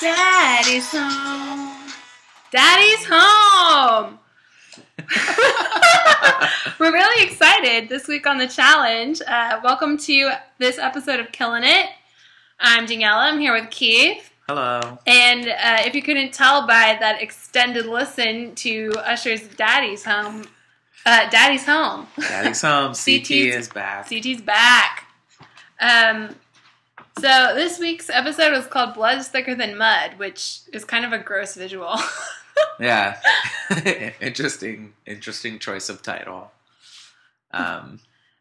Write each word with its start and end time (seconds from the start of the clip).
Daddy's 0.00 0.90
home. 0.90 1.92
Daddy's 2.50 3.06
home. 3.08 4.18
We're 6.78 6.92
really 6.92 7.24
excited 7.24 7.88
this 7.88 8.08
week 8.08 8.26
on 8.26 8.36
the 8.36 8.46
challenge. 8.46 9.22
Uh, 9.26 9.60
welcome 9.64 9.96
to 9.98 10.32
this 10.58 10.78
episode 10.78 11.18
of 11.18 11.32
Killing 11.32 11.64
It. 11.64 11.86
I'm 12.60 12.86
Daniela. 12.86 13.32
I'm 13.32 13.40
here 13.40 13.54
with 13.54 13.70
Keith. 13.70 14.30
Hello. 14.46 14.98
And 15.06 15.48
uh, 15.48 15.78
if 15.86 15.94
you 15.94 16.02
couldn't 16.02 16.34
tell 16.34 16.66
by 16.66 16.98
that 17.00 17.22
extended 17.22 17.86
listen 17.86 18.54
to 18.56 18.92
Usher's 18.98 19.48
Daddy's 19.48 20.04
Home, 20.04 20.44
uh, 21.06 21.30
Daddy's 21.30 21.64
Home. 21.64 22.06
Daddy's 22.18 22.60
home. 22.60 22.92
CT 23.04 23.30
is 23.30 23.68
back. 23.68 24.08
CT's 24.08 24.42
back. 24.42 25.06
Um, 25.80 26.34
so 27.18 27.52
this 27.54 27.78
week's 27.78 28.10
episode 28.10 28.52
was 28.52 28.66
called 28.66 28.94
"Blood's 28.94 29.28
Thicker 29.28 29.54
Than 29.54 29.76
Mud," 29.78 30.18
which 30.18 30.60
is 30.72 30.84
kind 30.84 31.04
of 31.04 31.12
a 31.12 31.18
gross 31.18 31.54
visual. 31.54 31.94
Yeah. 32.78 33.18
interesting. 34.20 34.92
Interesting 35.06 35.58
choice 35.58 35.88
of 35.88 36.02
title. 36.02 36.50
Um. 37.52 38.00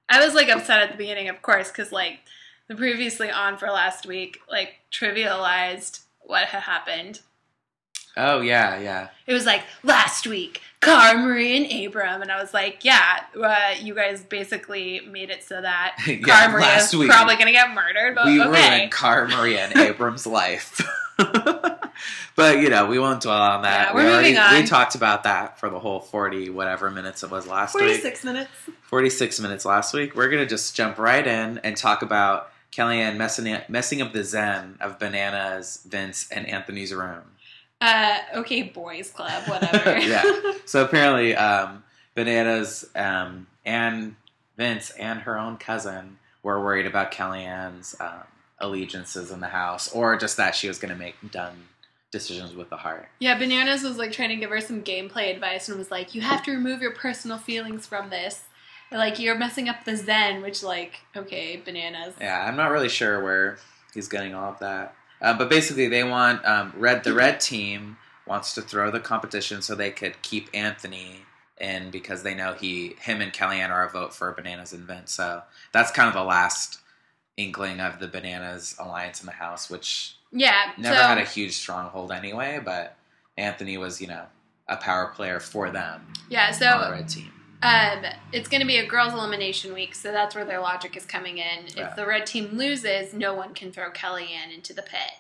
I 0.10 0.24
was 0.24 0.34
like 0.34 0.50
upset 0.50 0.82
at 0.82 0.92
the 0.92 0.98
beginning, 0.98 1.30
of 1.30 1.42
course, 1.42 1.70
because 1.70 1.92
like 1.92 2.20
the 2.68 2.76
previously 2.76 3.30
on 3.30 3.58
for 3.58 3.68
last 3.68 4.06
week, 4.06 4.40
like 4.50 4.80
trivialized 4.92 6.02
what 6.22 6.46
had 6.48 6.64
happened. 6.64 7.22
Oh 8.18 8.42
yeah, 8.42 8.80
yeah. 8.80 9.10
It 9.28 9.34
was 9.34 9.46
like 9.46 9.64
last 9.84 10.28
week, 10.28 10.62
Cara 10.82 11.18
Maria 11.18 11.64
and 11.64 11.88
Abram, 11.88 12.22
and 12.22 12.32
I 12.32 12.42
was 12.42 12.54
like, 12.54 12.84
yeah, 12.84 13.24
uh, 13.42 13.76
you 13.82 13.96
guys 13.96 14.22
basically 14.24 15.02
made 15.02 15.30
it 15.30 15.44
so 15.44 15.62
that 15.62 15.96
Yeah, 16.08 16.18
Cara 16.18 16.52
Maria 16.52 16.78
is 16.78 16.96
week. 16.96 17.10
probably 17.10 17.36
gonna 17.36 17.52
get 17.52 17.74
murdered. 17.74 18.16
But 18.16 18.26
we 18.26 18.42
okay, 18.42 18.78
ruined 18.78 18.92
Cara 18.92 19.28
Maria 19.30 19.66
and 19.66 19.76
Abram's 19.78 20.28
life. 20.28 20.82
but 22.36 22.60
you 22.60 22.70
know, 22.70 22.88
we 22.88 23.00
won't 23.00 23.22
dwell 23.22 23.42
on 23.42 23.62
that. 23.62 23.90
Yeah, 23.90 23.96
we 23.96 24.04
we're 24.04 24.18
moving 24.18 24.38
on. 24.38 24.56
We 24.56 24.66
talked 24.66 24.96
about 24.96 25.24
that 25.24 25.60
for 25.60 25.70
the 25.70 25.80
whole 25.80 26.00
forty 26.00 26.50
whatever 26.50 26.90
minutes 26.90 27.24
it 27.24 27.32
was 27.32 27.48
last 27.48 27.76
week. 27.76 27.84
forty-six 27.84 28.24
minutes. 28.24 28.50
46 28.92 29.40
minutes 29.40 29.64
last 29.64 29.94
week. 29.94 30.16
We're 30.16 30.28
going 30.28 30.44
to 30.44 30.46
just 30.46 30.76
jump 30.76 30.98
right 30.98 31.26
in 31.26 31.60
and 31.60 31.78
talk 31.78 32.02
about 32.02 32.52
Kellyanne 32.74 33.16
messing, 33.16 33.58
messing 33.70 34.02
up 34.02 34.12
the 34.12 34.22
zen 34.22 34.78
of 34.82 35.00
Bananas, 35.00 35.82
Vince, 35.88 36.28
and 36.30 36.46
Anthony's 36.46 36.94
room. 36.94 37.22
Uh, 37.82 38.20
okay, 38.36 38.62
boys 38.62 39.10
club, 39.10 39.44
whatever. 39.48 39.98
Yeah. 40.02 40.24
So 40.66 40.86
apparently, 40.86 41.36
um, 41.36 41.84
Bananas 42.14 42.88
um, 42.96 43.48
and 43.66 44.16
Vince 44.56 44.92
and 44.92 45.22
her 45.22 45.38
own 45.38 45.58
cousin 45.58 46.20
were 46.44 46.62
worried 46.62 46.86
about 46.86 47.12
Kellyanne's 47.12 47.96
um, 48.00 48.24
allegiances 48.60 49.32
in 49.32 49.40
the 49.40 49.48
house, 49.48 49.92
or 49.94 50.16
just 50.18 50.38
that 50.38 50.56
she 50.56 50.68
was 50.68 50.78
going 50.78 50.94
to 50.94 51.00
make 51.00 51.16
dumb 51.32 51.56
decisions 52.12 52.54
with 52.54 52.70
the 52.70 52.78
heart. 52.78 53.08
Yeah, 53.20 53.38
Bananas 53.38 53.84
was 53.84 53.98
like 53.98 54.12
trying 54.12 54.30
to 54.30 54.36
give 54.36 54.50
her 54.50 54.62
some 54.62 54.84
gameplay 54.84 55.34
advice 55.34 55.68
and 55.68 55.78
was 55.78 55.90
like, 55.90 56.14
"You 56.14 56.22
have 56.22 56.44
to 56.44 56.52
remove 56.52 56.82
your 56.82 56.94
personal 56.94 57.38
feelings 57.38 57.88
from 57.88 58.10
this. 58.10 58.44
Like 58.92 59.20
you're 59.20 59.38
messing 59.38 59.70
up 59.70 59.86
the 59.86 59.96
zen." 59.96 60.42
Which, 60.42 60.62
like, 60.62 61.00
okay, 61.16 61.62
Bananas. 61.64 62.14
Yeah, 62.20 62.46
I'm 62.46 62.58
not 62.58 62.72
really 62.72 62.90
sure 62.90 63.24
where 63.24 63.58
he's 63.94 64.08
getting 64.08 64.36
all 64.36 64.52
of 64.52 64.60
that. 64.60 64.94
Uh, 65.22 65.38
but 65.38 65.50
basically, 65.50 65.88
they 65.88 66.04
want 66.04 66.44
um, 66.46 66.74
red. 66.76 67.04
The 67.04 67.14
red 67.14 67.40
team 67.40 67.98
wants 68.26 68.54
to 68.56 68.62
throw 68.62 68.90
the 68.92 69.00
competition 69.00 69.62
so 69.62 69.76
they 69.76 69.92
could 69.92 70.22
keep 70.22 70.50
Anthony 70.54 71.18
in 71.60 71.92
because 71.92 72.24
they 72.24 72.34
know 72.34 72.54
he, 72.54 72.96
him, 73.00 73.22
and 73.22 73.32
Kellyanne 73.32 73.70
are 73.70 73.86
a 73.86 73.90
vote 73.90 74.14
for 74.14 74.32
Bananas 74.32 74.74
and 74.74 74.84
Vince. 74.84 75.12
So 75.12 75.44
that's 75.72 75.92
kind 75.92 76.08
of 76.08 76.14
the 76.14 76.24
last 76.24 76.80
inkling 77.38 77.80
of 77.80 78.00
the 78.00 78.08
Bananas 78.08 78.76
alliance 78.80 79.20
in 79.22 79.28
the 79.28 79.32
house, 79.34 79.70
which 79.70 80.16
Yeah. 80.32 80.72
never 80.78 80.96
so, 80.96 81.02
had 81.04 81.18
a 81.18 81.26
huge 81.26 81.54
stronghold 81.54 82.12
anyway. 82.12 82.60
But 82.64 82.96
Anthony 83.38 83.78
was, 83.78 84.02
you 84.02 84.08
know, 84.08 84.26
a 84.68 84.78
power 84.78 85.08
player 85.08 85.40
for 85.40 85.70
them 85.70 86.14
yeah. 86.30 86.46
on 86.46 86.52
the 86.52 86.58
So 86.58 86.92
red 86.92 87.10
team. 87.10 87.32
Um, 87.64 88.06
it's 88.34 88.48
going 88.48 88.62
to 88.62 88.68
be 88.68 88.78
a 88.78 88.86
girls' 88.86 89.14
elimination 89.14 89.74
week, 89.74 89.94
so 89.94 90.12
that's 90.12 90.36
where 90.36 90.46
their 90.46 90.60
logic 90.60 90.98
is 90.98 91.06
coming 91.06 91.38
in. 91.38 91.66
If 91.78 91.96
the 91.96 92.06
red 92.06 92.26
team 92.26 92.58
loses, 92.58 93.14
no 93.14 93.34
one 93.34 93.54
can 93.54 93.72
throw 93.72 93.92
Kellyanne 93.92 94.54
into 94.54 94.74
the 94.74 94.82
pit. 94.82 95.12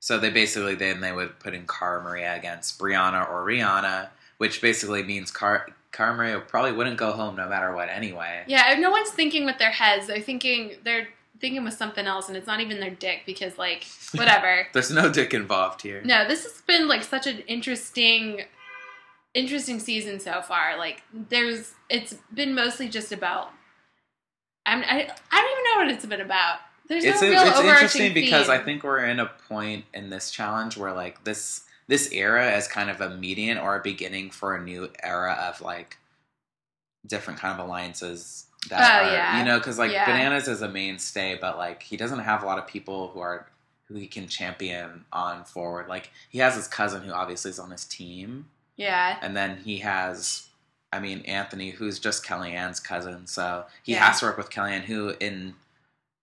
So 0.00 0.18
they 0.18 0.30
basically 0.30 0.74
then 0.74 1.00
they 1.00 1.12
would 1.12 1.40
put 1.40 1.54
in 1.54 1.66
Cara 1.66 2.02
Maria 2.02 2.36
against 2.36 2.78
Brianna 2.78 3.28
or 3.28 3.44
Rihanna, 3.44 4.08
which 4.36 4.60
basically 4.60 5.02
means 5.02 5.30
Car- 5.30 5.68
Cara 5.90 6.14
Maria 6.14 6.40
probably 6.40 6.72
wouldn't 6.72 6.98
go 6.98 7.12
home 7.12 7.36
no 7.36 7.48
matter 7.48 7.74
what 7.74 7.88
anyway. 7.88 8.44
Yeah, 8.46 8.76
no 8.78 8.90
one's 8.90 9.10
thinking 9.10 9.44
with 9.44 9.58
their 9.58 9.70
heads. 9.72 10.06
They're 10.06 10.20
thinking 10.20 10.76
they're 10.84 11.08
thinking 11.40 11.64
with 11.64 11.74
something 11.74 12.06
else, 12.06 12.28
and 12.28 12.36
it's 12.36 12.46
not 12.46 12.60
even 12.60 12.80
their 12.80 12.90
dick 12.90 13.22
because, 13.24 13.58
like, 13.58 13.86
whatever. 14.14 14.66
There's 14.72 14.90
no 14.90 15.10
dick 15.10 15.34
involved 15.34 15.82
here. 15.82 16.02
No, 16.04 16.28
this 16.28 16.44
has 16.44 16.60
been 16.66 16.86
like 16.86 17.02
such 17.02 17.26
an 17.26 17.38
interesting 17.40 18.42
interesting 19.34 19.78
season 19.78 20.20
so 20.20 20.42
far. 20.42 20.76
Like 20.76 21.02
there's 21.12 21.72
it's 21.88 22.14
been 22.32 22.54
mostly 22.54 22.88
just 22.88 23.12
about 23.12 23.50
I'm, 24.66 24.80
I 24.82 25.10
I 25.32 25.40
don't 25.40 25.50
even 25.52 25.64
know 25.64 25.76
what 25.84 25.88
it's 25.88 26.04
been 26.06 26.20
about. 26.20 26.58
There's 26.88 27.04
It's 27.04 27.22
no 27.22 27.28
a, 27.28 27.30
real 27.30 27.42
it's 27.46 27.60
interesting 27.60 28.14
because 28.14 28.46
theme. 28.46 28.54
I 28.54 28.58
think 28.62 28.82
we're 28.82 29.04
in 29.04 29.18
a 29.20 29.26
point 29.48 29.84
in 29.94 30.10
this 30.10 30.30
challenge 30.30 30.76
where 30.76 30.92
like 30.92 31.24
this 31.24 31.62
this 31.86 32.12
era 32.12 32.54
is 32.56 32.68
kind 32.68 32.90
of 32.90 33.00
a 33.00 33.10
median 33.16 33.56
or 33.58 33.76
a 33.76 33.82
beginning 33.82 34.30
for 34.30 34.54
a 34.54 34.62
new 34.62 34.90
era 35.02 35.32
of 35.48 35.60
like 35.62 35.96
different 37.06 37.40
kind 37.40 37.58
of 37.58 37.64
alliances 37.66 38.46
that 38.68 38.80
Oh, 38.80 39.06
are 39.08 39.12
yeah. 39.12 39.38
you 39.38 39.44
know 39.44 39.58
because 39.58 39.78
like 39.78 39.92
Yeah. 39.92 40.04
bananas 40.04 40.48
is 40.48 40.60
a 40.62 40.68
mainstay 40.68 41.38
but 41.40 41.56
like 41.56 41.82
he 41.82 41.96
doesn't 41.96 42.18
have 42.18 42.42
a 42.42 42.46
lot 42.46 42.58
of 42.58 42.66
people 42.66 43.08
who 43.08 43.20
are 43.20 43.46
who 43.86 43.94
he 43.94 44.06
can 44.06 44.26
champion 44.28 45.04
on 45.12 45.44
forward 45.44 45.88
like 45.88 46.10
he 46.28 46.38
has 46.40 46.56
his 46.56 46.68
cousin 46.68 47.02
who 47.04 47.12
obviously 47.12 47.50
is 47.50 47.58
on 47.58 47.70
his 47.70 47.84
team 47.86 48.46
yeah. 48.76 49.18
and 49.22 49.34
then 49.36 49.56
he 49.64 49.78
has 49.78 50.47
I 50.92 51.00
mean 51.00 51.20
Anthony 51.26 51.70
who's 51.70 51.98
just 51.98 52.24
Kellyanne's 52.24 52.80
cousin 52.80 53.26
so 53.26 53.64
he 53.82 53.92
Yeah. 53.92 54.06
has 54.06 54.20
to 54.20 54.26
work 54.26 54.36
with 54.38 54.50
Kellyanne 54.50 54.82
who 54.82 55.14
in 55.20 55.54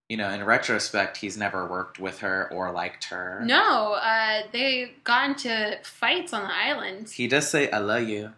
you 0.10 0.18
know 0.18 0.30
in 0.30 0.44
retrospect 0.44 1.18
he's 1.18 1.38
never 1.38 1.66
worked 1.66 2.00
with 2.00 2.20
her 2.20 2.50
or 2.52 2.72
liked 2.72 3.06
her 3.06 3.42
No, 3.46 3.94
uh, 3.94 4.42
they 4.52 4.92
got 5.04 5.30
into 5.30 5.78
fights 5.84 6.34
on 6.34 6.44
the 6.48 6.54
island. 6.54 7.10
he 7.10 7.28
does 7.28 7.50
say 7.50 7.70
I 7.72 7.80
love 7.80 8.08
you 8.08 8.34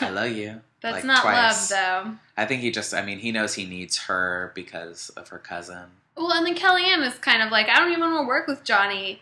I 0.00 0.10
love 0.10 0.30
you 0.32 0.60
That's 0.82 0.96
like, 0.96 1.04
not 1.04 1.22
twice. 1.22 1.70
love 1.70 2.04
though. 2.06 2.12
I 2.36 2.44
think 2.46 2.60
he 2.62 2.70
just 2.70 2.92
I 2.94 3.02
mean 3.04 3.18
he 3.18 3.32
knows 3.32 3.54
he 3.54 3.66
needs 3.66 3.96
her 4.04 4.52
because 4.54 5.08
of 5.10 5.28
her 5.28 5.38
cousin 5.38 5.84
Well, 6.16 6.32
and 6.32 6.46
then 6.46 6.54
Kellyanne 6.54 7.06
is 7.06 7.14
kind 7.18 7.42
of 7.42 7.50
like, 7.50 7.68
I 7.68 7.78
don't 7.78 7.90
even 7.92 8.00
want 8.10 8.24
to 8.24 8.28
work 8.28 8.46
with 8.46 8.62
Johnny. 8.64 9.20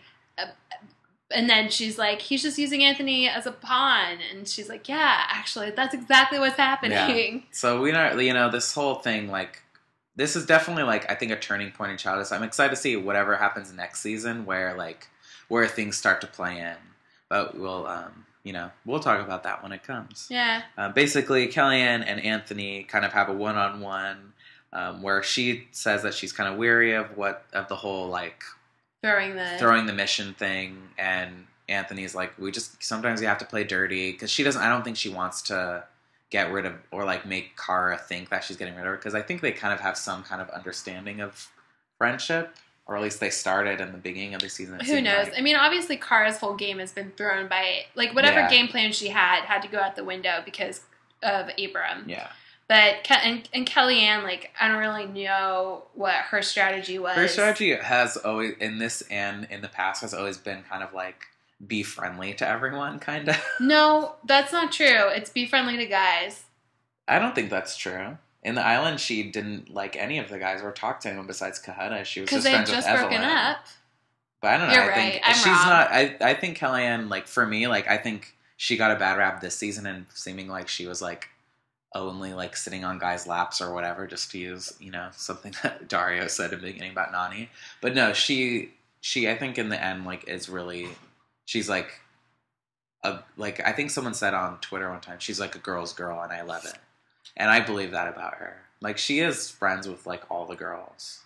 And 1.33 1.49
then 1.49 1.69
she's 1.69 1.97
like, 1.97 2.21
he's 2.21 2.43
just 2.43 2.57
using 2.57 2.83
Anthony 2.83 3.27
as 3.27 3.47
a 3.47 3.51
pawn. 3.51 4.19
And 4.31 4.47
she's 4.47 4.69
like, 4.69 4.87
yeah, 4.87 5.23
actually, 5.29 5.71
that's 5.71 5.93
exactly 5.93 6.37
what's 6.37 6.57
happening. 6.57 7.35
Yeah. 7.37 7.41
so 7.51 7.81
we 7.81 7.91
know 7.91 8.17
you 8.19 8.33
know 8.33 8.49
this 8.51 8.73
whole 8.73 8.95
thing 8.95 9.29
like 9.29 9.61
this 10.15 10.35
is 10.35 10.45
definitely 10.45 10.83
like 10.83 11.09
I 11.11 11.15
think 11.15 11.31
a 11.31 11.35
turning 11.35 11.71
point 11.71 11.91
in 11.91 11.97
childhood 11.97 12.31
I'm 12.31 12.43
excited 12.43 12.69
to 12.69 12.75
see 12.75 12.95
whatever 12.95 13.35
happens 13.35 13.73
next 13.73 14.01
season 14.01 14.45
where 14.45 14.75
like 14.77 15.07
where 15.47 15.67
things 15.67 15.97
start 15.97 16.21
to 16.21 16.27
play 16.27 16.59
in 16.59 16.75
but 17.29 17.57
we'll 17.57 17.85
um 17.87 18.25
you 18.43 18.53
know 18.53 18.69
we'll 18.85 18.99
talk 18.99 19.19
about 19.25 19.43
that 19.43 19.61
when 19.63 19.71
it 19.71 19.83
comes 19.83 20.27
Yeah. 20.29 20.61
Uh, 20.77 20.89
basically, 20.89 21.47
Kellyanne 21.47 22.03
and 22.05 22.23
Anthony 22.23 22.83
kind 22.83 23.03
of 23.03 23.11
have 23.13 23.27
a 23.29 23.33
one-on-one 23.33 24.33
um, 24.71 25.01
where 25.01 25.23
she 25.23 25.67
says 25.71 26.03
that 26.03 26.13
she's 26.13 26.31
kind 26.31 26.51
of 26.51 26.57
weary 26.57 26.93
of 26.93 27.17
what 27.17 27.45
of 27.53 27.67
the 27.67 27.75
whole 27.75 28.07
like 28.07 28.43
Throwing 29.05 29.35
the. 29.35 29.55
throwing 29.59 29.85
the 29.85 29.93
mission 29.93 30.33
thing, 30.33 30.89
and 30.97 31.45
Anthony's 31.69 32.15
like, 32.15 32.37
we 32.39 32.51
just 32.51 32.81
sometimes 32.83 33.21
you 33.21 33.27
have 33.27 33.37
to 33.39 33.45
play 33.45 33.63
dirty 33.63 34.11
because 34.11 34.31
she 34.31 34.43
doesn't. 34.43 34.61
I 34.61 34.69
don't 34.69 34.83
think 34.83 34.97
she 34.97 35.09
wants 35.09 35.41
to 35.43 35.83
get 36.31 36.51
rid 36.51 36.65
of 36.65 36.73
or 36.91 37.05
like 37.05 37.25
make 37.25 37.55
Cara 37.57 37.97
think 37.97 38.29
that 38.29 38.43
she's 38.43 38.57
getting 38.57 38.73
rid 38.75 38.81
of 38.81 38.87
her 38.87 38.95
because 38.97 39.13
I 39.15 39.21
think 39.21 39.41
they 39.41 39.51
kind 39.51 39.73
of 39.73 39.79
have 39.79 39.95
some 39.97 40.23
kind 40.23 40.41
of 40.41 40.49
understanding 40.49 41.21
of 41.21 41.49
friendship, 41.97 42.55
or 42.87 42.97
at 42.97 43.01
least 43.03 43.19
they 43.19 43.29
started 43.29 43.79
in 43.79 43.91
the 43.91 43.97
beginning 43.97 44.33
of 44.33 44.41
the 44.41 44.49
season. 44.49 44.79
Who 44.79 45.01
knows? 45.01 45.27
like. 45.27 45.37
I 45.37 45.41
mean, 45.41 45.55
obviously, 45.55 45.97
Cara's 45.97 46.37
whole 46.37 46.55
game 46.55 46.79
has 46.79 46.91
been 46.91 47.11
thrown 47.15 47.47
by 47.47 47.85
like 47.95 48.13
whatever 48.13 48.39
Yeah. 48.41 48.49
game 48.49 48.67
plan 48.67 48.91
she 48.91 49.09
had 49.09 49.43
had 49.45 49.61
to 49.61 49.67
go 49.67 49.79
out 49.79 49.95
the 49.95 50.03
window 50.03 50.41
because 50.43 50.81
of 51.23 51.49
Abram. 51.63 52.05
Yeah, 52.07 52.27
But 52.67 53.03
Ke- 53.03 53.23
and, 53.25 53.47
and 53.53 53.67
Kellyanne, 53.67 54.23
like, 54.23 54.51
I 54.59 54.67
don't 54.67 54.77
really 54.77 55.05
know 55.05 55.83
what 55.93 56.15
her 56.15 56.41
strategy 56.41 56.97
was. 56.97 57.15
her 57.15 57.27
strategy 57.27 57.75
has 57.75 58.17
always 58.17 58.55
in 58.59 58.79
this 58.79 59.03
and 59.11 59.45
in 59.51 59.61
the 59.61 59.67
past 59.67 60.01
has 60.01 60.13
always 60.15 60.37
been 60.37 60.63
kind 60.63 60.81
of 60.83 60.91
like 60.93 61.25
be 61.65 61.83
friendly 61.83 62.33
to 62.33 62.47
everyone, 62.47 62.97
kind 62.99 63.29
of. 63.29 63.37
No, 63.59 64.15
that's 64.25 64.51
not 64.51 64.71
true. 64.71 65.09
It's 65.09 65.29
be 65.29 65.45
friendly 65.45 65.77
to 65.77 65.85
guys. 65.85 66.43
I 67.07 67.19
don't 67.19 67.35
think 67.35 67.51
that's 67.51 67.77
true. 67.77 68.17
In 68.43 68.55
the 68.55 68.65
island, 68.65 68.99
she 68.99 69.23
didn't 69.29 69.69
like 69.73 69.95
any 69.95 70.17
of 70.17 70.29
the 70.29 70.39
guys 70.39 70.61
or 70.61 70.71
talk 70.71 70.99
to 71.01 71.07
anyone 71.09 71.27
besides 71.27 71.61
Kahana. 71.63 72.03
She 72.03 72.21
was 72.21 72.29
just 72.29 72.43
they 72.43 72.51
friends 72.51 72.69
just 72.71 72.89
with 72.89 72.99
broken 72.99 73.17
Evelyn. 73.17 73.37
up. 73.37 73.57
But 74.41 74.47
I 74.53 74.57
don't 74.57 74.67
know. 74.69 74.73
You're 74.73 74.83
I 74.83 74.87
right. 74.87 74.95
think 74.95 75.21
I'm 75.23 75.33
she's 75.35 75.45
wrong. 75.45 75.67
not. 75.67 75.91
I 75.91 76.15
I 76.21 76.33
think 76.33 76.57
Kellyanne, 76.57 77.09
like 77.09 77.27
for 77.27 77.45
me, 77.45 77.67
like 77.67 77.87
I 77.87 77.97
think 77.97 78.35
she 78.57 78.75
got 78.77 78.91
a 78.91 78.95
bad 78.95 79.17
rap 79.17 79.39
this 79.41 79.55
season 79.55 79.85
and 79.85 80.05
seeming 80.13 80.47
like 80.47 80.67
she 80.67 80.85
was 80.87 81.01
like 81.01 81.29
only 81.95 82.33
like 82.33 82.55
sitting 82.55 82.83
on 82.85 82.99
guys' 82.99 83.25
laps 83.25 83.61
or 83.61 83.73
whatever, 83.73 84.05
just 84.05 84.31
to 84.31 84.37
use 84.37 84.73
you 84.79 84.91
know 84.91 85.09
something 85.13 85.53
that 85.63 85.87
Dario 85.87 86.27
said 86.27 86.53
in 86.53 86.59
the 86.59 86.67
beginning 86.67 86.91
about 86.91 87.11
Nany. 87.11 87.47
But 87.81 87.95
no, 87.95 88.13
she 88.13 88.71
she 89.01 89.29
I 89.29 89.37
think 89.37 89.57
in 89.57 89.69
the 89.69 89.81
end 89.81 90.05
like 90.05 90.27
is 90.27 90.49
really 90.49 90.89
she's 91.45 91.69
like 91.69 91.99
a 93.03 93.19
like 93.37 93.65
I 93.65 93.71
think 93.71 93.89
someone 93.89 94.13
said 94.13 94.33
on 94.33 94.59
Twitter 94.59 94.89
one 94.89 95.01
time 95.01 95.19
she's 95.19 95.39
like 95.39 95.55
a 95.55 95.59
girl's 95.59 95.93
girl 95.93 96.21
and 96.21 96.31
I 96.31 96.41
love 96.41 96.65
it. 96.65 96.77
And 97.37 97.49
I 97.49 97.59
believe 97.59 97.91
that 97.91 98.07
about 98.07 98.35
her. 98.35 98.57
Like 98.81 98.97
she 98.97 99.19
is 99.19 99.49
friends 99.49 99.87
with 99.87 100.05
like 100.05 100.23
all 100.29 100.45
the 100.45 100.55
girls. 100.55 101.21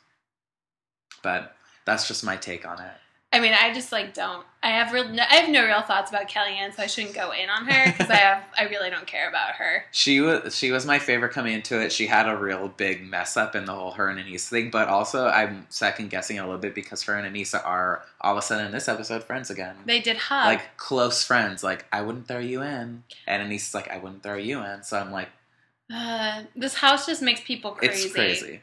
But 1.22 1.56
that's 1.86 2.08
just 2.08 2.24
my 2.24 2.38
take 2.38 2.68
on 2.68 2.80
it. 2.80 2.92
I 3.32 3.40
mean, 3.40 3.54
I 3.54 3.74
just 3.74 3.92
like 3.92 4.14
don't. 4.16 4.44
I 4.64 4.70
have 4.72 4.92
real. 4.92 5.06
I 5.06 5.36
have 5.36 5.50
no 5.50 5.64
real 5.64 5.84
thoughts 5.84 6.10
about 6.10 6.28
Kellyanne, 6.28 6.76
so 6.76 6.82
I 6.82 6.88
shouldn't 6.88 7.14
go 7.14 7.32
in 7.32 7.48
on 7.48 7.66
her 7.66 7.92
because 7.92 8.10
I 8.10 8.16
have. 8.16 8.44
I 8.58 8.64
really 8.64 8.90
don't 8.90 9.06
care 9.06 9.30
about 9.30 9.52
her. 9.52 9.86
She 9.92 10.20
was 10.20 10.56
she 10.56 10.72
was 10.72 10.86
my 10.86 10.98
favorite 10.98 11.32
coming 11.32 11.54
into 11.54 11.80
it. 11.80 11.92
She 11.92 12.08
had 12.08 12.28
a 12.28 12.36
real 12.36 12.70
big 12.70 13.08
mess 13.08 13.38
up 13.38 13.56
in 13.56 13.66
the 13.66 13.74
whole 13.74 13.92
her 13.92 14.10
and 14.10 14.20
Aneesa 14.20 14.50
thing, 14.50 14.72
but 14.72 14.88
also 14.88 15.28
I'm 15.28 15.68
second 15.70 16.10
guessing 16.10 16.40
a 16.40 16.44
little 16.44 16.58
bit 16.58 16.74
because 16.74 17.04
her 17.04 17.16
and 17.16 17.36
Aneesa 17.36 17.64
are 17.64 18.04
all 18.20 18.34
of 18.34 18.40
a 18.40 18.42
sudden 18.42 18.66
in 18.66 18.72
this 18.72 18.90
episode 18.90 19.24
friends 19.24 19.52
again. 19.52 19.76
They 19.86 20.00
did 20.02 20.18
hug. 20.18 20.46
Like 20.48 20.78
close 20.78 21.24
friends. 21.24 21.64
Like 21.64 21.86
I 21.92 22.02
wouldn't 22.02 22.28
throw 22.28 22.40
you 22.40 22.64
in, 22.64 23.04
and 23.28 23.52
Aneesa's 23.52 23.76
like 23.76 23.92
I 23.92 24.00
wouldn't 24.00 24.24
throw 24.24 24.38
you 24.38 24.64
in. 24.64 24.82
So 24.82 24.98
I'm 24.98 25.12
like, 25.12 25.30
uh, 25.94 26.44
this 26.56 26.74
house 26.74 27.06
just 27.06 27.22
makes 27.22 27.42
people 27.42 27.72
crazy. 27.72 28.06
it's 28.06 28.14
crazy. 28.14 28.62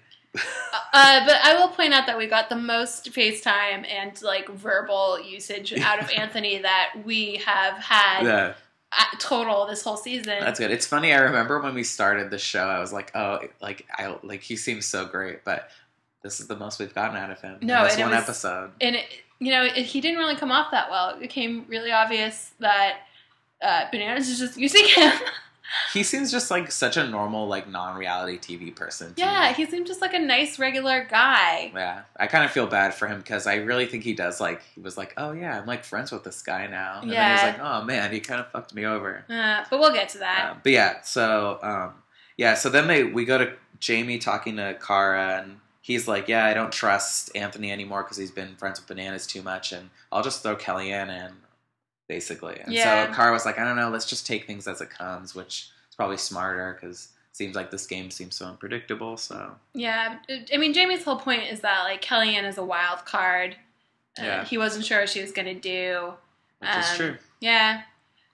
Uh, 0.92 1.26
but 1.26 1.36
I 1.42 1.54
will 1.58 1.68
point 1.68 1.92
out 1.92 2.06
that 2.06 2.16
we 2.16 2.26
got 2.26 2.48
the 2.48 2.56
most 2.56 3.12
FaceTime 3.12 3.86
and 3.86 4.20
like 4.22 4.48
verbal 4.48 5.20
usage 5.20 5.72
out 5.78 6.02
of 6.02 6.10
Anthony 6.10 6.58
that 6.58 6.94
we 7.04 7.36
have 7.44 7.74
had 7.74 8.22
yeah. 8.22 8.54
total 9.18 9.66
this 9.66 9.82
whole 9.82 9.98
season. 9.98 10.38
That's 10.40 10.58
good. 10.58 10.70
It's 10.70 10.86
funny. 10.86 11.12
I 11.12 11.18
remember 11.18 11.60
when 11.60 11.74
we 11.74 11.84
started 11.84 12.30
the 12.30 12.38
show, 12.38 12.66
I 12.66 12.78
was 12.78 12.94
like, 12.94 13.12
"Oh, 13.14 13.40
like 13.60 13.86
I 13.92 14.16
like 14.22 14.40
he 14.40 14.56
seems 14.56 14.86
so 14.86 15.04
great," 15.04 15.44
but 15.44 15.68
this 16.22 16.40
is 16.40 16.46
the 16.46 16.56
most 16.56 16.78
we've 16.78 16.94
gotten 16.94 17.16
out 17.16 17.30
of 17.30 17.40
him. 17.40 17.58
No, 17.60 17.82
in 17.82 17.88
this 17.88 17.98
one 17.98 18.10
was- 18.10 18.22
episode. 18.22 18.70
and 18.80 18.96
it, 18.96 19.04
you 19.38 19.50
know, 19.52 19.64
it, 19.64 19.74
he 19.74 20.00
didn't 20.00 20.18
really 20.18 20.36
come 20.36 20.50
off 20.50 20.70
that 20.70 20.90
well. 20.90 21.10
It 21.10 21.20
became 21.20 21.66
really 21.68 21.92
obvious 21.92 22.52
that 22.60 23.00
uh, 23.62 23.84
Bananas 23.90 24.28
is 24.28 24.38
just 24.38 24.56
using 24.56 24.86
him. 24.86 25.12
He 25.92 26.02
seems 26.02 26.30
just 26.30 26.50
like 26.50 26.70
such 26.70 26.96
a 26.96 27.06
normal, 27.06 27.48
like 27.48 27.68
non-reality 27.68 28.38
TV 28.38 28.74
person. 28.74 29.12
yeah, 29.16 29.48
me. 29.48 29.54
he 29.54 29.66
seemed 29.70 29.86
just 29.86 30.00
like 30.00 30.14
a 30.14 30.18
nice, 30.18 30.58
regular 30.58 31.04
guy. 31.10 31.72
yeah. 31.74 32.02
I 32.18 32.26
kind 32.28 32.44
of 32.44 32.50
feel 32.52 32.66
bad 32.66 32.94
for 32.94 33.08
him 33.08 33.18
because 33.18 33.46
I 33.46 33.56
really 33.56 33.86
think 33.86 34.04
he 34.04 34.12
does 34.14 34.40
like. 34.40 34.62
He 34.74 34.80
was 34.80 34.96
like, 34.96 35.12
"Oh 35.16 35.32
yeah, 35.32 35.58
I'm 35.58 35.66
like 35.66 35.84
friends 35.84 36.12
with 36.12 36.22
this 36.24 36.40
guy 36.42 36.66
now," 36.66 37.00
and 37.02 37.10
Yeah. 37.10 37.36
then 37.36 37.36
he's 37.52 37.58
like, 37.60 37.68
"Oh 37.68 37.84
man, 37.84 38.12
he 38.12 38.20
kind 38.20 38.40
of 38.40 38.50
fucked 38.52 38.74
me 38.74 38.84
over." 38.84 39.24
Uh, 39.28 39.64
but 39.70 39.80
we'll 39.80 39.92
get 39.92 40.08
to 40.10 40.18
that. 40.18 40.50
Um, 40.52 40.60
but 40.62 40.72
yeah, 40.72 41.00
so 41.02 41.58
um, 41.62 41.94
yeah, 42.36 42.54
so 42.54 42.68
then 42.68 42.86
they 42.86 43.02
we 43.04 43.24
go 43.24 43.38
to 43.38 43.52
Jamie 43.80 44.18
talking 44.18 44.56
to 44.56 44.76
Cara, 44.80 45.42
and 45.42 45.58
he's 45.82 46.06
like, 46.06 46.28
"Yeah, 46.28 46.44
I 46.46 46.54
don't 46.54 46.72
trust 46.72 47.30
Anthony 47.34 47.72
anymore 47.72 48.02
because 48.04 48.16
he's 48.18 48.30
been 48.30 48.54
friends 48.56 48.78
with 48.80 48.86
Bananas 48.88 49.26
too 49.26 49.42
much, 49.42 49.72
and 49.72 49.90
I'll 50.12 50.22
just 50.22 50.42
throw 50.42 50.54
Kellyanne 50.56 51.08
in." 51.10 51.32
Basically, 52.08 52.60
and 52.60 52.72
Yeah. 52.72 53.08
so 53.08 53.14
Cara 53.14 53.32
was 53.32 53.44
like, 53.44 53.58
"I 53.58 53.64
don't 53.64 53.76
know, 53.76 53.88
let's 53.90 54.06
just 54.06 54.26
take 54.26 54.46
things 54.46 54.68
as 54.68 54.80
it 54.80 54.90
comes," 54.90 55.34
which 55.34 55.68
is 55.90 55.96
probably 55.96 56.16
smarter 56.18 56.78
because 56.80 57.08
it 57.32 57.36
seems 57.36 57.56
like 57.56 57.70
this 57.72 57.86
game 57.86 58.10
seems 58.12 58.36
so 58.36 58.46
unpredictable. 58.46 59.16
So 59.16 59.56
Yeah, 59.74 60.18
I 60.52 60.56
mean, 60.56 60.72
Jamie's 60.72 61.04
whole 61.04 61.18
point 61.18 61.44
is 61.50 61.60
that 61.60 61.82
like 61.82 62.02
Kellyanne 62.02 62.44
is 62.48 62.58
a 62.58 62.64
wild 62.64 63.04
card. 63.04 63.56
Uh, 64.18 64.22
Yeah. 64.22 64.44
he 64.44 64.56
wasn't 64.56 64.84
sure 64.84 65.00
what 65.00 65.08
she 65.08 65.20
was 65.20 65.32
gonna 65.32 65.54
do. 65.54 66.14
which 66.60 66.70
is 66.70 66.90
Um, 66.92 66.96
true. 66.96 67.18
Yeah. 67.40 67.82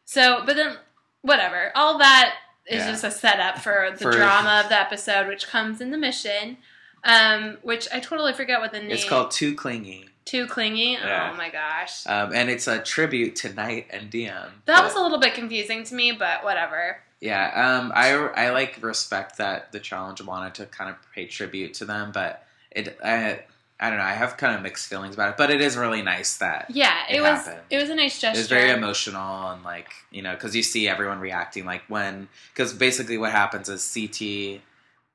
So, 0.04 0.44
but 0.46 0.54
then 0.54 0.76
whatever. 1.22 1.72
All 1.74 1.98
that 1.98 2.36
is 2.66 2.84
Yeah. 2.84 2.90
just 2.92 3.02
a 3.02 3.10
setup 3.10 3.58
for 3.58 3.90
the 3.98 3.98
For- 4.04 4.12
drama 4.12 4.60
of 4.62 4.68
the 4.68 4.78
episode, 4.80 5.26
which 5.26 5.48
comes 5.48 5.80
in 5.80 5.90
the 5.90 5.98
mission. 5.98 6.58
Um, 7.04 7.58
which 7.62 7.88
I 7.92 7.98
totally 7.98 8.32
forget 8.32 8.60
what 8.60 8.70
the 8.70 8.78
name. 8.78 8.92
It's 8.92 9.04
called 9.04 9.32
Too 9.32 9.56
Clingy, 9.56 10.08
Too 10.24 10.46
Clingy. 10.46 10.92
Yeah. 10.92 11.30
Oh 11.32 11.36
my 11.36 11.50
gosh. 11.50 12.06
um, 12.06 12.32
and 12.34 12.48
it's 12.48 12.66
a 12.68 12.80
tribute 12.80 13.36
to 13.36 13.52
Knight 13.52 13.86
and 13.90 14.08
Diem. 14.10 14.32
That 14.66 14.76
But- 14.78 14.84
was 14.84 14.94
a 14.94 15.00
little 15.00 15.18
bit 15.18 15.34
confusing 15.34 15.84
to 15.84 15.94
me, 15.94 16.12
but 16.12 16.44
whatever. 16.44 16.98
Yeah, 17.20 17.78
um, 17.80 17.92
I 17.94 18.10
I 18.14 18.50
like 18.50 18.78
respect 18.82 19.38
that 19.38 19.70
the 19.72 19.78
challenge 19.80 20.20
wanted 20.22 20.54
to 20.56 20.66
kind 20.66 20.90
of 20.90 20.96
pay 21.14 21.26
tribute 21.26 21.74
to 21.74 21.84
them, 21.84 22.10
but 22.12 22.44
it 22.70 22.98
I 23.04 23.40
I 23.78 23.88
don't 23.90 23.98
know. 23.98 24.04
I 24.04 24.12
have 24.12 24.36
kind 24.36 24.54
of 24.54 24.62
mixed 24.62 24.86
feelings 24.88 25.14
about 25.14 25.30
it, 25.30 25.36
but 25.36 25.50
it 25.50 25.60
is 25.60 25.76
really 25.76 26.02
nice 26.02 26.36
that 26.38 26.66
Yeah, 26.70 26.96
it, 27.08 27.16
It 27.16 27.20
was. 27.20 27.44
happened. 27.44 27.60
It 27.70 27.78
was 27.78 27.90
a 27.90 27.94
nice 27.96 28.20
gesture. 28.20 28.40
it's 28.40 28.48
very 28.48 28.70
emotional 28.70 29.50
and 29.50 29.62
like 29.64 29.88
you 30.10 30.22
know 30.22 30.34
because 30.34 30.54
you 30.56 30.62
see 30.62 30.88
everyone 30.88 31.18
reacting 31.20 31.64
like 31.64 31.82
when 31.88 32.28
because 32.54 32.72
basically 32.72 33.18
what 33.18 33.30
happens 33.32 33.68
is 33.68 33.82
CT 33.92 34.60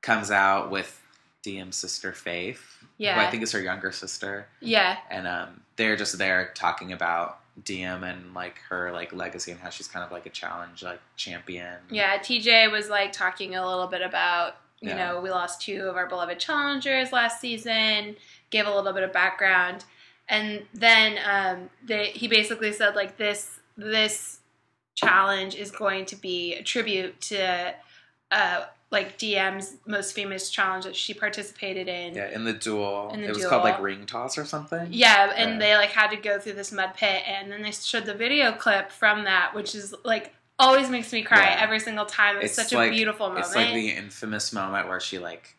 comes 0.02 0.30
out 0.30 0.70
with 0.70 1.00
Diem's 1.42 1.76
sister 1.76 2.12
Faith, 2.12 2.77
who 2.98 3.04
Yeah. 3.04 3.20
I 3.20 3.30
think 3.30 3.42
is 3.42 3.52
her 3.52 3.60
younger 3.60 3.92
sister, 3.92 4.46
Yeah. 4.60 4.98
and 5.10 5.26
um, 5.26 5.62
they're 5.76 5.96
just 5.96 6.18
there 6.18 6.50
talking 6.54 6.92
about 6.92 7.40
Diem 7.64 8.04
and 8.04 8.34
like 8.34 8.58
her 8.68 8.92
like 8.92 9.12
legacy 9.12 9.50
and 9.52 9.60
how 9.60 9.70
she's 9.70 9.88
kind 9.88 10.04
of 10.04 10.12
like 10.12 10.26
a 10.26 10.30
challenge 10.30 10.82
like 10.82 11.00
champion. 11.16 11.74
Yeah, 11.90 12.18
TJ 12.18 12.70
was 12.70 12.88
like 12.88 13.12
talking 13.12 13.56
a 13.56 13.66
little 13.66 13.86
bit 13.88 14.02
about, 14.02 14.56
you 14.80 14.90
Yeah. 14.90 14.96
know, 15.14 15.20
we 15.20 15.30
lost 15.30 15.62
two 15.62 15.82
of 15.82 15.96
our 15.96 16.06
beloved 16.06 16.38
challengers 16.38 17.12
last 17.12 17.40
season, 17.40 18.16
gave 18.50 18.66
a 18.66 18.74
little 18.74 18.92
bit 18.92 19.02
of 19.02 19.12
background. 19.12 19.84
And 20.28 20.66
then 20.74 21.18
um, 21.24 21.70
they, 21.84 22.08
he 22.10 22.28
basically 22.28 22.72
said 22.72 22.94
like 22.94 23.16
this 23.16 23.58
this 23.76 24.40
challenge 24.94 25.54
is 25.54 25.70
going 25.70 26.04
to 26.06 26.16
be 26.16 26.54
a 26.54 26.62
tribute 26.62 27.20
to 27.22 27.74
uh, 28.30 28.64
like 28.90 29.18
Diem's 29.18 29.76
most 29.86 30.14
famous 30.14 30.48
challenge 30.50 30.84
that 30.84 30.96
she 30.96 31.12
participated 31.12 31.88
in. 31.88 32.14
Yeah, 32.14 32.30
in 32.30 32.44
the 32.44 32.54
duel. 32.54 33.10
In 33.12 33.20
the 33.20 33.28
it 33.28 33.34
was 33.34 33.44
called 33.46 33.64
like 33.64 33.80
ring 33.80 34.06
toss 34.06 34.38
or 34.38 34.44
something. 34.44 34.88
Yeah, 34.90 35.32
and 35.36 35.60
they 35.60 35.76
like 35.76 35.90
had 35.90 36.10
to 36.10 36.16
go 36.16 36.38
through 36.38 36.54
this 36.54 36.72
mud 36.72 36.94
pit, 36.96 37.22
and 37.26 37.52
then 37.52 37.62
they 37.62 37.70
showed 37.72 38.06
the 38.06 38.14
video 38.14 38.52
clip 38.52 38.90
from 38.90 39.24
that, 39.24 39.54
which 39.54 39.74
is 39.74 39.94
like 40.04 40.32
always 40.58 40.88
makes 40.90 41.12
me 41.12 41.22
cry 41.22 41.50
Yeah. 41.50 41.58
every 41.60 41.78
single 41.80 42.06
time. 42.06 42.36
It's, 42.36 42.46
It's 42.46 42.54
such 42.54 42.72
like- 42.72 42.90
a 42.90 42.94
beautiful 42.94 43.28
moment. 43.28 43.46
It's 43.46 43.54
like 43.54 43.74
the 43.74 43.90
infamous 43.90 44.52
moment 44.52 44.88
where 44.88 45.00
she 45.00 45.18
like. 45.18 45.54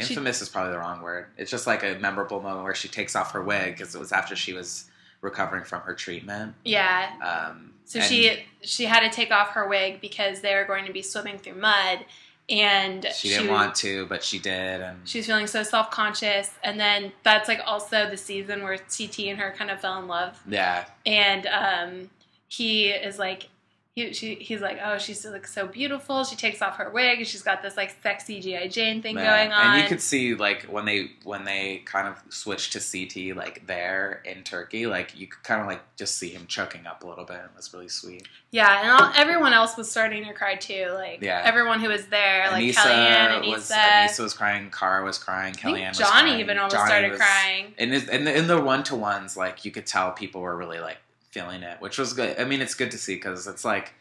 She- 0.00 0.14
Infamous 0.14 0.42
is 0.42 0.48
probably 0.48 0.72
the 0.72 0.78
wrong 0.78 1.00
word. 1.00 1.26
It's 1.36 1.50
just 1.50 1.66
like 1.66 1.84
a 1.84 1.96
memorable 2.00 2.40
moment 2.42 2.64
where 2.64 2.74
she 2.74 2.88
takes 2.88 3.14
off 3.14 3.32
her 3.32 3.42
wig 3.42 3.76
because 3.76 3.94
it 3.94 3.98
was 3.98 4.10
after 4.10 4.34
she 4.34 4.52
was 4.52 4.86
recovering 5.20 5.62
from 5.64 5.80
her 5.82 5.94
treatment. 5.94 6.54
yeah. 6.64 7.10
Um, 7.22 7.74
So 7.84 8.00
she 8.00 8.44
she 8.62 8.84
had 8.86 9.00
to 9.00 9.10
take 9.10 9.30
off 9.30 9.50
her 9.50 9.68
wig 9.68 10.00
because 10.00 10.40
they 10.40 10.54
were 10.56 10.64
going 10.64 10.86
to 10.86 10.92
be 10.92 11.02
swimming 11.02 11.38
through 11.38 11.54
mud, 11.54 12.04
and 12.48 13.06
she 13.14 13.28
didn't 13.28 13.48
want 13.50 13.74
to, 13.76 14.06
but 14.06 14.22
she 14.22 14.38
did, 14.38 14.80
and 14.80 14.98
She 15.04 15.18
was 15.18 15.26
feeling 15.26 15.46
so 15.46 15.62
self 15.62 15.90
conscious, 15.90 16.50
and 16.62 16.78
then 16.78 17.12
that's 17.22 17.48
like 17.48 17.60
also 17.66 18.10
the 18.10 18.16
season 18.16 18.62
where 18.62 18.76
CT 18.76 19.20
and 19.20 19.38
her 19.38 19.54
kind 19.56 19.70
of 19.70 19.80
fell 19.80 19.98
in 19.98 20.08
love, 20.08 20.40
yeah, 20.48 20.84
and 21.06 21.46
um, 21.46 22.10
he 22.48 22.88
is 22.88 23.18
like. 23.18 23.48
He, 23.94 24.14
she, 24.14 24.36
he's 24.36 24.62
like, 24.62 24.78
oh, 24.82 24.96
she's 24.96 25.22
like 25.26 25.46
so 25.46 25.66
beautiful. 25.66 26.24
She 26.24 26.34
takes 26.34 26.62
off 26.62 26.78
her 26.78 26.88
wig, 26.88 27.18
and 27.18 27.26
she's 27.26 27.42
got 27.42 27.60
this 27.60 27.76
like 27.76 27.94
sexy 28.02 28.40
GI 28.40 28.68
Jane 28.68 29.02
thing 29.02 29.16
yeah. 29.16 29.36
going 29.36 29.52
on. 29.52 29.66
And 29.74 29.82
you 29.82 29.86
could 29.86 30.00
see 30.00 30.34
like 30.34 30.62
when 30.62 30.86
they 30.86 31.10
when 31.24 31.44
they 31.44 31.82
kind 31.84 32.08
of 32.08 32.16
switched 32.32 32.72
to 32.72 32.80
CT 32.80 33.36
like 33.36 33.66
there 33.66 34.22
in 34.24 34.44
Turkey, 34.44 34.86
like 34.86 35.18
you 35.18 35.26
could 35.26 35.42
kind 35.42 35.60
of 35.60 35.66
like 35.66 35.82
just 35.98 36.16
see 36.16 36.30
him 36.30 36.46
choking 36.46 36.86
up 36.86 37.04
a 37.04 37.06
little 37.06 37.26
bit. 37.26 37.36
It 37.36 37.50
was 37.54 37.70
really 37.74 37.88
sweet. 37.88 38.26
Yeah, 38.50 38.80
and 38.80 38.90
all, 38.92 39.12
everyone 39.14 39.52
else 39.52 39.76
was 39.76 39.90
starting 39.90 40.24
to 40.24 40.32
cry 40.32 40.54
too. 40.54 40.86
Like 40.94 41.20
Yeah. 41.20 41.42
everyone 41.44 41.78
who 41.80 41.88
was 41.88 42.06
there, 42.06 42.50
like 42.50 42.64
Aneesa 42.64 42.76
Kellyanne, 42.76 43.42
Aneesa. 43.42 43.50
was 43.50 43.70
Aneesa 43.70 44.20
was 44.22 44.32
crying, 44.32 44.70
Cara 44.70 45.04
was 45.04 45.18
crying, 45.18 45.52
Kellyanne 45.52 45.90
was 45.90 45.98
Johnny 45.98 46.30
crying. 46.30 46.40
even 46.40 46.56
almost 46.56 46.76
Johnny 46.76 46.88
started 46.88 47.10
was- 47.10 47.20
crying. 47.20 47.74
And 47.76 47.92
in, 47.92 48.08
in 48.08 48.24
the, 48.24 48.38
in 48.38 48.46
the 48.46 48.58
one 48.58 48.84
to 48.84 48.96
ones, 48.96 49.36
like 49.36 49.66
you 49.66 49.70
could 49.70 49.84
tell 49.84 50.12
people 50.12 50.40
were 50.40 50.56
really 50.56 50.80
like 50.80 50.96
feeling 51.32 51.62
it, 51.62 51.80
which 51.80 51.98
was 51.98 52.12
good. 52.12 52.38
I 52.38 52.44
mean, 52.44 52.60
it's 52.60 52.74
good 52.74 52.90
to 52.92 52.98
see 52.98 53.14
because 53.16 53.46
it's 53.48 53.64
like 53.64 53.94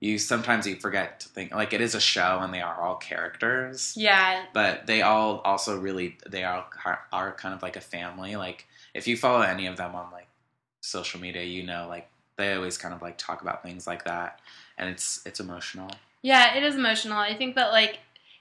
you 0.00 0.18
sometimes 0.18 0.66
you 0.66 0.76
forget 0.76 1.20
to 1.20 1.28
think 1.28 1.54
like 1.54 1.72
it 1.72 1.80
is 1.80 1.94
a 1.94 2.00
show 2.00 2.38
and 2.42 2.52
they 2.54 2.60
are 2.60 2.80
all 2.80 2.96
characters, 2.96 3.92
Yeah, 3.96 4.44
but 4.52 4.86
they 4.86 5.02
all 5.02 5.40
also 5.44 5.78
really 5.78 6.16
they 6.28 6.44
all 6.44 6.64
are, 6.84 7.00
are 7.12 7.32
kind 7.32 7.54
of 7.54 7.62
like 7.62 7.76
a 7.76 7.80
family. 7.80 8.36
Like 8.36 8.66
if 8.94 9.06
you 9.06 9.16
follow 9.16 9.40
any 9.42 9.66
of 9.66 9.76
them 9.76 9.94
on 9.94 10.10
like 10.12 10.28
social 10.80 11.20
media, 11.20 11.42
you 11.42 11.62
know 11.62 11.86
like 11.88 12.08
they 12.36 12.52
always 12.54 12.76
kind 12.78 12.94
of 12.94 13.02
like 13.02 13.16
talk 13.18 13.42
about 13.42 13.62
things 13.62 13.86
like 13.86 14.04
that, 14.04 14.40
and 14.78 14.90
it's 14.90 15.20
it's 15.26 15.40
emotional. 15.40 15.90
yeah, 16.22 16.56
it 16.56 16.62
is 16.62 16.74
emotional. 16.76 17.18
I 17.18 17.34
think 17.34 17.54
that 17.56 17.72
like 17.72 17.98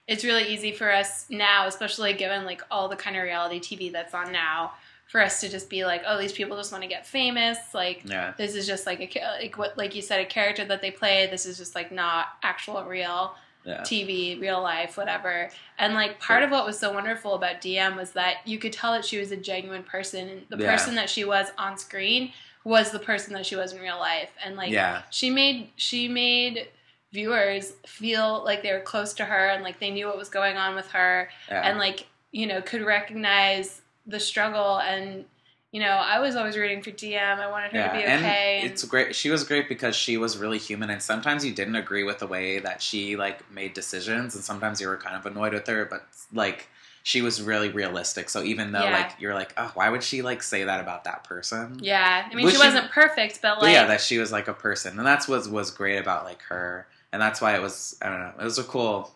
it's 0.08 0.24
really 0.24 0.44
easy 0.54 0.72
for 0.72 0.92
us 0.92 1.26
now, 1.30 1.66
especially 1.68 2.14
given 2.14 2.46
like 2.46 2.62
all 2.70 2.90
the 2.90 2.96
kind 2.96 3.16
of 3.16 3.24
reality 3.24 3.60
TV 3.60 3.92
that's 3.92 4.14
on 4.14 4.32
now, 4.32 4.74
for 5.08 5.22
us 5.22 5.40
to 5.42 5.50
just 5.50 5.70
be 5.70 5.86
like, 5.86 6.04
oh, 6.06 6.20
these 6.20 6.34
people 6.34 6.58
just 6.58 6.72
want 6.72 6.84
to 6.84 6.90
get 6.90 7.06
famous. 7.06 7.58
Like 7.74 8.02
Yeah, 8.06 8.34
this 8.38 8.56
is 8.56 8.68
just 8.68 8.86
like 8.86 9.00
a 9.02 9.40
like 9.42 9.58
what 9.58 9.78
like 9.78 9.96
you 9.96 10.02
said, 10.02 10.20
a 10.20 10.26
character 10.26 10.66
that 10.66 10.82
they 10.82 10.92
play. 10.92 11.28
This 11.28 11.46
is 11.46 11.58
just 11.58 11.76
like 11.76 11.92
not 11.92 12.28
actual 12.44 12.84
real. 12.84 13.36
yeah, 13.64 13.82
TV, 13.82 14.40
real 14.40 14.62
life, 14.62 14.96
whatever. 14.98 15.50
And 15.80 15.94
like 15.94 16.20
part 16.20 16.44
of 16.44 16.52
what 16.52 16.66
was 16.66 16.78
so 16.78 16.94
wonderful 16.94 17.34
about 17.34 17.62
Diem 17.62 17.96
was 17.96 18.12
that 18.12 18.38
you 18.46 18.60
could 18.60 18.74
tell 18.74 18.92
that 18.94 19.04
she 19.04 19.18
was 19.18 19.32
a 19.32 19.38
genuine 19.38 19.84
person 19.84 20.30
and 20.30 20.42
the 20.50 20.58
person 20.58 20.94
that 20.96 21.10
she 21.10 21.26
was 21.26 21.48
on 21.58 21.78
screen 21.78 22.32
was 22.64 22.92
the 22.92 23.00
person 23.00 23.34
that 23.34 23.46
she 23.46 23.56
was 23.56 23.74
in 23.74 23.82
real 23.82 23.98
life. 23.98 24.32
And 24.44 24.56
like 24.56 24.72
yeah. 24.72 25.04
she 25.10 25.30
made 25.30 25.70
she 25.78 26.08
made 26.08 26.68
viewers 27.14 27.74
feel 27.88 28.44
like 28.44 28.62
they 28.62 28.74
were 28.74 28.82
close 28.82 29.14
to 29.14 29.26
her 29.26 29.50
and 29.50 29.64
like 29.64 29.80
they 29.80 29.90
knew 29.90 30.06
what 30.08 30.18
was 30.18 30.30
going 30.30 30.58
on 30.58 30.76
with 30.76 30.92
her 30.92 31.30
and 31.64 31.78
like 31.78 32.08
you 32.32 32.46
know 32.46 32.62
could 32.62 32.82
recognize 32.82 33.82
the 34.06 34.20
struggle 34.20 34.80
and 34.80 35.26
you 35.72 35.82
know 35.82 35.88
I 35.90 36.20
was 36.20 36.36
always 36.36 36.56
rooting 36.58 36.82
for 36.82 36.92
Diem. 36.92 37.40
I 37.40 37.50
wanted 37.50 37.72
her 37.72 37.78
yeah, 37.78 37.88
to 37.88 37.94
be 37.98 38.04
and 38.04 38.24
okay. 38.26 38.62
it's 38.64 38.84
great. 38.86 39.16
She 39.16 39.30
was 39.30 39.44
great 39.44 39.68
because 39.68 39.96
she 39.96 40.16
was 40.18 40.38
really 40.38 40.58
human, 40.60 40.90
and 40.90 41.02
sometimes 41.02 41.44
you 41.44 41.54
didn't 41.54 41.76
agree 41.76 42.04
with 42.04 42.20
the 42.20 42.28
way 42.28 42.60
that 42.60 42.82
she 42.82 43.16
like 43.18 43.50
made 43.52 43.74
decisions, 43.74 44.36
and 44.36 44.44
sometimes 44.44 44.80
you 44.80 44.88
were 44.88 44.98
kind 44.98 45.16
of 45.16 45.26
annoyed 45.26 45.54
with 45.54 45.68
her. 45.68 45.86
But 45.86 46.06
like, 46.32 46.70
she 47.04 47.22
was 47.22 47.42
really 47.42 47.70
realistic. 47.70 48.30
So 48.30 48.42
even 48.44 48.72
though 48.72 48.84
Yeah. 48.84 48.92
like 48.94 49.12
you're 49.20 49.34
like, 49.34 49.54
oh, 49.58 49.72
why 49.74 49.90
would 49.90 50.02
she 50.04 50.22
like 50.22 50.42
say 50.44 50.64
that 50.64 50.80
about 50.80 51.04
that 51.04 51.24
person? 51.26 51.80
yeah, 51.82 52.28
I 52.32 52.34
mean 52.36 52.48
she 52.48 52.54
she- 52.56 52.60
wasn't 52.60 52.90
perfect, 52.92 53.42
but 53.42 53.56
But 53.56 53.64
like 53.64 53.74
yeah, 53.74 53.86
that 53.88 54.00
she 54.02 54.18
was 54.18 54.32
like 54.32 54.48
a 54.48 54.54
person, 54.54 54.98
and 54.98 55.06
that's 55.06 55.28
what 55.28 55.46
was 55.50 55.72
great 55.72 55.98
about 55.98 56.24
like 56.24 56.42
her, 56.44 56.88
and 57.12 57.22
that's 57.22 57.42
why 57.42 57.54
it 57.56 57.62
was. 57.62 57.98
I 58.02 58.08
don't 58.10 58.20
know. 58.20 58.34
It 58.40 58.44
was 58.44 58.58
a 58.60 58.64
cool. 58.64 59.12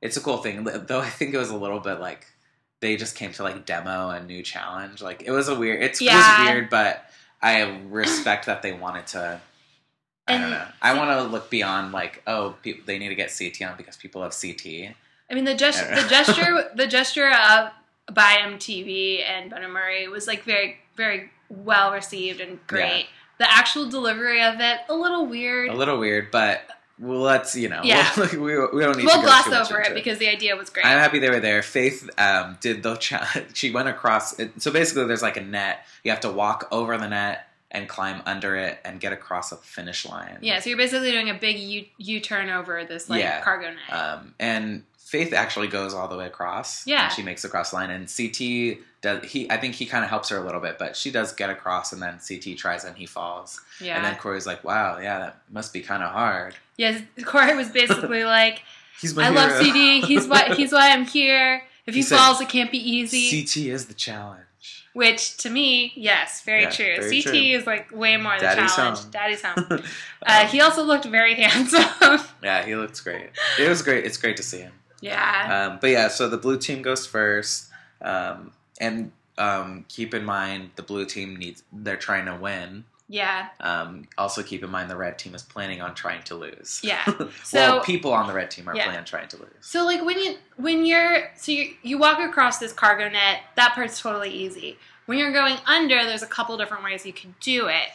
It's 0.00 0.16
a 0.16 0.20
cool 0.20 0.38
thing, 0.38 0.64
though. 0.64 1.00
I 1.00 1.10
think 1.10 1.34
it 1.34 1.38
was 1.38 1.50
a 1.50 1.56
little 1.56 1.80
bit 1.80 2.00
like 2.00 2.24
they 2.80 2.96
just 2.96 3.16
came 3.16 3.32
to 3.32 3.42
like 3.42 3.66
demo 3.66 4.10
a 4.10 4.22
new 4.22 4.42
challenge. 4.42 5.02
Like 5.02 5.22
it 5.22 5.30
was 5.30 5.48
a 5.48 5.54
weird. 5.58 5.82
It 5.82 6.00
Yeah. 6.00 6.40
was 6.40 6.48
weird, 6.48 6.70
but 6.70 7.04
I 7.42 7.80
respect 7.88 8.46
that 8.46 8.62
they 8.62 8.72
wanted 8.72 9.06
to. 9.08 9.40
I 10.26 10.38
don't 10.38 10.50
know. 10.50 10.66
I 10.82 10.94
want 10.94 11.10
to 11.10 11.22
look 11.22 11.48
beyond 11.50 11.92
like, 11.92 12.22
oh, 12.26 12.54
people, 12.62 12.82
they 12.86 12.98
need 12.98 13.08
to 13.08 13.14
get 13.14 13.32
CT 13.36 13.62
on 13.62 13.76
because 13.78 13.96
people 13.96 14.22
have 14.22 14.32
CT. 14.38 14.94
I 15.30 15.34
mean 15.34 15.44
the 15.44 15.54
gest- 15.54 15.84
I 15.84 16.02
the 16.02 16.08
gesture 16.08 16.70
the 16.74 16.86
gesture 16.86 17.30
of 17.30 17.70
by 18.12 18.36
MTV 18.42 19.22
and 19.24 19.50
Bunim/Murray 19.50 20.08
was 20.08 20.26
like 20.26 20.42
very 20.44 20.78
very 20.96 21.30
well 21.48 21.92
received 21.92 22.40
and 22.40 22.58
great. 22.66 23.06
The 23.38 23.50
actual 23.50 23.88
delivery 23.88 24.42
of 24.42 24.60
it 24.60 24.80
a 24.88 24.94
little 24.94 25.24
weird. 25.26 25.70
A 25.70 25.74
little 25.74 25.98
weird, 25.98 26.30
but 26.30 26.60
well, 26.98 27.20
let's 27.20 27.54
you 27.56 27.68
know, 27.68 27.80
Yeah. 27.84 28.08
we, 28.32 28.38
we 28.38 28.52
don't 28.82 28.96
need 28.96 29.06
we'll 29.06 29.22
gloss 29.22 29.46
over 29.46 29.78
into 29.80 29.92
it 29.92 29.94
because 29.94 30.18
the 30.18 30.28
idea 30.28 30.56
was 30.56 30.70
great. 30.70 30.84
I'm 30.86 30.98
happy 30.98 31.18
they 31.18 31.30
were 31.30 31.40
there. 31.40 31.62
Faith 31.62 32.08
um, 32.18 32.56
did 32.60 32.82
the 32.82 32.96
challenge. 32.96 33.46
She 33.54 33.70
went 33.70 33.88
across. 33.88 34.38
It, 34.38 34.60
so 34.62 34.70
basically, 34.70 35.04
there's 35.06 35.22
like 35.22 35.36
a 35.36 35.42
net. 35.42 35.86
You 36.04 36.10
have 36.10 36.20
to 36.20 36.30
walk 36.30 36.68
over 36.72 36.96
the 36.98 37.08
net 37.08 37.46
and 37.70 37.86
climb 37.88 38.22
under 38.24 38.56
it 38.56 38.78
and 38.84 38.98
get 38.98 39.12
across 39.12 39.52
a 39.52 39.56
finish 39.56 40.06
line. 40.06 40.38
yeah, 40.40 40.58
so 40.58 40.70
you're 40.70 40.78
basically 40.78 41.10
doing 41.12 41.28
a 41.28 41.34
big 41.34 41.58
U 41.58 41.84
U 41.98 42.20
turn 42.20 42.48
over 42.48 42.84
this 42.84 43.10
like 43.10 43.20
Yeah. 43.20 43.42
cargo 43.42 43.70
net. 43.70 43.92
Um, 43.98 44.34
and 44.40 44.84
Faith 45.08 45.32
actually 45.32 45.68
goes 45.68 45.94
all 45.94 46.06
the 46.08 46.16
way 46.16 46.26
across. 46.26 46.86
Yeah. 46.86 47.04
And 47.04 47.12
she 47.12 47.22
makes 47.22 47.42
the 47.42 47.48
cross 47.48 47.72
line. 47.72 47.90
And 47.90 48.06
CT 48.14 48.78
does. 49.00 49.24
He. 49.30 49.50
I 49.50 49.56
think 49.56 49.74
he 49.74 49.86
kind 49.86 50.04
of 50.04 50.10
helps 50.10 50.28
her 50.28 50.36
a 50.36 50.44
little 50.44 50.60
bit, 50.60 50.78
but 50.78 50.96
she 50.96 51.10
does 51.10 51.32
get 51.32 51.48
across, 51.50 51.92
and 51.92 52.02
then 52.02 52.18
CT 52.26 52.58
tries 52.58 52.84
and 52.84 52.96
he 52.96 53.06
falls. 53.06 53.60
yeah. 53.80 53.96
And 53.96 54.04
then 54.04 54.16
Corey's 54.16 54.46
like, 54.46 54.62
"Wow, 54.64 54.98
yeah, 54.98 55.18
that 55.18 55.38
must 55.50 55.72
be 55.72 55.80
kind 55.80 56.02
of 56.02 56.10
hard." 56.10 56.54
yes, 56.76 57.02
Corey 57.24 57.56
was 57.56 57.70
basically 57.70 58.24
like, 58.38 58.62
He's 59.00 59.14
my 59.14 59.26
I 59.26 59.28
love 59.30 59.60
hero. 59.60 59.72
CT. 60.00 60.04
He's 60.08 60.26
why 60.28 60.54
he's 60.54 60.72
why 60.72 60.90
I'm 60.90 61.04
here. 61.06 61.62
If 61.86 61.94
He 61.94 62.00
he, 62.00 62.02
said, 62.02 62.18
falls, 62.18 62.40
it 62.42 62.48
can't 62.50 62.70
be 62.70 62.78
easy. 62.78 63.30
CT 63.44 63.56
is 63.72 63.86
the 63.86 63.94
challenge. 63.94 64.42
Which 64.92 65.36
to 65.38 65.48
me, 65.50 65.92
yes, 65.96 66.42
very 66.42 66.62
Yeah, 66.64 66.70
true. 66.70 66.96
very 66.96 67.22
CT 67.22 67.32
true. 67.32 67.40
is 67.40 67.66
like 67.66 67.90
way 67.92 68.16
more 68.18 68.34
the 68.36 68.42
Daddy's 68.42 68.74
challenge. 68.74 68.98
home. 68.98 69.10
Daddy's 69.10 69.42
home. 69.42 69.82
Uh, 70.26 70.46
he 70.48 70.60
also 70.60 70.82
looked 70.82 71.04
very 71.06 71.34
handsome. 71.42 72.20
yeah, 72.42 72.64
he 72.66 72.74
looks 72.74 73.00
great. 73.00 73.30
It 73.58 73.68
was 73.68 73.80
great. 73.82 74.04
It's 74.04 74.16
great 74.18 74.36
to 74.36 74.42
see 74.42 74.58
him. 74.58 74.72
Yeah. 75.00 75.68
Um, 75.72 75.78
but 75.80 75.90
yeah, 75.90 76.08
so 76.08 76.28
the 76.28 76.38
blue 76.38 76.58
team 76.58 76.82
goes 76.82 77.06
first, 77.06 77.68
um, 78.02 78.52
and 78.80 79.12
um, 79.36 79.84
keep 79.88 80.14
in 80.14 80.24
mind 80.24 80.70
the 80.76 80.82
blue 80.82 81.04
team 81.06 81.36
needs 81.36 81.62
they're 81.72 81.96
trying 81.96 82.26
to 82.26 82.34
win. 82.36 82.84
yeah. 83.08 83.48
Um, 83.60 84.08
also 84.18 84.42
keep 84.42 84.62
in 84.64 84.70
mind 84.70 84.90
the 84.90 84.96
red 84.96 85.18
team 85.18 85.34
is 85.34 85.42
planning 85.42 85.80
on 85.80 85.94
trying 85.94 86.22
to 86.24 86.34
lose. 86.34 86.80
Yeah. 86.82 87.02
well, 87.54 87.80
people 87.80 88.12
on 88.12 88.26
the 88.26 88.34
red 88.34 88.50
team 88.50 88.68
are 88.68 88.74
Yeah. 88.74 88.84
planning 88.84 88.98
on 88.98 89.04
trying 89.04 89.28
to 89.28 89.36
lose. 89.36 89.48
so 89.60 89.84
like 89.84 90.04
when 90.04 90.18
you 90.18 90.36
when 90.56 90.84
you're 90.84 91.30
so 91.36 91.52
you 91.52 91.74
you 91.82 91.98
walk 91.98 92.18
across 92.18 92.58
this 92.58 92.72
cargo 92.72 93.08
net, 93.08 93.40
that 93.56 93.74
part's 93.74 94.00
totally 94.00 94.30
easy. 94.30 94.76
When 95.06 95.16
you're 95.18 95.32
going 95.32 95.56
under, 95.66 96.04
there's 96.04 96.22
a 96.22 96.26
couple 96.26 96.56
different 96.58 96.84
ways 96.84 97.06
you 97.06 97.12
can 97.14 97.34
do 97.40 97.68
it. 97.68 97.88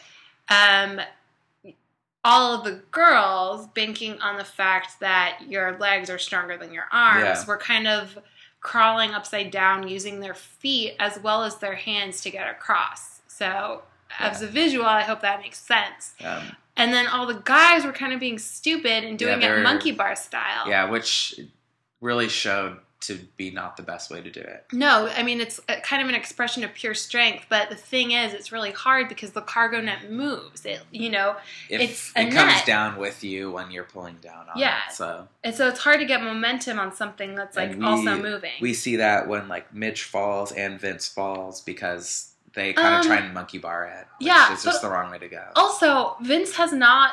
Um 0.52 1.00
all 2.24 2.54
of 2.54 2.64
the 2.64 2.80
girls 2.90 3.66
banking 3.68 4.18
on 4.20 4.38
the 4.38 4.44
fact 4.44 4.98
that 5.00 5.40
your 5.46 5.76
legs 5.78 6.08
are 6.08 6.18
stronger 6.18 6.56
than 6.56 6.72
your 6.72 6.86
arms 6.90 7.22
Yeah. 7.22 7.44
were 7.46 7.58
kind 7.58 7.86
of 7.86 8.18
crawling 8.60 9.10
upside 9.12 9.50
down 9.50 9.86
using 9.88 10.20
their 10.20 10.32
feet 10.34 10.96
as 10.98 11.18
well 11.20 11.44
as 11.44 11.56
their 11.58 11.74
hands 11.74 12.22
to 12.22 12.30
get 12.30 12.48
across. 12.50 13.20
So 13.28 13.82
as 14.18 14.40
a 14.40 14.46
visual, 14.46 14.86
I 14.86 15.02
hope 15.02 15.20
that 15.20 15.40
makes 15.40 15.58
sense. 15.58 16.14
Um, 16.24 16.56
And 16.76 16.92
then 16.92 17.06
all 17.06 17.26
the 17.26 17.34
guys 17.44 17.84
were 17.84 17.92
kind 17.92 18.12
of 18.12 18.18
being 18.20 18.38
stupid 18.38 19.04
and 19.04 19.16
doing 19.18 19.42
Yeah, 19.42 19.58
it 19.58 19.62
monkey 19.62 19.92
bar 19.92 20.16
style. 20.16 20.68
yeah, 20.68 20.88
which 20.88 21.38
really 22.00 22.28
showed 22.28 22.78
to 23.06 23.18
be 23.36 23.50
not 23.50 23.76
the 23.76 23.82
best 23.82 24.10
way 24.10 24.20
to 24.20 24.30
do 24.30 24.40
it. 24.40 24.64
No, 24.72 25.08
I 25.08 25.22
mean 25.22 25.40
it's 25.40 25.60
kind 25.82 26.02
of 26.02 26.08
an 26.08 26.14
expression 26.14 26.64
of 26.64 26.72
pure 26.74 26.94
strength, 26.94 27.46
but 27.48 27.68
the 27.70 27.76
thing 27.76 28.12
is, 28.12 28.32
it's 28.34 28.52
really 28.52 28.70
hard 28.72 29.08
because 29.08 29.32
the 29.32 29.40
cargo 29.40 29.80
net 29.80 30.10
moves. 30.10 30.64
It, 30.64 30.80
you 30.90 31.10
know, 31.10 31.36
If 31.68 31.80
It's 31.80 32.10
it 32.16 32.30
comes 32.32 32.52
net. 32.52 32.66
down 32.66 32.96
with 32.96 33.22
you 33.24 33.50
when 33.50 33.70
you're 33.70 33.84
pulling 33.84 34.16
down 34.16 34.48
on 34.48 34.58
Yeah. 34.58 34.78
it, 34.88 34.94
so 34.94 35.28
and 35.42 35.54
so 35.54 35.68
it's 35.68 35.80
hard 35.80 36.00
to 36.00 36.06
get 36.06 36.22
momentum 36.22 36.78
on 36.78 36.94
something 36.94 37.34
that's 37.34 37.56
like 37.56 37.76
we- 37.76 37.84
also 37.84 38.16
moving. 38.16 38.52
we 38.60 38.74
see 38.74 38.96
that 38.96 39.28
when 39.28 39.48
like 39.48 39.72
Mitch 39.74 40.04
falls 40.04 40.52
and 40.52 40.80
Vince 40.80 41.08
falls 41.08 41.60
because 41.60 42.30
they 42.54 42.72
kind 42.72 42.94
of 42.94 43.00
Um, 43.00 43.06
try 43.06 43.16
and 43.16 43.34
monkey 43.34 43.58
bar 43.58 43.86
it. 43.86 44.06
Yeah, 44.20 44.52
it's 44.52 44.62
just 44.64 44.80
the 44.82 44.88
wrong 44.88 45.10
way 45.10 45.18
to 45.18 45.28
go. 45.28 45.44
also, 45.56 46.16
Vince 46.22 46.54
has 46.56 46.72
not 46.72 47.12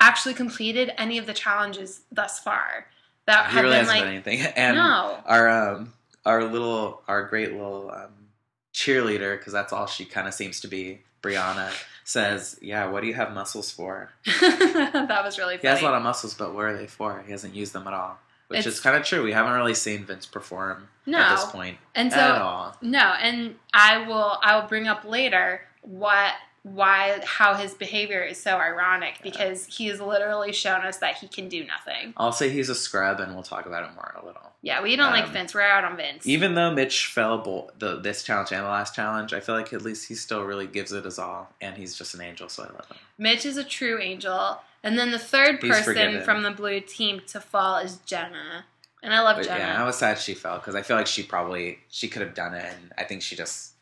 actually 0.00 0.34
completed 0.34 0.92
any 0.98 1.18
of 1.18 1.26
the 1.26 1.34
challenges 1.34 2.02
thus 2.12 2.38
far 2.40 2.86
that 3.28 3.50
he 3.50 3.54
have 3.56 3.64
really 3.64 3.76
been 3.76 3.86
hasn't 3.86 3.98
like 3.98 4.04
done 4.04 4.12
anything. 4.36 4.52
And 4.56 4.76
no. 4.76 5.18
our 5.26 5.48
um 5.48 5.92
our 6.26 6.44
little 6.44 7.02
our 7.08 7.24
great 7.24 7.52
little 7.52 7.90
um, 7.90 8.10
cheerleader 8.74 9.38
because 9.38 9.52
that's 9.52 9.72
all 9.72 9.86
she 9.86 10.04
kind 10.04 10.26
of 10.28 10.34
seems 10.34 10.60
to 10.60 10.68
be. 10.68 11.00
Brianna 11.22 11.70
says, 12.04 12.58
"Yeah, 12.62 12.88
what 12.90 13.00
do 13.02 13.08
you 13.08 13.14
have 13.14 13.32
muscles 13.32 13.70
for? 13.70 14.10
that 14.40 15.20
was 15.24 15.38
really 15.38 15.56
funny. 15.56 15.62
He 15.62 15.66
has 15.68 15.80
a 15.82 15.84
lot 15.84 15.94
of 15.94 16.02
muscles, 16.02 16.34
but 16.34 16.54
what 16.54 16.64
are 16.64 16.76
they 16.76 16.86
for? 16.86 17.22
He 17.24 17.32
hasn't 17.32 17.54
used 17.54 17.72
them 17.72 17.86
at 17.86 17.92
all." 17.94 18.18
Which 18.48 18.60
It's- 18.60 18.74
is 18.74 18.80
kind 18.80 18.96
of 18.96 19.04
true. 19.04 19.22
We 19.22 19.32
haven't 19.32 19.52
really 19.52 19.74
seen 19.74 20.04
Vince 20.06 20.24
perform 20.24 20.88
no, 21.04 21.18
at 21.18 21.36
this 21.36 21.44
point 21.46 21.76
and 21.94 22.10
so 22.10 22.18
at 22.18 22.40
all. 22.40 22.76
No, 22.80 23.14
and 23.20 23.56
I 23.74 24.06
will 24.06 24.38
I 24.42 24.58
will 24.58 24.66
bring 24.68 24.88
up 24.88 25.04
later 25.04 25.60
what 25.82 26.32
why 26.74 27.20
how 27.24 27.54
his 27.54 27.74
behavior 27.74 28.22
is 28.22 28.40
so 28.42 28.56
ironic 28.56 29.20
because 29.22 29.66
he 29.66 29.86
has 29.88 30.00
literally 30.00 30.52
shown 30.52 30.82
us 30.82 30.98
that 30.98 31.16
he 31.16 31.28
can 31.28 31.48
do 31.48 31.64
nothing. 31.64 32.12
I'll 32.16 32.32
say 32.32 32.48
he's 32.50 32.68
a 32.68 32.74
scrub, 32.74 33.20
and 33.20 33.34
we'll 33.34 33.42
talk 33.42 33.66
about 33.66 33.84
it 33.84 33.94
more 33.94 34.12
in 34.16 34.22
a 34.22 34.26
little. 34.26 34.42
Yeah, 34.62 34.82
we 34.82 34.96
don't 34.96 35.12
like 35.12 35.26
Um, 35.26 35.32
Vince. 35.32 35.54
We're 35.54 35.62
out 35.62 35.84
on 35.84 35.96
Vince. 35.96 36.26
Even 36.26 36.54
though 36.54 36.72
Mitch 36.72 37.06
fell 37.06 37.38
both 37.38 37.70
the 37.78 37.96
this 38.00 38.22
challenge 38.22 38.52
and 38.52 38.64
the 38.64 38.68
last 38.68 38.94
challenge, 38.94 39.32
I 39.32 39.40
feel 39.40 39.54
like 39.54 39.72
at 39.72 39.82
least 39.82 40.08
he 40.08 40.14
still 40.14 40.42
really 40.42 40.66
gives 40.66 40.92
it 40.92 41.04
his 41.04 41.18
all, 41.18 41.52
and 41.60 41.76
he's 41.76 41.96
just 41.96 42.14
an 42.14 42.20
angel, 42.20 42.48
so 42.48 42.64
I 42.64 42.66
love 42.66 42.86
him. 42.88 42.98
Mitch 43.18 43.46
is 43.46 43.56
a 43.56 43.64
true 43.64 43.98
angel. 44.00 44.60
And 44.84 44.96
then 44.96 45.10
the 45.10 45.18
third 45.18 45.60
He's 45.60 45.70
person 45.72 45.84
forgiven. 45.94 46.22
from 46.22 46.44
the 46.44 46.52
blue 46.52 46.78
team 46.80 47.20
to 47.28 47.40
fall 47.40 47.78
is 47.78 47.96
Jenna. 48.06 48.64
And 49.02 49.12
I 49.12 49.20
love 49.22 49.36
But 49.36 49.46
Jenna. 49.46 49.58
yeah, 49.58 49.82
I 49.82 49.84
was 49.84 49.96
sad 49.96 50.18
she 50.18 50.34
fell 50.34 50.58
because 50.58 50.76
I 50.76 50.82
feel 50.82 50.96
like 50.96 51.08
she 51.08 51.24
probably 51.24 51.80
she 51.88 52.08
could 52.08 52.22
have 52.22 52.34
done 52.34 52.54
it, 52.54 52.64
and 52.64 52.92
I 52.96 53.02
think 53.04 53.22
she 53.22 53.34
just 53.36 53.72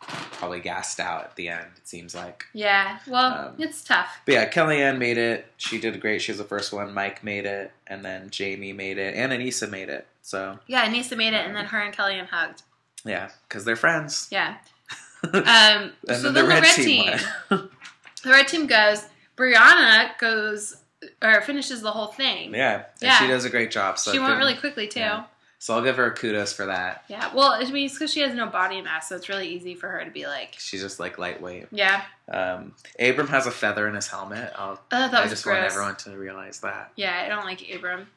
probably 0.00 0.60
gassed 0.60 1.00
out 1.00 1.24
at 1.24 1.36
the 1.36 1.48
end. 1.48 1.66
It 1.76 1.88
seems 1.88 2.14
like. 2.14 2.44
Yeah, 2.52 2.98
well, 3.06 3.48
Um, 3.48 3.54
it's 3.58 3.82
tough. 3.82 4.20
But 4.24 4.32
yeah, 4.32 4.48
Kellyanne 4.50 4.98
made 4.98 5.18
it. 5.18 5.46
She 5.56 5.78
did 5.80 6.00
great. 6.00 6.22
She 6.22 6.32
was 6.32 6.38
the 6.38 6.44
first 6.44 6.72
one. 6.72 6.92
Mike 6.94 7.24
made 7.24 7.46
it, 7.46 7.72
and 7.86 8.04
then 8.04 8.30
Jamie 8.30 8.72
made 8.72 8.98
it, 8.98 9.14
and 9.14 9.32
Aneesa 9.32 9.68
made 9.70 9.88
it. 9.88 10.06
So 10.22 10.58
Yeah, 10.66 10.86
Aneesa 10.86 11.16
made 11.16 11.32
it, 11.34 11.46
and 11.46 11.56
then 11.56 11.66
her 11.66 11.78
and 11.80 11.94
Kellyanne 11.94 12.26
hugged. 12.28 12.62
yeah, 13.04 13.30
because 13.48 13.64
they're 13.64 13.76
friends. 13.76 14.28
Yeah. 14.30 14.56
and 15.32 15.46
Um, 15.48 15.92
so 16.08 16.30
then 16.30 16.34
the 16.34 16.44
red, 16.44 16.62
team, 16.64 17.18
won. 17.50 17.70
the 18.22 18.30
red 18.30 18.46
team 18.48 18.66
goes. 18.66 19.06
Brianna 19.36 20.16
goes 20.18 20.76
or 21.22 21.40
finishes 21.42 21.82
the 21.82 21.90
whole 21.92 22.08
thing. 22.08 22.54
yeah, 22.54 22.74
and 22.76 22.84
Yeah. 23.00 23.18
she 23.18 23.26
does 23.26 23.44
a 23.44 23.50
great 23.50 23.70
job. 23.70 23.98
So 23.98 24.12
she 24.12 24.18
went 24.18 24.38
really 24.38 24.54
quickly 24.56 24.86
too. 24.88 25.00
yeah. 25.00 25.24
So 25.58 25.74
I'll 25.74 25.82
give 25.82 25.96
her 25.96 26.10
kudos 26.10 26.52
for 26.52 26.66
that. 26.66 27.04
Yeah. 27.08 27.32
Well, 27.34 27.50
I 27.52 27.64
mean, 27.70 27.86
it's 27.86 27.94
because 27.94 28.12
she 28.12 28.20
has 28.20 28.34
no 28.34 28.46
body 28.46 28.80
mass, 28.82 29.08
so 29.08 29.16
it's 29.16 29.28
really 29.28 29.48
easy 29.48 29.74
for 29.74 29.88
her 29.88 30.04
to 30.04 30.10
be 30.10 30.26
like, 30.26 30.54
She's 30.58 30.82
just 30.82 31.00
like 31.00 31.18
lightweight. 31.18 31.68
yeah. 31.72 32.02
Um, 32.30 32.74
Abram 32.98 33.28
has 33.28 33.46
a 33.46 33.50
feather 33.50 33.88
in 33.88 33.94
his 33.94 34.06
helmet. 34.08 34.52
I'll, 34.56 34.80
Uh, 34.90 35.08
that 35.08 35.24
I 35.24 35.28
just 35.28 35.44
gross. 35.44 35.54
want 35.60 35.64
everyone 35.72 35.96
to 35.96 36.10
realize 36.18 36.60
that. 36.60 36.92
Yeah, 36.96 37.22
I 37.24 37.28
don't 37.28 37.44
like 37.44 37.62
Abram. 37.74 38.08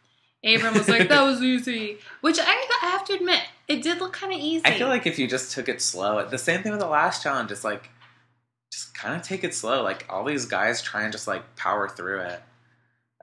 Abram 0.43 0.73
was 0.73 0.87
like, 0.89 1.09
that 1.09 1.21
was 1.21 1.41
easy, 1.41 1.97
which 2.21 2.39
I, 2.39 2.43
I 2.45 2.87
have 2.91 3.03
to 3.05 3.13
admit, 3.13 3.41
it 3.67 3.81
did 3.83 3.99
look 3.99 4.13
kind 4.13 4.33
of 4.33 4.39
easy. 4.39 4.65
I 4.65 4.77
feel 4.77 4.87
like 4.87 5.05
if 5.07 5.17
you 5.19 5.27
just 5.27 5.51
took 5.51 5.67
it 5.69 5.81
slow, 5.81 6.25
the 6.27 6.37
same 6.37 6.61
thing 6.63 6.71
with 6.71 6.81
the 6.81 6.87
last 6.87 7.21
challenge. 7.23 7.51
It's 7.51 7.63
like 7.63 7.89
just 8.71 8.93
kind 8.93 9.15
of 9.15 9.21
take 9.21 9.43
it 9.43 9.53
slow. 9.53 9.81
Like 9.83 10.05
all 10.09 10.23
these 10.23 10.45
guys 10.45 10.81
try 10.81 11.03
and 11.03 11.11
just 11.11 11.27
like 11.27 11.55
power 11.55 11.87
through 11.89 12.21
it. 12.21 12.41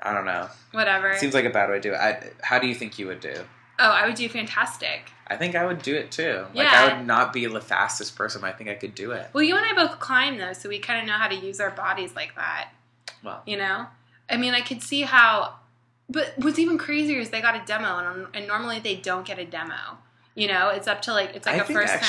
I 0.03 0.13
don't 0.13 0.25
know. 0.27 0.49
whatever. 0.73 1.09
It 1.11 1.19
seems 1.21 1.33
like 1.35 1.47
a 1.47 1.51
bad 1.51 1.69
way 1.71 1.77
to 1.77 1.81
do 1.81 1.93
it. 1.95 1.97
I, 1.99 2.31
how 2.43 2.59
do 2.59 2.67
you 2.67 2.75
think 2.75 2.99
you 2.99 3.07
would 3.07 3.21
do? 3.21 3.35
Oh, 3.79 3.91
I 3.91 4.07
would 4.07 4.17
do 4.17 4.29
fantastic. 4.29 5.11
I 5.29 5.37
think 5.37 5.57
I 5.57 5.65
would 5.67 5.83
do 5.83 5.95
it 5.95 6.11
too. 6.13 6.47
Like 6.55 6.69
Yeah. 6.71 6.85
I 6.85 6.97
would 6.97 7.07
not 7.07 7.33
be 7.33 7.47
the 7.47 7.61
fastest 7.61 8.15
person, 8.17 8.41
but 8.41 8.49
I 8.49 8.53
think 8.53 8.71
I 8.71 8.75
could 8.75 8.95
do 8.95 9.11
it. 9.11 9.29
Well, 9.33 9.43
you 9.43 9.57
and 9.57 9.65
I 9.67 9.75
both 9.75 9.99
climb 9.99 10.39
though, 10.39 10.53
so 10.53 10.69
we 10.69 10.79
kind 10.79 11.01
of 11.01 11.07
know 11.07 11.15
how 11.19 11.29
to 11.29 11.35
use 11.35 11.61
our 11.61 11.71
bodies 11.71 12.15
like 12.15 12.35
that. 12.37 12.71
Well, 13.25 13.43
You 13.47 13.57
know, 13.57 13.87
I 14.31 14.37
mean, 14.37 14.55
I 14.55 14.61
could 14.61 14.83
see 14.83 15.03
how 15.03 15.55
but 16.09 16.35
what's 16.37 16.59
even 16.59 16.79
crazier 16.79 17.19
is 17.19 17.31
they 17.31 17.41
got 17.41 17.57
a 17.61 17.67
demo, 17.67 17.99
and, 17.99 18.27
and 18.35 18.47
normally 18.47 18.79
they 18.79 18.95
don't 18.97 19.27
get 19.27 19.39
a 19.39 19.45
demo. 19.45 19.99
You 20.35 20.49
know, 20.49 20.69
it's 20.69 20.87
up 20.87 21.03
to 21.03 21.13
like 21.13 21.35
it's 21.35 21.47
like 21.47 21.57
I 21.57 21.59
a 21.59 21.65
think 21.65 21.79
first 21.81 21.93
time. 21.95 22.03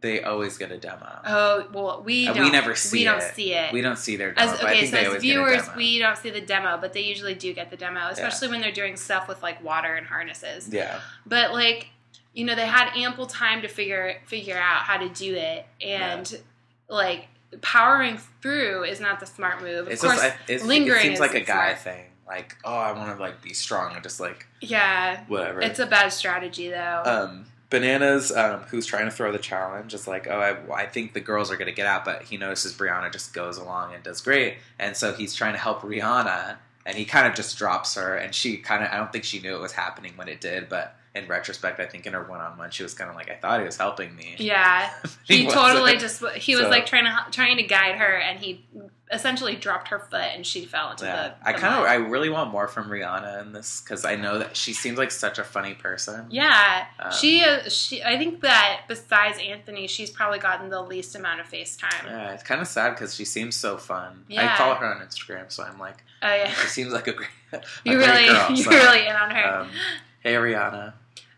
They 0.00 0.22
always 0.22 0.56
get 0.56 0.70
a 0.72 0.78
demo. 0.78 1.20
Oh 1.26 1.66
well, 1.72 2.02
we 2.02 2.26
Uh, 2.28 2.32
don't. 2.34 2.44
we 2.44 2.50
never 2.50 2.74
see 2.74 2.98
We 3.00 3.04
don't 3.04 3.18
it. 3.22 3.34
see 3.34 3.52
it. 3.54 3.72
we 3.72 3.80
don't 3.82 3.98
see 3.98 4.16
their 4.16 4.32
demo, 4.32 4.52
As 4.54 4.60
okay, 4.60 4.80
think 4.80 4.90
so 4.92 4.98
as 4.98 5.06
always 5.08 5.22
get 5.22 5.28
a 5.30 5.32
viewers, 5.34 5.62
we 5.76 5.98
don't 5.98 6.16
see 6.16 6.30
the 6.30 6.40
demo, 6.40 6.78
but 6.80 6.92
they 6.92 7.02
usually 7.02 7.34
do 7.34 7.52
get 7.52 7.70
the 7.70 7.76
demo, 7.76 8.08
especially 8.08 8.48
when 8.48 8.60
they're 8.60 8.72
doing 8.72 8.96
stuff 8.96 9.28
with 9.28 9.42
like 9.42 9.62
water 9.62 9.94
and 9.94 10.06
harnesses. 10.06 10.68
yeah, 10.72 11.00
But 11.26 11.52
like, 11.52 11.88
you 12.32 12.44
know, 12.44 12.54
they 12.54 12.66
had 12.66 12.90
ample 12.96 13.26
time 13.26 13.62
to 13.62 13.68
figure 13.68 14.16
figure 14.26 14.56
out 14.56 14.82
how 14.82 14.96
to 14.98 15.08
do 15.08 15.34
it, 15.34 15.66
and 15.82 16.40
like 16.88 17.28
powering 17.60 18.18
through 18.40 18.84
is 18.84 19.00
not 19.00 19.20
the 19.20 19.26
smart 19.26 19.60
move. 19.60 19.86
Of 19.86 19.92
it's 19.92 20.02
course, 20.02 20.20
just 20.22 20.36
it's, 20.48 20.64
lingering 20.64 21.00
it 21.00 21.02
seems 21.02 21.20
like 21.20 21.34
a 21.34 21.40
guy 21.40 21.74
smart. 21.74 21.78
thing. 21.80 22.04
Like, 22.26 22.56
oh, 22.64 22.72
I 22.72 22.92
want 22.92 23.16
to 23.16 23.20
like 23.20 23.42
be 23.42 23.52
strong 23.52 23.92
and 23.94 24.02
just 24.04 24.20
like 24.20 24.46
yeah, 24.60 25.24
whatever. 25.26 25.60
it's 25.60 25.80
a 25.80 25.86
bad 25.86 26.10
strategy 26.12 26.68
though. 26.70 27.02
um, 27.04 27.46
Bananas, 27.70 28.32
um, 28.32 28.60
who's 28.70 28.84
trying 28.86 29.04
to 29.06 29.10
throw 29.10 29.30
the 29.32 29.38
challenge, 29.38 29.94
is 29.94 30.06
like, 30.08 30.26
oh, 30.28 30.38
I, 30.38 30.82
I 30.82 30.86
think 30.86 31.12
the 31.14 31.20
girls 31.20 31.50
are 31.50 31.56
going 31.56 31.66
to 31.68 31.74
get 31.74 31.86
out, 31.86 32.04
but 32.04 32.22
he 32.24 32.36
notices 32.36 32.72
Brianna 32.74 33.12
just 33.12 33.32
goes 33.32 33.56
along 33.58 33.94
and 33.94 34.02
does 34.02 34.20
great, 34.20 34.56
and 34.78 34.96
so 34.96 35.12
he's 35.12 35.34
trying 35.34 35.52
to 35.52 35.58
help 35.58 35.82
Rihanna, 35.82 36.56
and 36.84 36.96
he 36.96 37.04
kind 37.04 37.26
of 37.28 37.34
just 37.34 37.56
drops 37.56 37.94
her, 37.94 38.16
and 38.16 38.34
she 38.34 38.56
kind 38.56 38.82
of, 38.84 38.90
I 38.92 38.96
don't 38.96 39.12
think 39.12 39.24
she 39.24 39.40
knew 39.40 39.54
it 39.54 39.60
was 39.60 39.72
happening 39.72 40.12
when 40.16 40.28
it 40.28 40.40
did, 40.40 40.68
but 40.68 40.96
in 41.14 41.26
retrospect, 41.26 41.80
I 41.80 41.86
think 41.86 42.06
in 42.06 42.12
her 42.12 42.22
one-on-one, 42.24 42.70
she 42.70 42.82
was 42.82 42.94
kind 42.94 43.10
of 43.10 43.16
like, 43.16 43.30
I 43.30 43.34
thought 43.34 43.60
he 43.60 43.66
was 43.66 43.76
helping 43.76 44.14
me. 44.16 44.34
yeah, 44.38 44.90
He 45.24 45.44
he 45.44 45.46
totally 45.48 45.96
just 45.96 46.24
he 46.36 46.56
was 46.56 46.64
So- 46.64 46.70
like 46.70 46.86
trying 46.86 47.04
to 47.04 47.30
trying 47.30 47.56
to 47.58 47.62
guide 47.64 47.96
her, 47.96 48.16
and 48.16 48.38
he 48.38 48.64
essentially 49.12 49.56
dropped 49.56 49.88
her 49.88 49.98
foot, 49.98 50.20
and 50.34 50.46
she 50.46 50.64
fell 50.64 50.90
into 50.92 51.04
Yeah, 51.04 51.28
the. 51.28 51.48
I 51.48 51.52
kind 51.52 51.74
of. 51.74 51.84
I 51.84 51.94
really 51.96 52.28
want 52.30 52.50
more 52.50 52.68
from 52.68 52.88
Rihanna 52.88 53.40
in 53.42 53.52
this 53.52 53.80
because 53.80 54.04
I 54.04 54.16
know 54.16 54.38
that 54.38 54.56
she 54.56 54.72
seems 54.72 54.98
like 54.98 55.10
such 55.10 55.38
a 55.38 55.44
funny 55.44 55.74
person. 55.74 56.26
Yeah, 56.30 56.86
Um, 56.98 57.12
she 57.12 57.42
uh, 57.44 57.68
she. 57.68 58.02
I 58.02 58.16
think 58.18 58.40
that 58.42 58.82
besides 58.88 59.38
Anthony, 59.38 59.86
she's 59.86 60.10
probably 60.10 60.38
gotten 60.38 60.70
the 60.70 60.82
least 60.82 61.14
amount 61.16 61.40
of 61.40 61.46
face 61.46 61.76
time. 61.76 62.06
Yeah, 62.06 62.32
it's 62.32 62.42
kind 62.42 62.60
of 62.60 62.66
sad 62.68 62.90
because 62.90 63.14
she 63.14 63.24
seems 63.24 63.56
so 63.56 63.76
fun. 63.76 64.24
I 64.36 64.56
follow 64.56 64.74
her 64.74 64.86
on 64.86 65.00
Instagram, 65.06 65.50
so 65.50 65.64
I'm 65.64 65.78
like, 65.78 66.02
Oh 66.22 66.34
yeah, 66.34 66.50
she 66.52 66.66
seems 66.68 66.92
like 66.92 67.06
a 67.08 67.12
great, 67.12 67.28
a 67.52 67.60
you 67.84 67.96
great 67.96 68.06
really 68.06 68.26
girl. 68.26 68.46
you're 68.50 68.56
so, 68.64 68.70
really 68.70 69.06
in 69.06 69.16
on 69.16 69.30
her. 69.30 69.60
Um, 69.60 69.70
hey, 70.20 70.34
Rihanna. 70.34 70.92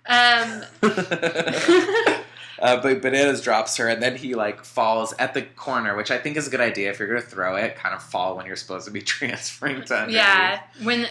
Um, 0.05 0.65
uh, 2.63 2.81
but 2.81 3.03
bananas 3.03 3.43
drops 3.43 3.77
her, 3.77 3.89
and 3.89 4.03
then 4.03 4.17
he 4.17 4.35
like 4.35 4.65
falls 4.65 5.13
at 5.19 5.35
the 5.35 5.43
corner, 5.43 5.95
which 5.97 6.11
I 6.11 6.17
think 6.17 6.37
is 6.39 6.47
a 6.47 6.51
good 6.51 6.61
idea. 6.63 6.89
If 6.91 6.99
you're 6.99 7.09
gonna 7.09 7.21
throw 7.21 7.57
it, 7.57 7.77
kind 7.77 7.95
of 7.95 8.03
fall 8.03 8.37
when 8.37 8.47
you're 8.47 8.57
supposed 8.57 8.87
to 8.87 8.91
be 8.91 9.03
transferring 9.17 9.83
to 9.85 9.95
underneath. 9.95 10.17
yeah, 10.17 10.63
when 10.83 11.07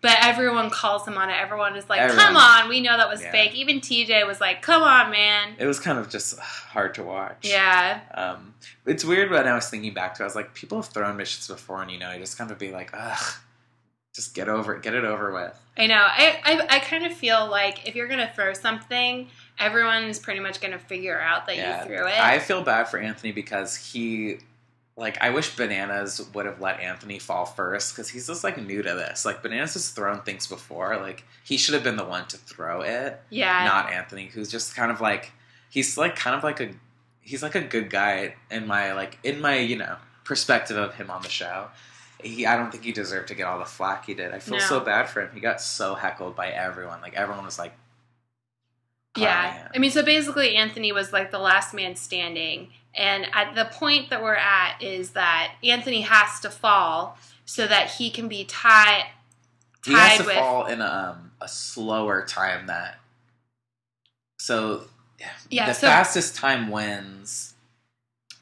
but 0.00 0.16
everyone 0.22 0.68
calls 0.70 1.06
him 1.06 1.16
on 1.16 1.30
it. 1.30 1.34
Everyone 1.40 1.76
is 1.76 1.88
like, 1.88 2.00
Everyone. 2.00 2.24
"Come 2.24 2.36
on, 2.36 2.68
we 2.68 2.80
know 2.80 2.96
that 2.96 3.08
was 3.08 3.20
Yeah. 3.22 3.30
fake." 3.30 3.54
Even 3.54 3.80
TJ 3.80 4.26
was 4.26 4.40
like, 4.40 4.60
"Come 4.62 4.82
on, 4.82 5.10
man." 5.12 5.54
It 5.58 5.66
was 5.66 5.78
kind 5.78 5.98
of 5.98 6.08
just 6.10 6.38
hard 6.40 6.94
to 6.94 7.04
watch. 7.04 7.36
Yeah, 7.42 8.00
Um, 8.14 8.54
it's 8.86 9.04
weird 9.04 9.30
when 9.30 9.46
I 9.46 9.54
was 9.54 9.68
thinking 9.68 9.94
back 9.94 10.14
to. 10.14 10.22
it, 10.22 10.24
I 10.24 10.26
was 10.26 10.34
like, 10.34 10.54
people 10.54 10.80
have 10.82 10.90
thrown 10.90 11.16
missions 11.16 11.46
before, 11.46 11.82
and 11.82 11.90
you 11.90 11.98
know, 12.00 12.10
you 12.12 12.18
just 12.18 12.36
kind 12.36 12.50
of 12.50 12.58
be 12.58 12.72
like, 12.72 12.90
ugh, 12.94 13.34
just 14.14 14.34
get 14.34 14.48
over 14.48 14.74
it, 14.74 14.82
get 14.82 14.94
it 14.94 15.04
over 15.04 15.30
with. 15.32 15.56
I 15.76 15.86
know. 15.86 16.02
I, 16.02 16.40
I 16.44 16.76
I 16.76 16.78
kind 16.80 17.06
of 17.06 17.12
feel 17.14 17.48
like 17.48 17.86
if 17.88 17.94
you're 17.94 18.08
gonna 18.08 18.32
throw 18.34 18.52
something, 18.54 19.28
everyone's 19.58 20.18
pretty 20.18 20.40
much 20.40 20.60
gonna 20.60 20.78
figure 20.78 21.20
out 21.20 21.46
that 21.46 21.56
Yeah. 21.56 21.80
you 21.80 21.86
threw 21.86 22.06
it. 22.06 22.18
I 22.18 22.38
feel 22.38 22.62
bad 22.62 22.88
for 22.88 22.98
Anthony 22.98 23.32
because 23.32 23.76
he, 23.76 24.38
like, 24.96 25.16
I 25.22 25.30
wish 25.30 25.54
Bananas 25.56 26.20
would 26.34 26.46
have 26.46 26.60
let 26.60 26.80
Anthony 26.80 27.18
fall 27.18 27.46
first 27.46 27.94
because 27.94 28.08
he's 28.10 28.26
just 28.26 28.44
like 28.44 28.56
new 28.58 28.82
to 28.82 28.94
this. 28.94 29.24
Like, 29.24 29.42
Bananas 29.42 29.74
has 29.74 29.88
thrown 29.90 30.22
things 30.22 30.46
before. 30.46 30.96
Like, 30.98 31.24
he 31.44 31.56
should 31.56 31.74
have 31.74 31.84
been 31.84 31.96
the 31.96 32.04
one 32.04 32.26
to 32.28 32.36
throw 32.36 32.82
it, 32.82 33.20
yeah, 33.30 33.64
not 33.64 33.90
Anthony, 33.92 34.26
who's 34.26 34.50
just 34.50 34.74
kind 34.74 34.90
of 34.90 35.00
like 35.00 35.32
he's 35.70 35.96
like 35.96 36.16
kind 36.16 36.36
of 36.36 36.44
like 36.44 36.60
a 36.60 36.70
he's 37.20 37.42
like 37.42 37.54
a 37.54 37.60
good 37.60 37.88
guy 37.88 38.34
in 38.50 38.66
my 38.66 38.92
like 38.92 39.18
in 39.22 39.40
my 39.40 39.56
you 39.58 39.76
know 39.76 39.96
perspective 40.24 40.76
of 40.76 40.94
him 40.94 41.10
on 41.10 41.22
the 41.22 41.28
show. 41.28 41.68
He, 42.22 42.46
I 42.46 42.56
don't 42.56 42.70
think 42.70 42.84
he 42.84 42.92
deserved 42.92 43.28
to 43.28 43.34
get 43.34 43.46
all 43.48 43.58
the 43.58 43.64
flack 43.64 44.06
he 44.06 44.14
did. 44.14 44.32
I 44.32 44.38
feel 44.38 44.58
No. 44.58 44.64
so 44.64 44.78
bad 44.80 45.08
for 45.08 45.22
him. 45.22 45.30
He 45.34 45.40
got 45.40 45.60
so 45.60 45.96
heckled 45.96 46.36
by 46.36 46.50
everyone. 46.50 47.00
Like 47.00 47.14
everyone 47.14 47.44
was 47.44 47.58
like, 47.58 47.72
Yeah. 49.16 49.68
I 49.74 49.78
mean, 49.78 49.90
so 49.90 50.02
basically, 50.02 50.56
Anthony 50.56 50.92
was 50.92 51.12
like 51.12 51.30
the 51.30 51.38
last 51.38 51.74
man 51.74 51.96
standing. 51.96 52.70
And 52.94 53.26
at 53.32 53.54
the 53.54 53.64
point 53.66 54.10
that 54.10 54.22
we're 54.22 54.34
at 54.34 54.82
is 54.82 55.10
that 55.10 55.54
Anthony 55.64 56.02
has 56.02 56.40
to 56.40 56.50
fall 56.50 57.18
so 57.44 57.66
that 57.66 57.90
he 57.92 58.10
can 58.10 58.28
be 58.28 58.44
tied 58.44 59.04
he 59.84 59.92
has 59.92 60.10
tied 60.18 60.20
to 60.20 60.26
with. 60.26 60.36
fall 60.36 60.66
in 60.66 60.80
a, 60.80 60.84
um, 61.18 61.32
a 61.40 61.48
slower 61.48 62.24
time 62.24 62.66
that 62.68 62.98
so 64.38 64.84
Yeah, 65.50 65.66
the 65.66 65.74
so- 65.74 65.86
fastest 65.88 66.36
time 66.36 66.70
wins 66.70 67.54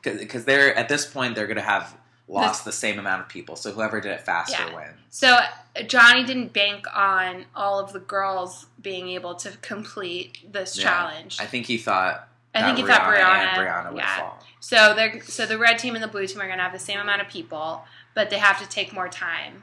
because 0.02 0.44
they're 0.44 0.74
at 0.74 0.88
this 0.88 1.06
point 1.06 1.34
they're 1.34 1.46
gonna 1.46 1.60
have 1.62 1.96
lost 2.30 2.64
the 2.64 2.72
same 2.72 2.98
amount 2.98 3.20
of 3.22 3.28
people 3.28 3.56
so 3.56 3.72
whoever 3.72 4.00
did 4.00 4.12
it 4.12 4.20
faster 4.20 4.62
Yeah. 4.68 4.74
wins 4.74 4.96
So 5.10 5.28
uh, 5.28 5.82
Johnny 5.86 6.24
didn't 6.24 6.52
bank 6.52 6.86
on 6.94 7.44
all 7.56 7.78
of 7.80 7.92
the 7.92 7.98
girls 8.00 8.66
being 8.80 9.08
able 9.08 9.34
to 9.36 9.50
complete 9.62 10.38
this 10.52 10.78
Yeah. 10.78 10.84
challenge. 10.84 11.38
i 11.40 11.46
think 11.46 11.66
he 11.66 11.76
thought 11.78 12.28
I 12.54 12.62
think 12.64 12.78
he 12.78 12.84
thought 12.84 13.02
Brianna, 13.02 13.22
and 13.22 13.58
Brianna 13.58 13.92
would 13.92 13.98
yeah. 13.98 14.18
fall 14.18 14.44
So 14.60 14.92
they're 14.94 15.20
so 15.22 15.46
the 15.46 15.58
red 15.58 15.78
team 15.78 15.94
and 15.94 16.02
the 16.02 16.08
blue 16.08 16.26
team 16.26 16.40
are 16.40 16.46
going 16.46 16.58
to 16.58 16.64
have 16.64 16.72
the 16.72 16.78
same 16.80 16.98
amount 16.98 17.22
of 17.22 17.28
people, 17.28 17.84
but 18.14 18.28
they 18.28 18.38
have 18.38 18.60
to 18.60 18.68
take 18.68 18.92
more 18.92 19.08
time 19.08 19.62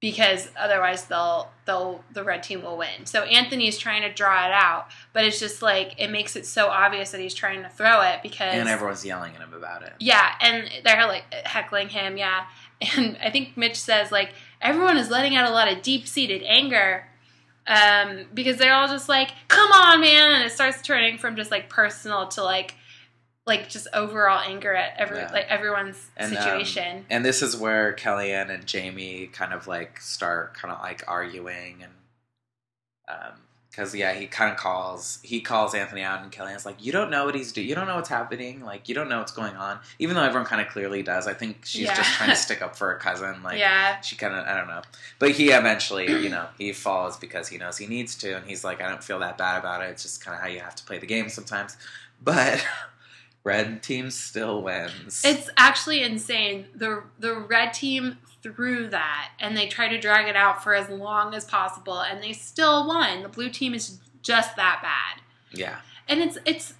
because 0.00 0.48
otherwise 0.56 1.06
they'll 1.06 1.50
they'll 1.64 2.04
the 2.12 2.22
red 2.22 2.42
team 2.42 2.62
will 2.62 2.76
win. 2.76 3.04
So 3.04 3.22
Anthony's 3.22 3.78
trying 3.78 4.02
to 4.02 4.12
draw 4.12 4.46
it 4.46 4.52
out, 4.52 4.86
but 5.12 5.24
it's 5.24 5.40
just 5.40 5.60
like 5.60 5.94
it 5.98 6.10
makes 6.10 6.36
it 6.36 6.46
so 6.46 6.68
obvious 6.68 7.10
that 7.10 7.20
he's 7.20 7.34
trying 7.34 7.62
to 7.62 7.68
throw 7.68 8.02
it 8.02 8.20
because 8.22 8.54
and 8.54 8.68
everyone's 8.68 9.04
yelling 9.04 9.34
at 9.34 9.40
him 9.40 9.52
about 9.52 9.82
it 9.82 9.92
yeah, 9.98 10.34
and 10.40 10.70
they're 10.84 11.06
like 11.06 11.24
heckling 11.44 11.88
him, 11.88 12.16
yeah. 12.16 12.46
And 12.96 13.18
I 13.20 13.30
think 13.30 13.56
Mitch 13.56 13.74
says 13.74 14.12
like 14.12 14.32
everyone 14.62 14.96
is 14.98 15.10
letting 15.10 15.34
out 15.34 15.50
a 15.50 15.52
lot 15.52 15.70
of 15.70 15.82
deep 15.82 16.06
seated 16.06 16.42
anger. 16.44 17.04
Um, 17.66 18.24
because 18.32 18.56
they're 18.56 18.72
all 18.72 18.88
just 18.88 19.10
like, 19.10 19.30
come 19.48 19.70
on, 19.70 20.00
man, 20.00 20.30
and 20.32 20.42
it 20.42 20.52
starts 20.52 20.80
turning 20.80 21.18
from 21.18 21.36
just 21.36 21.50
like 21.50 21.68
personal 21.68 22.26
to 22.28 22.42
like 22.42 22.74
like 23.48 23.68
just 23.68 23.88
overall 23.92 24.38
anger 24.38 24.72
at 24.74 24.92
every 24.98 25.18
Yeah. 25.18 25.32
like 25.32 25.46
everyone's 25.48 26.10
And, 26.16 26.36
um, 26.36 26.42
situation. 26.42 27.06
and 27.10 27.24
this 27.24 27.42
is 27.42 27.56
where 27.56 27.94
kellyanne 27.94 28.50
and 28.50 28.64
jamie 28.66 29.26
kind 29.32 29.52
of 29.52 29.66
like 29.66 30.00
start 30.00 30.54
kind 30.54 30.72
of 30.72 30.80
like 30.80 31.02
arguing 31.08 31.82
and 31.82 31.92
um 33.08 33.32
because 33.70 33.94
yeah 33.94 34.12
he 34.12 34.26
kind 34.26 34.50
of 34.50 34.56
calls 34.58 35.20
he 35.22 35.40
calls 35.40 35.72
anthony 35.74 36.02
out 36.02 36.20
and 36.22 36.32
kellyanne's 36.32 36.66
like 36.66 36.84
you 36.84 36.90
don't 36.90 37.10
know 37.10 37.24
what 37.24 37.34
he's 37.34 37.52
doing 37.52 37.68
you 37.68 37.74
don't 37.76 37.86
know 37.86 37.94
what's 37.96 38.08
happening 38.08 38.60
like 38.64 38.88
you 38.88 38.94
don't 38.94 39.08
know 39.08 39.18
what's 39.18 39.30
going 39.32 39.54
on 39.56 39.78
even 40.00 40.16
though 40.16 40.22
everyone 40.22 40.46
kind 40.46 40.60
of 40.60 40.66
clearly 40.68 41.02
does 41.02 41.26
i 41.28 41.32
think 41.34 41.64
she's 41.64 41.82
Yeah. 41.82 41.94
just 41.94 42.10
trying 42.14 42.30
to 42.30 42.36
stick 42.46 42.60
up 42.60 42.74
for 42.76 42.88
her 42.92 42.96
cousin 42.98 43.42
like 43.42 43.58
yeah. 43.58 44.00
she 44.00 44.16
kind 44.16 44.34
of 44.34 44.44
i 44.46 44.56
don't 44.56 44.66
know 44.68 44.82
but 45.20 45.30
he 45.30 45.50
eventually 45.50 46.06
you 46.22 46.28
know 46.28 46.46
he 46.58 46.72
falls 46.72 47.16
because 47.16 47.46
he 47.48 47.56
knows 47.56 47.78
he 47.78 47.86
needs 47.86 48.14
to 48.16 48.36
and 48.36 48.46
he's 48.46 48.64
like 48.64 48.82
i 48.82 48.88
don't 48.88 49.04
feel 49.04 49.20
that 49.20 49.38
bad 49.38 49.58
about 49.58 49.82
it 49.82 49.90
it's 49.90 50.02
just 50.02 50.24
kind 50.24 50.34
of 50.34 50.40
how 50.42 50.48
you 50.48 50.60
have 50.60 50.74
to 50.74 50.84
play 50.84 50.98
the 50.98 51.06
game 51.06 51.28
sometimes 51.28 51.76
but 52.20 52.64
red 53.48 53.82
team 53.88 54.06
still 54.10 54.56
wins 54.68 55.22
It's 55.24 55.48
actually 55.56 56.00
insane. 56.10 56.66
The 56.74 56.90
the 57.18 57.34
red 57.54 57.70
team 57.72 58.18
threw 58.42 58.86
that 58.88 59.30
and 59.40 59.56
they 59.56 59.66
tried 59.66 59.88
to 59.88 59.98
drag 59.98 60.28
it 60.32 60.36
out 60.36 60.62
for 60.62 60.72
as 60.74 60.88
long 60.88 61.34
as 61.34 61.44
possible 61.44 62.00
and 62.08 62.22
they 62.22 62.32
still 62.32 62.86
won. 62.86 63.22
The 63.22 63.28
blue 63.28 63.50
team 63.50 63.72
is 63.74 63.98
just 64.22 64.50
that 64.56 64.76
bad. 64.82 65.14
yeah 65.62 65.76
and 66.10 66.20
it's 66.24 66.38
it's 66.52 66.74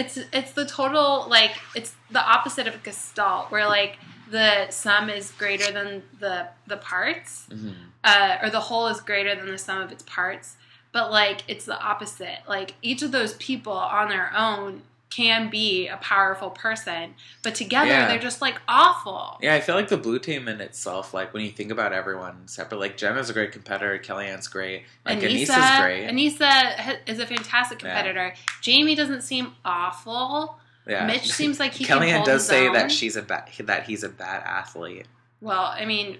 it's 0.00 0.18
it's 0.38 0.52
the 0.52 0.66
total 0.66 1.26
like 1.36 1.52
it's 1.74 1.92
the 2.10 2.20
opposite 2.34 2.66
of 2.66 2.74
a 2.74 2.82
gestalt 2.88 3.50
where 3.52 3.66
like 3.66 3.94
the 4.30 4.68
sum 4.70 5.08
is 5.18 5.30
greater 5.42 5.70
than 5.78 6.02
the 6.20 6.36
the 6.72 6.76
parts 6.92 7.46
hmm 7.50 7.72
uh, 8.04 8.38
or 8.42 8.50
the 8.50 8.60
whole 8.68 8.86
is 8.86 9.00
greater 9.00 9.34
than 9.34 9.48
the 9.56 9.58
sum 9.58 9.78
of 9.82 9.90
its 9.90 10.04
parts 10.18 10.56
but 10.92 11.10
like 11.10 11.38
it's 11.48 11.64
the 11.64 11.78
opposite 11.92 12.38
like 12.48 12.74
each 12.80 13.02
of 13.02 13.10
those 13.10 13.32
people 13.34 13.72
on 13.72 14.08
their 14.14 14.30
own 14.36 14.82
can 15.08 15.48
be 15.48 15.86
a 15.88 15.96
powerful 15.98 16.50
person 16.50 17.14
but 17.42 17.54
together 17.54 17.88
Yeah. 17.88 18.08
they're 18.08 18.18
just 18.18 18.42
like 18.42 18.60
awful 18.68 19.38
Yeah, 19.40 19.54
I 19.54 19.60
feel 19.60 19.74
like 19.76 19.88
the 19.88 19.96
blue 19.96 20.18
team 20.18 20.48
in 20.48 20.60
itself, 20.60 21.14
like 21.14 21.32
when 21.32 21.44
you 21.44 21.50
think 21.50 21.70
about 21.70 21.92
everyone 21.92 22.48
separate, 22.48 22.78
like 22.78 22.96
Jenna's 22.96 23.30
a 23.30 23.32
great 23.32 23.52
competitor, 23.52 23.98
Kellyanne's 23.98 24.48
great, 24.48 24.84
like 25.04 25.20
Aneesa, 25.20 25.46
Aneesa's 25.48 25.80
great. 25.80 26.08
Aneesa 26.10 26.98
is 27.06 27.18
a 27.20 27.26
fantastic 27.26 27.82
Yeah. 27.82 27.94
competitor. 27.94 28.34
Jamie 28.60 28.94
doesn't 28.96 29.22
seem 29.22 29.52
awful. 29.64 30.58
yeah. 30.86 31.06
Mitch 31.06 31.30
seems 31.32 31.58
like 31.60 31.72
he 31.72 31.84
can 31.84 31.98
Kellyanne 32.00 32.24
does 32.24 32.46
say 32.46 32.66
own. 32.68 32.74
that 32.74 32.90
she's 32.92 33.16
a 33.16 33.22
bad 33.22 33.48
that 33.60 33.84
he's 33.84 34.02
a 34.02 34.08
bad 34.08 34.42
athlete. 34.44 35.06
Well, 35.40 35.64
I 35.66 35.84
mean, 35.84 36.18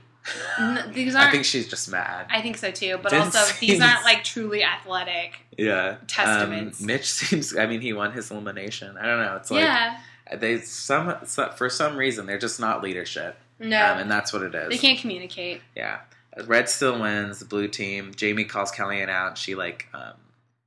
n- 0.59 0.93
these 0.93 1.15
I 1.15 1.21
aren't. 1.21 1.33
think 1.33 1.45
she's 1.45 1.69
just 1.69 1.91
mad. 1.91 2.27
I 2.31 2.41
think 2.43 2.57
so 2.57 2.71
too. 2.71 2.99
But 3.03 3.11
Didn't 3.11 3.27
also, 3.37 3.55
these 3.61 3.81
aren't 3.81 4.05
like 4.05 4.25
truly 4.25 4.63
athletic. 4.65 5.39
yeah, 5.57 5.97
testaments. 6.07 6.81
Um, 6.81 6.87
Mitch 6.87 7.11
seems. 7.11 7.57
I 7.57 7.67
mean, 7.67 7.81
he 7.81 7.93
won 7.93 8.13
his 8.13 8.31
elimination. 8.31 8.97
I 8.99 9.07
don't 9.07 9.21
know. 9.21 9.37
It's 9.37 9.51
like 9.51 9.61
yeah. 9.61 10.01
they 10.37 10.59
some, 10.61 11.15
some 11.25 11.51
for 11.53 11.69
some 11.71 11.97
reason 11.97 12.27
they're 12.27 12.39
just 12.39 12.59
not 12.61 12.83
leadership, 12.83 13.37
No. 13.59 13.77
um, 13.93 13.99
and 13.99 14.11
that's 14.11 14.33
what 14.33 14.43
it 14.43 14.55
is. 14.55 14.69
they 14.71 14.79
can't 14.79 14.99
communicate. 14.99 15.61
Yeah. 15.77 16.01
Red 16.47 16.69
still 16.69 17.01
wins. 17.01 17.39
The 17.39 17.47
blue 17.47 17.67
team. 17.69 18.13
Jamie 18.15 18.45
calls 18.45 18.71
Kellyanne 18.71 19.09
out. 19.09 19.39
She 19.39 19.55
like 19.55 19.87
um, 19.95 20.13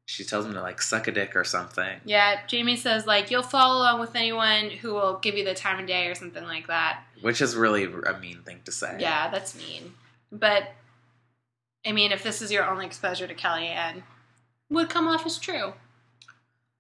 she 0.10 0.24
tells 0.24 0.44
him 0.44 0.54
to 0.54 0.62
like 0.62 0.82
suck 0.82 1.08
a 1.08 1.12
dick 1.12 1.36
or 1.36 1.44
something. 1.44 2.00
Yeah, 2.04 2.40
Jamie 2.48 2.76
says 2.76 3.06
like 3.06 3.30
you'll 3.30 3.44
follow 3.44 3.82
along 3.84 4.00
with 4.00 4.16
anyone 4.16 4.72
who 4.72 4.96
will 4.96 5.20
give 5.20 5.36
you 5.36 5.46
the 5.46 5.54
time 5.54 5.80
of 5.80 5.86
day 5.86 6.08
or 6.08 6.16
something 6.16 6.44
like 6.44 6.66
that. 6.66 7.04
Which 7.22 7.42
is 7.42 7.56
really 7.56 7.84
a 7.84 8.18
mean 8.20 8.42
thing 8.42 8.62
to 8.66 8.72
say. 8.72 8.98
Yeah, 9.00 9.30
that's 9.30 9.56
mean. 9.56 9.94
But 10.32 10.72
I 11.86 11.92
mean, 11.92 12.12
if 12.12 12.24
this 12.24 12.42
is 12.42 12.52
your 12.52 12.68
only 12.68 12.88
exposure 12.88 13.28
to 13.28 13.36
Kellyanne, 13.36 14.02
would 14.72 14.90
come 14.90 15.08
off 15.08 15.26
as 15.28 15.38
true. 15.38 15.74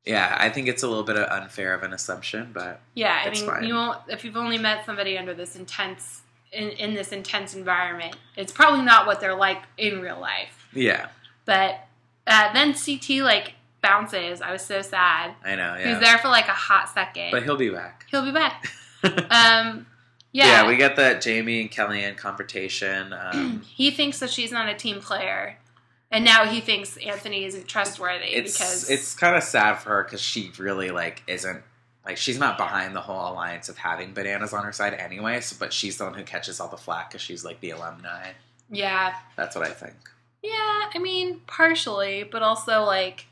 Yeah, 0.06 0.36
I 0.40 0.50
think 0.50 0.68
it's 0.68 0.82
a 0.82 0.88
little 0.88 1.04
bit 1.04 1.18
of 1.18 1.30
unfair 1.30 1.76
of 1.76 1.84
an 1.84 1.94
assumption, 1.94 2.50
but 2.52 2.82
Yeah, 2.96 3.22
I 3.26 3.30
mean, 3.30 3.46
fine. 3.46 3.64
you 3.64 3.76
won't 3.76 4.00
if 4.08 4.26
you've 4.26 4.38
only 4.38 4.58
met 4.58 4.86
somebody 4.88 5.18
under 5.20 5.36
this 5.36 5.56
intense 5.56 6.22
in, 6.52 6.70
in 6.72 6.96
this 6.96 7.12
intense 7.12 7.54
environment, 7.54 8.16
it's 8.36 8.52
probably 8.52 8.84
not 8.84 9.06
what 9.06 9.20
they're 9.20 9.36
like 9.36 9.62
in 9.78 10.02
real 10.02 10.20
life. 10.20 10.68
yeah, 10.74 11.10
But 11.46 11.86
uh, 12.28 12.54
then 12.54 12.74
CT 12.74 13.24
like 13.24 13.54
bounces. 13.82 14.42
I 14.42 14.52
was 14.52 14.62
so 14.62 14.82
sad. 14.82 15.36
I 15.44 15.56
know. 15.56 15.76
He 15.76 15.90
was 15.90 16.00
there 16.00 16.18
for 16.18 16.28
like 16.28 16.48
a 16.48 16.52
hot 16.54 16.90
second. 16.90 17.32
but 17.32 17.44
he'll 17.44 17.58
be 17.58 17.70
back. 17.70 18.06
He'll 18.12 18.26
be 18.26 18.32
back. 18.32 18.66
Um, 19.02 19.86
yeah. 20.34 20.64
yeah, 20.64 20.68
we 20.68 20.76
get 20.76 20.98
that 20.98 21.22
Jamie 21.22 21.62
and 21.62 21.72
Kellyanne 21.72 22.18
confrontation. 22.18 23.14
Um, 23.14 23.62
he 23.76 23.92
thinks 23.92 24.20
that 24.20 24.30
she's 24.30 24.52
not 24.52 24.68
a 24.68 24.76
team 24.76 25.00
player, 25.00 25.58
and 26.12 26.26
now 26.26 26.46
he 26.46 26.60
thinks 26.60 26.98
Anthony 26.98 27.46
isn't 27.46 27.66
trustworthy 27.66 28.26
it's 28.26 28.58
because 28.58 28.90
it's 28.90 29.16
kind 29.16 29.38
of 29.38 29.44
sad 29.44 29.76
for 29.76 29.90
her 29.92 30.04
because 30.04 30.20
she 30.20 30.52
really 30.58 30.92
like 30.92 31.24
isn't 31.28 31.64
like 32.06 32.18
she's 32.18 32.38
not 32.38 32.58
behind 32.58 32.94
the 32.94 33.00
whole 33.00 33.32
alliance 33.32 33.70
of 33.70 33.78
having 33.78 34.14
bananas 34.14 34.52
on 34.52 34.66
her 34.66 34.74
side 34.74 34.94
anyway. 34.96 35.40
So, 35.40 35.56
but 35.58 35.72
she's 35.72 35.98
the 35.98 36.04
one 36.04 36.14
who 36.14 36.24
catches 36.24 36.60
all 36.60 36.68
the 36.68 36.76
flack 36.76 37.10
because 37.12 37.22
she's 37.22 37.46
like 37.46 37.62
the 37.62 37.70
alumni. 37.72 38.32
yeah, 38.70 39.16
That's 39.38 39.56
what 39.56 39.66
I 39.66 39.72
think. 39.72 39.96
Yeah. 40.44 40.90
I 40.94 41.00
mean, 41.00 41.42
partially, 41.48 42.24
but 42.24 42.42
also 42.42 42.84
like 42.84 43.26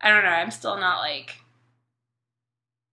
I 0.00 0.10
don't 0.10 0.24
know. 0.24 0.30
I'm 0.30 0.50
still 0.50 0.76
not 0.78 0.98
like 0.98 1.36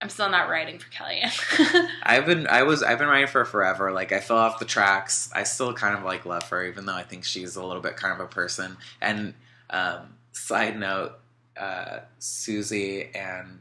I'm 0.01 0.09
still 0.09 0.29
not 0.29 0.49
writing 0.49 0.79
for 0.79 0.89
Kellyanne. 0.89 1.89
I've 2.03 2.25
been 2.25 2.47
I 2.47 2.63
was 2.63 2.83
I've 2.83 2.99
been 2.99 3.09
writing 3.09 3.27
for 3.27 3.39
her 3.39 3.45
forever. 3.45 3.91
Like 3.91 4.11
I 4.11 4.19
fell 4.19 4.37
off 4.37 4.59
the 4.59 4.65
tracks. 4.65 5.29
I 5.33 5.43
still 5.43 5.73
kind 5.73 5.97
of 5.97 6.03
like 6.03 6.25
love 6.25 6.47
her, 6.49 6.65
even 6.65 6.85
though 6.85 6.93
I 6.95 7.03
think 7.03 7.25
she's 7.25 7.55
a 7.55 7.65
little 7.65 7.81
bit 7.81 7.97
kind 7.97 8.13
of 8.13 8.19
a 8.25 8.29
person. 8.29 8.77
And 9.01 9.33
um, 9.69 10.15
side 10.31 10.79
note, 10.79 11.13
uh, 11.57 11.99
Susie 12.19 13.09
and 13.13 13.59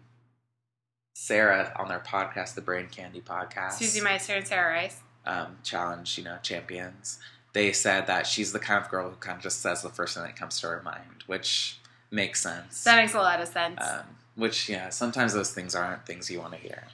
Sarah 1.14 1.72
on 1.76 1.88
their 1.88 1.98
podcast, 2.00 2.54
the 2.54 2.60
Brain 2.60 2.86
Candy 2.88 3.20
podcast, 3.20 3.72
Susie 3.72 4.00
Meister 4.00 4.34
and 4.34 4.46
Sarah 4.46 4.72
Rice. 4.72 5.00
um, 5.26 5.56
challenge, 5.64 6.16
you 6.16 6.22
know, 6.24 6.38
champions. 6.42 7.18
They 7.58 7.72
said 7.72 8.06
that 8.06 8.24
she's 8.24 8.52
the 8.52 8.60
kind 8.60 8.80
of 8.80 8.88
girl 8.88 9.10
who 9.10 9.16
kind 9.16 9.36
of 9.36 9.42
just 9.42 9.60
says 9.60 9.82
the 9.82 9.88
first 9.88 10.14
thing 10.14 10.22
that 10.22 10.36
comes 10.36 10.60
to 10.60 10.68
her 10.68 10.80
mind, 10.84 11.24
which 11.26 11.80
makes 12.08 12.40
sense. 12.40 12.84
That 12.84 12.98
makes 12.98 13.14
a 13.14 13.18
lot 13.18 13.40
of 13.40 13.48
sense. 13.48 13.80
um, 13.82 14.04
which 14.36 14.68
yeah, 14.68 14.90
sometimes 14.90 15.32
those 15.32 15.50
things 15.50 15.74
aren't 15.74 16.06
things 16.06 16.30
you 16.30 16.38
want 16.38 16.52
to 16.52 16.58
hear. 16.60 16.84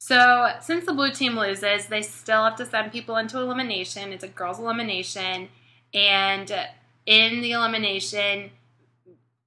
So, 0.00 0.50
since 0.60 0.84
the 0.84 0.94
blue 0.94 1.12
team 1.12 1.38
loses, 1.38 1.86
they 1.86 2.02
still 2.02 2.42
have 2.42 2.56
to 2.56 2.66
send 2.66 2.90
people 2.90 3.18
into 3.18 3.38
elimination. 3.38 4.12
It's 4.12 4.24
a 4.24 4.28
girls' 4.28 4.58
elimination. 4.58 5.48
And 5.94 6.52
in 7.06 7.40
the 7.40 7.52
elimination, 7.52 8.50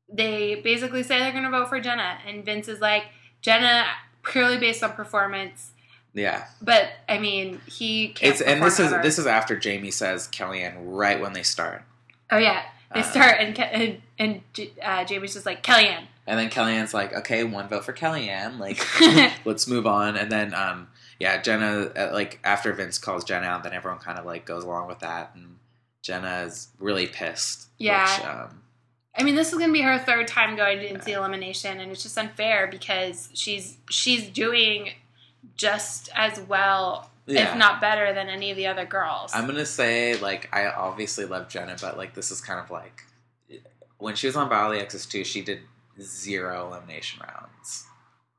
they 0.07 0.55
basically 0.55 1.03
say 1.03 1.19
they're 1.19 1.33
going 1.33 1.43
to 1.43 1.49
vote 1.49 1.67
for 1.67 1.81
Jenna. 1.81 2.19
And 2.25 2.45
Vince 2.45 2.69
is 2.69 2.79
like, 2.79 3.07
Jenna, 3.41 3.83
purely 4.23 4.57
based 4.57 4.81
on 4.81 4.93
performance. 4.93 5.72
Yeah, 6.13 6.45
But, 6.61 6.89
I 7.09 7.17
mean, 7.17 7.59
he 7.65 8.09
can't. 8.09 8.33
it's 8.33 8.41
and 8.41 8.61
this 8.61 8.77
perform 8.77 8.99
is 8.99 9.03
this 9.05 9.19
is 9.19 9.25
after 9.25 9.55
Jamie 9.57 9.89
says 9.91 10.27
Kellyanne 10.27 10.75
right 10.79 11.19
when 11.19 11.33
they 11.33 11.43
start, 11.43 11.83
Oh, 12.31 12.37
yeah. 12.37 12.63
They 12.93 12.99
Uh, 12.99 13.03
start, 13.03 13.37
and, 13.39 13.57
and, 13.59 14.01
and 14.19 14.41
uh, 14.83 15.03
Jamie's 15.05 15.33
just 15.33 15.45
like, 15.47 15.63
Kellyanne. 15.63 16.05
and 16.27 16.39
then 16.39 16.49
Kellyanne's 16.51 16.93
like, 16.93 17.13
okay, 17.13 17.43
one 17.43 17.67
vote 17.67 17.83
for 17.85 17.93
Kellyanne, 17.93 18.59
like 18.59 18.79
let's 19.45 19.67
move 19.67 19.87
on, 19.87 20.15
and 20.15 20.31
then 20.31 20.53
um 20.53 20.87
yeah, 21.19 21.41
Jenna 21.41 21.91
uh, 21.95 22.09
like 22.13 22.39
after 22.43 22.71
Vince 22.73 22.97
calls 22.99 23.23
Jenna 23.23 23.47
out, 23.47 23.63
then 23.63 23.73
everyone 23.73 23.99
kind 23.99 24.19
of 24.19 24.25
like 24.25 24.45
goes 24.45 24.63
along 24.63 24.87
with 24.87 24.99
that, 24.99 25.31
and 25.33 25.57
Jenna 26.03 26.43
is 26.45 26.67
really 26.79 27.07
pissed. 27.07 27.69
Yeah. 27.79 28.03
which, 28.17 28.25
um, 28.27 28.61
I 29.17 29.23
mean, 29.23 29.35
this 29.35 29.49
is 29.53 29.57
going 29.57 29.69
to 29.69 29.73
be 29.73 29.81
her 29.81 29.97
third 29.99 30.27
time 30.27 30.55
going 30.55 30.81
into 30.81 31.03
the 31.05 31.13
elimination, 31.13 31.79
and 31.79 31.91
it's 31.91 32.03
just 32.03 32.17
unfair 32.17 32.67
because 32.67 33.29
she's 33.33 33.77
she's 33.89 34.27
doing 34.29 34.89
just 35.55 36.09
as 36.15 36.39
well, 36.39 37.09
yeah. 37.25 37.51
if 37.51 37.57
not 37.57 37.81
better, 37.81 38.13
than 38.13 38.29
any 38.29 38.51
of 38.51 38.57
the 38.57 38.67
other 38.67 38.85
girls. 38.85 39.31
I'm 39.33 39.45
gonna 39.45 39.65
say 39.65 40.17
like 40.19 40.49
I 40.53 40.67
obviously 40.67 41.25
love 41.25 41.49
Jenna, 41.49 41.75
but 41.79 41.97
like 41.97 42.13
this 42.13 42.31
is 42.31 42.41
kind 42.41 42.59
of 42.59 42.71
like 42.71 43.03
when 43.97 44.15
she 44.15 44.27
was 44.27 44.35
on 44.35 44.49
Bio 44.49 44.71
X's 44.71 45.05
two, 45.05 45.23
she 45.23 45.41
did 45.41 45.59
zero 46.01 46.67
elimination 46.67 47.21
rounds. 47.21 47.85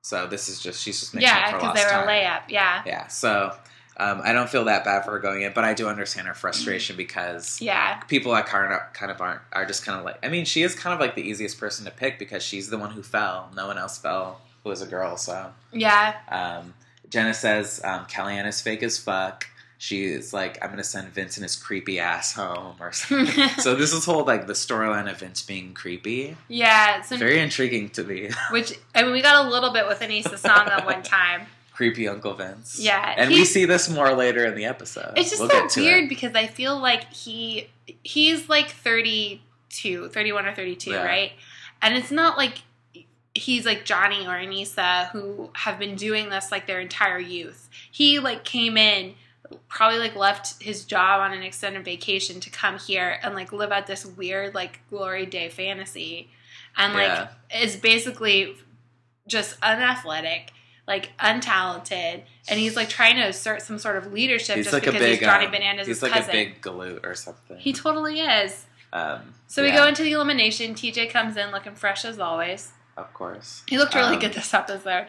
So 0.02 0.26
this 0.26 0.48
is 0.48 0.60
just 0.60 0.82
she's 0.82 1.00
just 1.00 1.14
making 1.14 1.28
yeah, 1.28 1.52
because 1.52 1.74
they 1.74 1.84
were 1.84 1.90
time. 1.90 2.08
a 2.08 2.10
layup. 2.10 2.42
Yeah, 2.48 2.82
Yeah, 2.84 3.06
so 3.06 3.54
um, 3.96 4.20
I 4.24 4.32
don't 4.32 4.50
feel 4.50 4.64
that 4.64 4.84
bad 4.84 5.04
for 5.04 5.12
her 5.12 5.18
going 5.18 5.42
in, 5.42 5.52
but 5.54 5.64
I 5.64 5.72
do 5.72 5.88
understand 5.88 6.26
her 6.26 6.34
frustration 6.34 6.96
because 6.96 7.60
yeah, 7.60 8.00
people 8.00 8.34
kind 8.42 8.72
of 8.72 8.80
kind 8.92 9.10
of 9.10 9.20
aren't 9.20 9.40
are 9.52 9.64
just 9.64 9.84
kind 9.84 9.98
of 9.98 10.04
like 10.04 10.18
I 10.24 10.28
mean 10.28 10.44
she 10.44 10.62
is 10.62 10.74
kind 10.74 10.92
of 10.92 11.00
like 11.00 11.14
the 11.14 11.22
easiest 11.22 11.58
person 11.58 11.84
to 11.84 11.90
pick 11.90 12.18
because 12.18 12.42
she's 12.42 12.68
the 12.68 12.78
one 12.78 12.90
who 12.90 13.02
fell. 13.02 13.50
No 13.56 13.68
one 13.68 13.78
else 13.78 13.96
fell 13.96 14.40
who 14.62 14.70
was 14.70 14.82
a 14.82 14.86
girl. 14.86 15.16
So 15.16 15.52
yeah. 15.72 16.16
um, 16.28 16.74
Jenna 17.14 17.32
says 17.32 17.80
um, 17.84 18.06
Kellyanne 18.06 18.46
is 18.48 18.60
fake 18.60 18.82
as 18.82 18.98
fuck. 18.98 19.46
She's 19.78 20.32
like 20.32 20.58
I'm 20.62 20.70
gonna 20.70 20.82
send 20.82 21.08
Vince 21.08 21.36
and 21.36 21.42
his 21.44 21.54
creepy 21.54 22.00
ass 22.00 22.32
home 22.32 22.74
or 22.80 22.90
something. 22.90 23.48
so 23.58 23.76
this 23.76 23.92
is 23.92 24.04
whole 24.04 24.24
like 24.24 24.48
the 24.48 24.52
storyline 24.54 25.08
of 25.10 25.18
Vince 25.18 25.40
being 25.42 25.74
creepy. 25.74 26.36
yeah. 26.48 27.02
So, 27.02 27.16
Very 27.16 27.38
intriguing 27.38 27.90
to 27.90 28.02
me. 28.02 28.30
which 28.50 28.76
I 28.96 29.02
mean, 29.04 29.12
we 29.12 29.22
got 29.22 29.46
a 29.46 29.48
little 29.48 29.72
bit 29.72 29.86
with 29.86 30.00
Aneesa 30.00 30.36
Sanga 30.38 30.82
one 30.84 31.02
time. 31.04 31.46
creepy 31.72 32.08
Uncle 32.08 32.34
Vince. 32.34 32.80
Yeah, 32.80 33.14
and 33.16 33.30
we 33.30 33.44
see 33.44 33.64
this 33.64 33.88
more 33.88 34.12
later 34.14 34.44
in 34.46 34.54
the 34.56 34.64
episode. 34.64 35.12
It's 35.16 35.30
just 35.30 35.40
We'll 35.42 35.68
so 35.68 35.80
weird 35.82 36.04
it. 36.04 36.08
because 36.08 36.34
I 36.34 36.46
feel 36.48 36.78
like 36.78 37.12
he 37.12 37.68
he's 38.02 38.48
like 38.48 38.70
32, 38.70 40.08
31 40.08 40.46
or 40.46 40.54
32, 40.54 40.90
Yeah. 40.90 41.04
right? 41.04 41.32
And 41.82 41.96
it's 41.96 42.10
not 42.10 42.36
like 42.38 42.62
he's 43.34 43.66
like 43.66 43.84
Johnny 43.84 44.26
or 44.26 44.30
Aneesa 44.30 45.10
who 45.10 45.50
have 45.54 45.78
been 45.78 45.96
doing 45.96 46.28
this 46.28 46.50
like 46.52 46.66
their 46.66 46.80
entire 46.80 47.18
youth. 47.18 47.68
He 47.90 48.18
like 48.20 48.44
came 48.44 48.76
in 48.76 49.14
probably 49.68 49.98
like 49.98 50.14
left 50.16 50.62
his 50.62 50.84
job 50.84 51.20
on 51.20 51.32
an 51.32 51.42
extended 51.42 51.84
vacation 51.84 52.40
to 52.40 52.50
come 52.50 52.78
here 52.78 53.18
and 53.22 53.34
like 53.34 53.52
live 53.52 53.72
out 53.72 53.86
this 53.86 54.06
weird 54.06 54.54
like 54.54 54.80
glory 54.88 55.26
day 55.26 55.48
fantasy 55.48 56.28
and 56.76 56.94
like 56.94 57.08
Yeah. 57.08 57.28
is 57.62 57.76
basically 57.76 58.56
just 59.26 59.56
unathletic 59.62 60.52
like 60.86 61.10
untalented 61.18 62.22
and 62.48 62.60
he's 62.60 62.76
like 62.76 62.88
trying 62.88 63.16
to 63.16 63.22
assert 63.22 63.62
some 63.62 63.78
sort 63.78 63.96
of 63.96 64.12
leadership 64.12 64.56
He's 64.56 64.66
just 64.66 64.74
like 64.74 64.84
a 64.84 64.92
because 64.92 65.00
big 65.00 65.18
he's 65.18 65.26
Johnny 65.26 65.46
um, 65.46 65.52
Bananas' 65.52 65.86
He's 65.86 66.02
like 66.02 66.12
cousin. 66.12 66.30
a 66.30 66.32
big 66.32 66.60
galoot 66.62 67.04
or 67.04 67.14
something. 67.14 67.56
he 67.58 67.72
totally 67.72 68.20
is. 68.20 68.66
um, 68.92 69.20
So 69.46 69.62
we 69.62 69.72
go 69.72 69.86
into 69.86 70.02
the 70.02 70.12
elimination. 70.12 70.74
TJ 70.74 71.10
comes 71.10 71.36
in 71.36 71.50
looking 71.52 71.74
fresh 71.74 72.04
as 72.04 72.18
always. 72.18 72.70
Of 72.96 73.12
course, 73.14 73.62
He 73.68 73.76
looked 73.78 73.94
really 73.94 74.14
Um, 74.14 74.20
good 74.20 74.32
this 74.34 74.52
episode. 74.54 75.06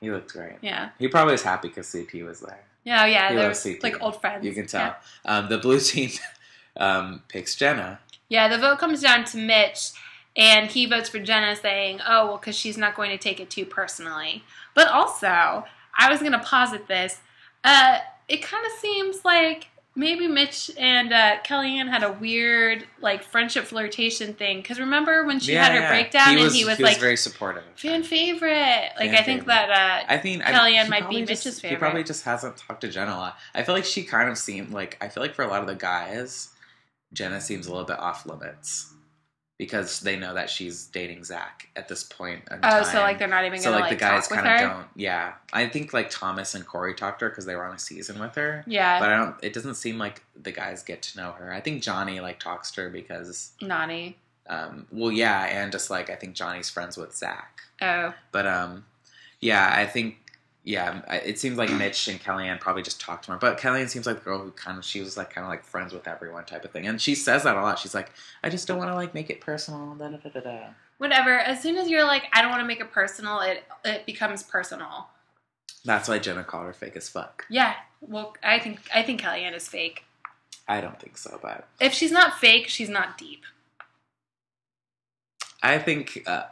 he 0.00 0.10
looked 0.10 0.32
great. 0.32 0.56
Yeah. 0.62 0.90
He 0.98 1.08
probably 1.08 1.32
was 1.32 1.42
happy 1.42 1.68
because 1.68 1.90
CT 1.90 2.22
was 2.24 2.40
there. 2.40 2.60
Yeah, 2.84 3.04
yeah. 3.06 3.30
He 3.30 3.36
loves 3.36 3.62
CT. 3.62 3.82
like 3.82 4.00
old 4.02 4.20
friends. 4.20 4.44
You 4.44 4.52
can 4.54 4.66
tell. 4.66 4.80
Yeah. 4.80 4.94
Um, 5.38 5.48
the 5.48 5.58
blue 5.58 5.80
team 5.80 6.10
um, 6.76 7.22
picks 7.28 7.54
Jenna. 7.56 7.98
Yeah, 8.28 8.48
the 8.48 8.58
vote 8.58 8.78
comes 8.78 9.00
down 9.02 9.24
to 9.26 9.36
Mitch, 9.38 9.90
and 10.36 10.70
he 10.70 10.86
votes 10.86 11.08
for 11.08 11.18
Jenna, 11.18 11.54
saying, 11.56 12.00
"Oh, 12.06 12.26
well, 12.26 12.36
because 12.38 12.56
she's 12.56 12.76
not 12.78 12.94
going 12.94 13.10
to 13.10 13.18
take 13.18 13.38
it 13.40 13.50
too 13.50 13.64
personally." 13.64 14.44
But 14.74 14.88
also, 14.88 15.64
I 15.98 16.10
was 16.10 16.20
going 16.20 16.32
to 16.32 16.38
posit 16.38 16.88
this. 16.88 17.18
Uh, 17.64 17.98
it 18.28 18.42
kind 18.42 18.64
of 18.66 18.72
seems 18.80 19.24
like 19.24 19.68
maybe 19.96 20.28
Mitch 20.28 20.70
and 20.78 21.12
uh, 21.12 21.38
Kellyanne 21.44 21.88
had 21.88 22.04
a 22.04 22.12
weird 22.12 22.86
like 23.00 23.24
friendship 23.24 23.64
flirtation 23.64 24.34
thing. 24.34 24.58
Because 24.58 24.78
remember 24.78 25.24
when 25.24 25.40
she 25.40 25.54
had 25.54 25.72
her 25.72 25.88
breakdown 25.88 26.38
and 26.38 26.52
he 26.52 26.64
was 26.64 26.78
like 26.78 27.00
very 27.00 27.16
supportive. 27.16 27.64
fan 27.74 28.02
favorite. 28.04 28.90
Like 28.98 29.10
Fan 29.10 29.14
I 29.14 29.22
think 29.22 29.40
favorite. 29.40 29.46
that 29.46 30.04
uh, 30.08 30.12
I 30.12 30.18
think 30.18 30.44
I- 30.46 30.52
Kellyanne 30.52 30.84
he 30.84 30.90
might 30.90 31.08
be 31.08 31.24
just- 31.24 31.44
Mitch's 31.46 31.60
favorite. 31.60 31.76
He 31.76 31.80
probably 31.80 32.04
just 32.04 32.24
hasn't 32.24 32.56
talked 32.58 32.82
to 32.82 32.88
Jenna 32.88 33.12
a 33.12 33.16
lot. 33.16 33.36
I 33.54 33.62
feel 33.64 33.74
like 33.74 33.84
she 33.84 34.04
kind 34.04 34.28
of 34.28 34.38
seemed 34.38 34.70
like 34.70 34.96
I 35.00 35.08
feel 35.08 35.22
like 35.22 35.34
for 35.34 35.42
a 35.42 35.48
lot 35.48 35.62
of 35.62 35.66
the 35.66 35.74
guys, 35.74 36.50
Jenna 37.12 37.40
seems 37.40 37.66
a 37.66 37.70
little 37.70 37.86
bit 37.86 37.98
off 37.98 38.26
limits 38.26 38.92
because 39.58 40.00
they 40.00 40.16
know 40.16 40.34
that 40.34 40.50
she's 40.50 40.86
dating 40.86 41.24
Zach 41.24 41.68
at 41.76 41.88
this 41.88 42.04
point. 42.04 42.42
In 42.50 42.58
oh, 42.62 42.70
time. 42.70 42.84
so 42.84 43.00
like 43.00 43.18
they're 43.18 43.28
not 43.28 43.44
even 43.44 43.58
so 43.58 43.70
gonna 43.70 43.76
like, 43.76 43.90
like, 43.90 43.98
the 43.98 44.04
guys 44.04 44.28
kind 44.28 44.46
of 44.46 44.70
don't. 44.70 44.86
Yeah, 44.94 45.34
I 45.52 45.66
think 45.68 45.92
like 45.92 46.10
Thomas 46.10 46.54
and 46.54 46.66
Corey 46.66 46.94
talked 46.94 47.20
to 47.20 47.26
her 47.26 47.30
because 47.30 47.46
they 47.46 47.56
were 47.56 47.64
on 47.64 47.74
a 47.74 47.78
season 47.78 48.18
with 48.18 48.34
her. 48.34 48.64
Yeah, 48.66 48.98
But 49.00 49.10
I 49.10 49.16
don't. 49.16 49.36
It 49.42 49.52
doesn't 49.54 49.76
seem 49.76 49.98
like 49.98 50.22
the 50.40 50.52
guys 50.52 50.82
get 50.82 51.02
to 51.02 51.18
know 51.18 51.32
her. 51.32 51.52
I 51.52 51.60
think 51.60 51.82
Johnny 51.82 52.20
like 52.20 52.38
talks 52.38 52.70
to 52.72 52.82
her 52.82 52.90
because, 52.90 53.52
naughty. 53.62 54.18
um, 54.48 54.86
well, 54.92 55.10
yeah, 55.12 55.44
and 55.44 55.72
just 55.72 55.88
like 55.90 56.10
I 56.10 56.16
think 56.16 56.34
Johnny's 56.34 56.68
friends 56.68 56.96
with 56.96 57.14
Zach. 57.14 57.60
Oh, 57.80 58.14
But 58.32 58.46
um, 58.46 58.84
yeah, 59.40 59.72
I 59.74 59.86
think 59.86 60.16
yeah, 60.66 61.00
it 61.12 61.38
seems 61.38 61.56
like 61.56 61.70
Mitch 61.70 62.08
and 62.08 62.20
Kellyanne 62.20 62.58
probably 62.58 62.82
just 62.82 63.00
talked 63.00 63.28
more. 63.28 63.38
But 63.38 63.56
Kellyanne 63.56 63.88
seems 63.88 64.04
like 64.04 64.16
the 64.16 64.24
girl 64.24 64.40
who 64.40 64.50
kind 64.50 64.76
of 64.76 64.84
she 64.84 65.00
was 65.00 65.16
like 65.16 65.30
kind 65.30 65.44
of 65.44 65.48
like 65.48 65.62
friends 65.62 65.92
with 65.92 66.08
everyone 66.08 66.44
type 66.44 66.64
of 66.64 66.72
thing, 66.72 66.88
and 66.88 67.00
she 67.00 67.14
says 67.14 67.44
that 67.44 67.56
a 67.56 67.62
lot. 67.62 67.78
She's 67.78 67.94
like, 67.94 68.10
I 68.42 68.50
just 68.50 68.66
don't 68.66 68.76
want 68.76 68.90
to 68.90 68.96
like 68.96 69.14
make 69.14 69.30
it 69.30 69.40
personal. 69.40 69.94
Da, 69.94 70.08
da, 70.08 70.16
da, 70.28 70.40
da. 70.40 70.66
Whatever. 70.98 71.38
As 71.38 71.62
soon 71.62 71.76
as 71.76 71.88
you're 71.88 72.04
like, 72.04 72.24
I 72.32 72.42
don't 72.42 72.50
want 72.50 72.62
to 72.62 72.66
make 72.66 72.80
it 72.80 72.90
personal, 72.90 73.38
it 73.40 73.62
it 73.84 74.06
becomes 74.06 74.42
personal. 74.42 75.06
That's 75.84 76.08
why 76.08 76.18
Jenna 76.18 76.42
called 76.42 76.66
her 76.66 76.72
fake 76.72 76.96
as 76.96 77.08
fuck. 77.08 77.44
Yeah. 77.48 77.74
Well, 78.00 78.34
I 78.42 78.58
think 78.58 78.80
I 78.92 79.04
think 79.04 79.20
Kellyanne 79.20 79.54
is 79.54 79.68
fake. 79.68 80.02
I 80.66 80.80
don't 80.80 80.98
think 81.00 81.16
so, 81.16 81.38
but 81.40 81.68
If 81.78 81.94
she's 81.94 82.10
not 82.10 82.40
fake, 82.40 82.66
she's 82.66 82.88
not 82.88 83.16
deep. 83.16 83.44
I 85.62 85.78
think 85.78 86.24
uh, 86.26 86.46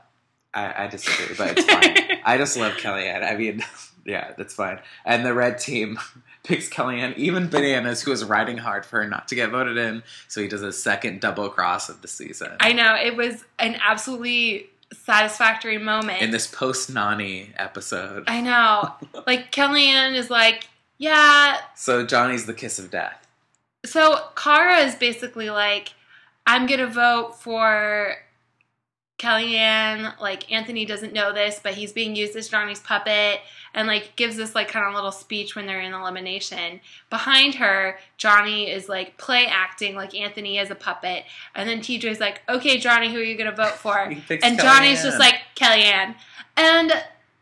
I, 0.55 0.85
I 0.85 0.87
disagree, 0.87 1.35
but 1.37 1.59
it's 1.59 1.65
fine. 1.65 2.21
I 2.25 2.39
just 2.39 2.57
love 2.57 2.75
Kellyanne. 2.75 3.25
I 3.25 3.37
mean, 3.37 3.65
yeah, 4.05 4.33
that's 4.37 4.55
fine. 4.55 4.81
And 5.05 5.25
the 5.25 5.35
red 5.35 5.59
team 5.59 5.99
picks 6.45 6.69
Kellyanne, 6.69 7.17
even 7.17 7.49
Bananas, 7.49 8.03
who 8.03 8.13
is 8.13 8.25
riding 8.25 8.59
hard 8.59 8.85
for 8.85 9.03
her 9.03 9.09
not 9.09 9.29
to 9.29 9.35
get 9.35 9.51
voted 9.51 9.77
in. 9.77 10.03
So 10.29 10.41
he 10.41 10.49
does 10.49 10.63
a 10.63 10.73
second 10.73 11.21
double 11.21 11.49
cross 11.49 11.89
of 11.89 12.03
the 12.03 12.09
season. 12.09 12.53
I 12.61 12.73
know 12.73 12.95
it 12.95 13.17
was 13.17 13.45
an 13.59 13.77
absolutely 13.83 14.69
satisfactory 14.93 15.79
moment. 15.79 16.23
in 16.23 16.31
this 16.31 16.47
post 16.47 16.93
Nany 16.93 17.51
episode. 17.57 18.25
I 18.27 18.41
know. 18.41 18.93
like 19.27 19.53
Kellyanne 19.53 20.15
is 20.15 20.31
like, 20.31 20.69
yeah. 20.99 21.59
So 21.75 22.07
Johnny's 22.07 22.47
the 22.47 22.55
kiss 22.55 22.79
of 22.79 22.91
death. 22.91 23.27
So 23.85 24.29
Cara 24.37 24.79
is 24.79 24.95
basically 24.95 25.51
like, 25.51 25.95
I'm 26.47 26.67
gonna 26.67 26.87
vote 26.87 27.37
for 27.41 28.17
Kellyanne. 29.19 30.21
Like 30.21 30.51
Anthony 30.51 30.85
doesn't 30.85 31.13
know 31.13 31.33
this, 31.33 31.61
but 31.63 31.75
he's 31.75 31.93
being 31.93 32.17
used 32.17 32.37
as 32.37 32.49
Johnny's 32.49 32.81
puppet, 32.81 33.41
and 33.73 33.87
like 33.87 34.17
gives 34.17 34.37
this 34.37 34.55
like 34.55 34.69
kind 34.69 34.87
of 34.87 34.95
little 34.95 35.13
speech 35.13 35.55
when 35.55 35.67
they're 35.67 35.81
in 35.81 35.93
elimination. 35.93 36.81
Behind 37.11 37.55
her, 37.57 37.99
Johnny 38.17 38.71
is 38.71 38.89
like 38.89 39.17
play 39.17 39.47
acting 39.47 39.95
like 39.95 40.15
Anthony 40.15 40.59
is 40.59 40.71
a 40.71 40.75
puppet, 40.75 41.25
and 41.55 41.69
then 41.69 41.81
TJ's 41.81 42.21
like, 42.21 42.43
"Okay, 42.49 42.79
Johnny, 42.79 43.13
who 43.13 43.19
are 43.19 43.25
you 43.25 43.37
gonna 43.37 43.53
vote 43.53 43.75
for?" 43.75 43.99
And 44.43 44.59
Johnny's 44.59 45.03
just 45.03 45.19
like 45.19 45.41
Kellyanne, 45.57 46.15
and 46.57 46.93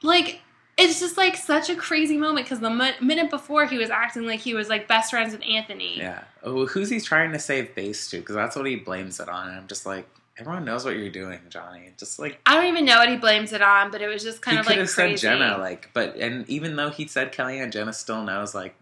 like 0.03 0.41
it's 0.79 1.01
just 1.01 1.17
like 1.17 1.37
such 1.37 1.69
a 1.69 1.77
crazy 1.77 2.17
moment 2.17 2.47
because 2.47 2.61
the 2.61 2.71
mi- 2.71 2.95
minute 3.01 3.31
before 3.31 3.67
he 3.67 3.79
was 3.79 3.91
acting 3.91 4.27
like 4.27 4.41
he 4.41 4.55
was 4.55 4.69
like 4.69 4.89
best 4.89 5.11
friends 5.11 5.33
with 5.33 5.43
Anthony. 5.43 5.99
Yeah. 5.99 6.25
Oh, 6.43 6.67
who's 6.67 6.89
he 6.91 7.01
trying 7.01 7.33
to 7.33 7.39
save 7.39 7.71
face 7.71 8.09
to? 8.11 8.19
Because 8.19 8.35
that's 8.35 8.57
what 8.57 8.67
he 8.67 8.77
blames 8.77 9.21
it 9.21 9.29
on. 9.29 9.49
And 9.49 9.59
I'm 9.59 9.67
just 9.67 9.85
like, 9.87 10.09
everyone 10.38 10.64
knows 10.64 10.85
what 10.85 10.97
you're 10.97 11.11
doing, 11.11 11.40
Johnny. 11.49 11.92
Just 11.99 12.18
like 12.18 12.40
I 12.47 12.55
don't 12.57 12.66
even 12.66 12.85
know 12.85 12.99
what 12.99 13.09
he 13.09 13.16
blames 13.16 13.53
it 13.53 13.62
on, 13.62 13.90
but 13.90 14.01
it 14.03 14.09
was 14.09 14.23
just 14.23 14.42
kind 14.42 14.57
he 14.57 14.61
of 14.61 14.66
could 14.66 14.73
like 14.77 14.81
have 14.87 14.95
crazy. 14.95 15.16
said 15.18 15.38
Jenna, 15.38 15.59
like, 15.59 15.90
but 15.95 16.16
and 16.16 16.49
even 16.49 16.77
though 16.77 16.90
he 16.90 17.07
said 17.07 17.33
Kellyanne, 17.33 17.71
Jenna 17.73 17.92
still 17.92 18.23
knows 18.23 18.55
like, 18.55 18.75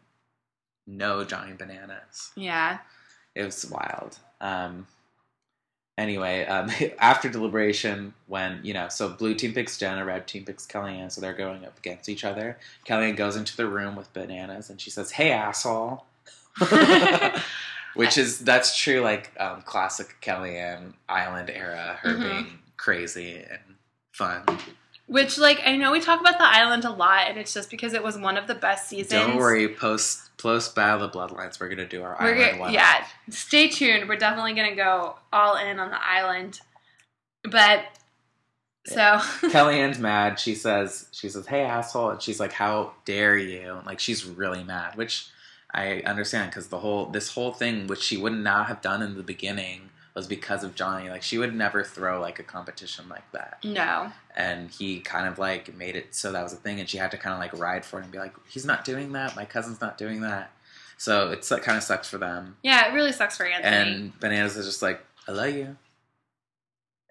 no 0.87 1.25
Johnny 1.25 1.53
Bananas. 1.53 2.31
yeah, 2.37 2.79
It 3.35 3.45
was 3.45 3.65
wild. 3.71 4.19
Um. 4.41 4.87
Anyway, 5.99 6.47
um, 6.47 6.71
after 6.99 7.29
deliberation, 7.29 8.15
when 8.27 8.61
you 8.63 8.73
know, 8.73 8.89
so 8.89 9.11
blue 9.11 9.35
team 9.35 9.53
picks 9.53 9.77
Jenna, 9.77 10.03
red 10.05 10.27
team 10.27 10.45
picks 10.47 10.67
Kellyanne, 10.67 11.13
so 11.13 11.21
they're 11.21 11.35
going 11.35 11.65
up 11.67 11.77
against 11.77 12.09
each 12.09 12.25
other. 12.25 12.57
Kellyanne 12.87 13.17
goes 13.17 13.37
into 13.37 13.55
the 13.57 13.67
room 13.67 13.97
with 13.97 14.11
bananas, 14.15 14.71
and 14.71 14.81
she 14.81 14.89
says, 14.89 15.11
"Hey, 15.11 15.31
asshole," 15.31 16.07
which 17.95 18.17
is 18.19 18.39
that's 18.41 18.77
true, 18.77 19.01
like 19.01 19.33
um, 19.41 19.63
classic 19.63 20.17
Kellyanne 20.23 20.95
Island 21.09 21.51
era, 21.51 21.99
her 22.03 22.15
Mhm. 22.15 22.21
being 22.23 22.59
crazy 22.77 23.45
and 23.49 23.77
fun. 24.13 24.45
which 25.07 25.39
like 25.39 25.61
I 25.67 25.77
know 25.77 25.91
we 25.93 26.01
talk 26.01 26.21
about 26.21 26.39
the 26.39 26.45
island 26.47 26.85
a 26.85 26.91
lot, 26.91 27.27
and 27.29 27.37
it's 27.39 27.53
just 27.53 27.69
because 27.71 27.93
it 27.95 28.03
was 28.03 28.17
one 28.17 28.37
of 28.37 28.47
the 28.47 28.55
best 28.55 28.89
seasons. 28.89 29.11
Don't 29.11 29.37
worry, 29.37 29.69
post 29.75 30.37
post 30.39 30.75
Battle 30.75 31.03
of 31.05 31.13
the 31.13 31.19
Bloodlines, 31.19 31.59
we're 31.61 31.69
gonna 31.69 31.87
do 31.87 32.03
our 32.03 32.17
We're 32.21 32.35
island 32.35 32.53
go- 32.55 32.61
one. 32.61 32.73
yeah, 32.73 33.05
stay 33.29 33.69
tuned. 33.69 34.09
We're 34.09 34.17
definitely 34.17 34.55
gonna 34.55 34.77
go 34.77 35.19
all 35.33 35.57
in 35.57 35.79
on 35.81 35.91
the 35.91 35.99
island, 36.03 36.61
but 37.45 37.85
so 38.87 39.01
Kellyanne's 39.51 39.99
mad. 39.99 40.39
She 40.41 40.55
says, 40.55 41.09
she 41.13 41.29
says, 41.29 41.47
"Hey, 41.47 41.63
asshole," 41.63 42.11
and 42.11 42.23
she's 42.23 42.41
like, 42.41 42.53
"How 42.53 42.93
dare 43.05 43.37
you?" 43.37 43.81
Like 43.85 43.99
she's 44.01 44.25
really 44.25 44.63
mad, 44.65 44.97
which 44.97 45.27
I 45.73 46.01
understand 46.07 46.51
because 46.51 46.69
the 46.69 46.79
whole 46.79 47.07
this 47.07 47.35
whole 47.35 47.53
thing, 47.53 47.87
which 47.87 48.03
she 48.03 48.17
would 48.17 48.33
not 48.33 48.67
have 48.67 48.81
done 48.81 49.03
in 49.03 49.17
the 49.17 49.23
beginning, 49.23 49.91
was 50.15 50.27
because 50.27 50.65
of 50.65 50.75
Johnny. 50.75 51.09
Like 51.09 51.23
she 51.23 51.39
would 51.39 51.55
never 51.55 51.85
throw 51.85 52.21
like 52.21 52.39
a 52.39 52.43
competition 52.43 53.09
like 53.09 53.31
that, 53.33 53.59
no, 53.65 54.11
and 54.37 54.71
he 54.71 55.01
kind 55.01 55.29
of 55.29 55.39
like 55.39 55.75
made 55.77 55.95
it 55.97 56.15
so 56.15 56.33
that 56.33 56.43
was 56.43 56.53
a 56.53 56.57
thing, 56.57 56.81
and 56.81 56.89
she 56.89 56.99
had 56.99 57.11
to 57.13 57.17
kind 57.17 57.33
of 57.35 57.39
like 57.39 57.57
ride 57.61 57.85
for 57.85 58.01
it 58.01 58.03
and 58.05 58.13
be 58.13 58.19
like, 58.19 58.35
"He's 58.49 58.65
not 58.65 58.85
doing 58.85 59.13
that. 59.13 59.37
My 59.37 59.45
cousin's 59.45 59.81
not 59.81 59.97
doing 59.97 60.21
that." 60.23 60.51
So 60.97 61.31
it's 61.31 61.51
like 61.51 61.63
kind 61.63 61.79
of 61.79 61.85
sucks 61.85 62.09
for 62.11 62.19
them. 62.19 62.57
yeah, 62.63 62.91
it 62.91 62.95
really 62.95 63.13
sucks 63.13 63.37
for 63.37 63.47
Anthony. 63.47 63.75
And 63.75 64.21
Bananas 64.21 64.57
is 64.57 64.67
just 64.67 64.83
like, 64.83 65.01
"I 65.29 65.33
love 65.33 65.51
you," 65.55 65.77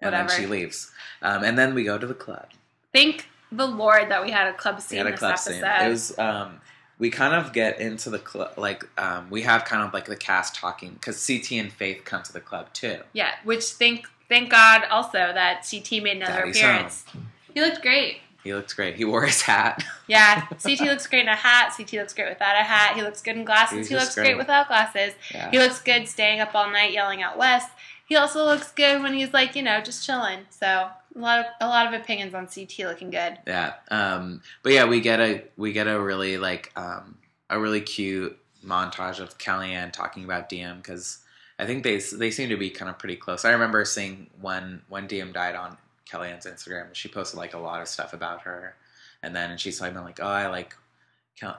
and 0.00 0.12
Whatever. 0.12 0.28
then 0.28 0.40
she 0.40 0.46
leaves. 0.46 0.90
Um, 1.22 1.44
and 1.44 1.58
then 1.58 1.74
we 1.74 1.84
go 1.84 1.98
to 1.98 2.06
the 2.06 2.14
club. 2.14 2.46
Thank 2.92 3.26
the 3.52 3.66
Lord 3.66 4.10
that 4.10 4.22
we 4.24 4.30
had 4.30 4.46
a 4.48 4.52
club 4.52 4.80
scene 4.80 4.98
we 4.98 4.98
had 4.98 5.06
a 5.06 5.10
this 5.12 5.18
club 5.18 5.32
episode. 5.32 5.52
scene. 5.52 5.64
It 5.86 5.88
was 5.90 6.18
um, 6.18 6.60
we 7.00 7.10
kind 7.10 7.34
of 7.34 7.52
get 7.52 7.80
into 7.80 8.10
the 8.10 8.18
club 8.20 8.52
like 8.56 8.84
um, 8.98 9.28
we 9.30 9.42
have 9.42 9.64
kind 9.64 9.82
of 9.82 9.92
like 9.92 10.04
the 10.04 10.14
cast 10.16 10.54
talking 10.54 10.92
because 10.92 11.26
CT 11.26 11.52
and 11.52 11.72
Faith 11.72 12.02
come 12.04 12.22
to 12.22 12.32
the 12.32 12.40
club 12.40 12.72
too. 12.72 12.98
yeah, 13.12 13.32
which 13.42 13.64
thank 13.64 14.06
thank 14.28 14.50
God 14.50 14.82
also 14.90 15.18
that 15.18 15.66
CT 15.68 16.02
made 16.04 16.18
another 16.18 16.40
Daddy's 16.40 16.56
appearance. 16.58 17.04
He 17.52 17.60
looked 17.60 17.82
great. 17.82 18.18
He 18.44 18.54
looked 18.54 18.74
great. 18.76 18.94
He 18.96 19.04
wore 19.04 19.26
his 19.26 19.42
hat. 19.42 19.84
Yeah, 20.06 20.46
CT 20.62 20.80
looks 20.80 21.06
great 21.06 21.22
in 21.22 21.28
a 21.28 21.36
hat. 21.36 21.72
CT 21.76 21.92
looks 21.94 22.14
great 22.14 22.28
without 22.30 22.56
a 22.56 22.64
hat. 22.64 22.96
He 22.96 23.02
looks 23.02 23.22
good 23.22 23.36
in 23.36 23.44
glasses. 23.44 23.78
He's 23.78 23.88
He 23.90 23.94
looks 23.94 24.14
great. 24.14 24.24
great 24.24 24.38
without 24.38 24.66
glasses. 24.66 25.12
yeah. 25.32 25.50
He 25.52 25.58
looks 25.58 25.80
good 25.80 26.08
staying 26.08 26.40
up 26.40 26.52
all 26.54 26.68
night 26.70 26.92
yelling 26.92 27.22
out 27.22 27.38
West. 27.38 27.68
He 28.06 28.16
also 28.16 28.44
looks 28.44 28.72
good 28.72 29.02
when 29.02 29.14
he's 29.14 29.32
like, 29.32 29.54
you 29.54 29.62
know, 29.62 29.80
just 29.80 30.04
chilling. 30.04 30.40
So 30.50 30.88
a 31.20 31.22
lot 31.22 31.38
of 31.40 31.46
a 31.60 31.68
lot 31.68 31.86
of 31.86 32.00
opinions 32.00 32.34
on 32.34 32.46
CT 32.46 32.80
looking 32.80 33.10
good. 33.10 33.38
Yeah. 33.46 33.74
Um, 33.90 34.42
but 34.62 34.72
yeah, 34.72 34.86
we 34.86 35.00
get 35.00 35.20
a 35.20 35.44
we 35.56 35.72
get 35.72 35.86
a 35.86 36.00
really 36.00 36.38
like 36.38 36.72
um, 36.76 37.16
a 37.48 37.58
really 37.58 37.80
cute 37.80 38.38
montage 38.64 39.20
of 39.20 39.38
Kellyanne 39.38 39.92
talking 39.92 40.24
about 40.24 40.48
Diem 40.48 40.78
because 40.78 41.18
I 41.58 41.66
think 41.66 41.84
they 41.84 41.98
they 41.98 42.30
seem 42.30 42.48
to 42.48 42.56
be 42.56 42.70
kind 42.70 42.90
of 42.90 42.98
pretty 42.98 43.16
close. 43.16 43.44
I 43.44 43.50
remember 43.50 43.84
seeing 43.84 44.28
when 44.40 44.82
when 44.88 45.06
Diem 45.06 45.32
died 45.32 45.54
on 45.54 45.76
Kellyanne's 46.10 46.46
Instagram, 46.46 46.94
she 46.94 47.08
posted 47.08 47.38
like 47.38 47.54
a 47.54 47.58
lot 47.58 47.82
of 47.82 47.88
stuff 47.88 48.12
about 48.12 48.42
her, 48.42 48.74
and 49.22 49.34
then 49.34 49.58
she's 49.58 49.78
talking 49.78 49.94
about 49.94 50.06
like, 50.06 50.20
oh, 50.20 50.26
I 50.26 50.48
like 50.48 50.74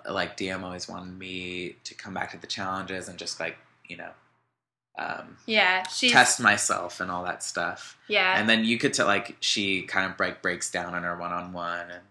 like 0.10 0.38
Diem 0.38 0.64
always 0.64 0.88
wanted 0.88 1.18
me 1.18 1.76
to 1.84 1.94
come 1.96 2.14
back 2.14 2.32
to 2.32 2.38
the 2.38 2.48
challenges 2.48 3.08
and 3.08 3.18
just 3.18 3.40
like 3.40 3.58
you 3.88 3.98
know 3.98 4.12
um, 4.98 5.38
Yeah, 5.46 5.88
she's 5.88 6.12
test 6.12 6.40
myself 6.40 7.00
and 7.00 7.10
all 7.10 7.24
that 7.24 7.44
stuff. 7.44 7.98
yeah 8.08 8.38
And 8.40 8.48
then 8.50 8.66
you 8.66 8.78
could 8.78 8.94
tell 8.94 9.08
like 9.08 9.38
she 9.40 9.84
kind 9.84 10.10
of 10.10 10.18
break 10.18 10.42
breaks 10.42 10.70
down 10.72 10.94
in 10.96 11.04
her 11.04 11.16
one 11.18 11.32
on 11.32 11.54
one 11.54 11.90
and 11.92 12.04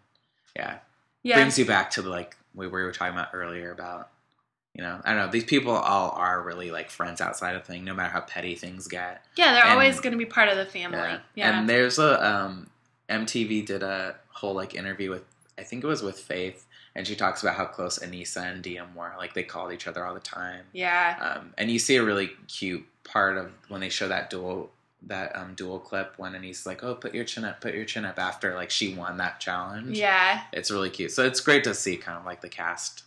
yeah, 0.56 0.78
yeah 1.22 1.36
brings 1.36 1.58
you 1.58 1.64
back 1.64 1.90
to 1.92 2.02
like 2.02 2.36
we 2.54 2.66
we 2.66 2.82
were 2.82 2.92
talking 2.92 3.14
about 3.14 3.28
earlier 3.32 3.70
about 3.70 4.08
you 4.74 4.82
know 4.82 5.00
I 5.04 5.10
don't 5.10 5.18
know 5.26 5.30
these 5.30 5.44
people 5.44 5.72
all 5.72 6.10
are 6.10 6.40
really 6.42 6.70
like 6.70 6.90
friends 6.90 7.20
outside 7.20 7.54
of 7.54 7.64
thing 7.64 7.84
no 7.84 7.94
matter 7.94 8.10
how 8.10 8.20
petty 8.20 8.54
things 8.54 8.88
get. 8.88 9.22
yeah 9.36 9.52
they're 9.52 9.62
and- 9.64 9.72
always 9.72 10.00
going 10.00 10.12
to 10.12 10.18
be 10.18 10.26
part 10.26 10.48
of 10.48 10.56
the 10.56 10.66
family. 10.66 10.98
Yeah, 11.34 11.58
And 11.60 11.68
there's 11.68 11.98
a 11.98 12.24
um, 12.26 12.70
MTV 13.08 13.66
did 13.66 13.82
a 13.82 14.16
whole 14.28 14.54
like 14.54 14.74
interview 14.74 15.10
with 15.10 15.24
I 15.58 15.62
think 15.64 15.84
it 15.84 15.86
was 15.86 16.02
with 16.02 16.18
Faith 16.18 16.66
and 16.94 17.06
she 17.06 17.14
talks 17.14 17.42
about 17.42 17.54
how 17.54 17.66
close 17.66 17.98
Aneesa 17.98 18.50
and 18.50 18.62
Diem 18.62 18.94
were 18.94 19.12
like 19.16 19.34
they 19.34 19.42
called 19.42 19.72
each 19.72 19.86
other 19.86 20.04
all 20.04 20.14
the 20.14 20.20
time. 20.20 20.64
yeah, 20.72 21.36
Um, 21.38 21.54
and 21.58 21.70
you 21.70 21.78
see 21.78 21.96
a 21.96 22.02
really 22.02 22.30
cute 22.48 22.84
part 23.04 23.36
of 23.36 23.50
when 23.68 23.80
they 23.80 23.88
show 23.88 24.08
that 24.08 24.30
dual 24.30 24.70
that 25.06 25.34
um, 25.34 25.54
dual 25.54 25.78
clip 25.78 26.14
when 26.18 26.34
Aneesa's 26.34 26.66
like, 26.66 26.84
"Oh, 26.84 26.94
put 26.94 27.14
your 27.14 27.24
chin 27.24 27.44
up, 27.44 27.60
put 27.60 27.74
your 27.74 27.84
chin 27.84 28.04
up." 28.04 28.18
After 28.18 28.54
like 28.54 28.70
she 28.70 28.94
won 28.94 29.16
that 29.16 29.40
challenge, 29.40 29.98
yeah. 29.98 30.42
it's 30.52 30.70
really 30.70 30.90
cute. 30.90 31.12
So 31.12 31.24
it's 31.24 31.40
great 31.40 31.64
to 31.64 31.74
see 31.74 31.96
kind 31.96 32.18
of 32.18 32.26
like 32.26 32.40
the 32.40 32.48
cast, 32.48 33.04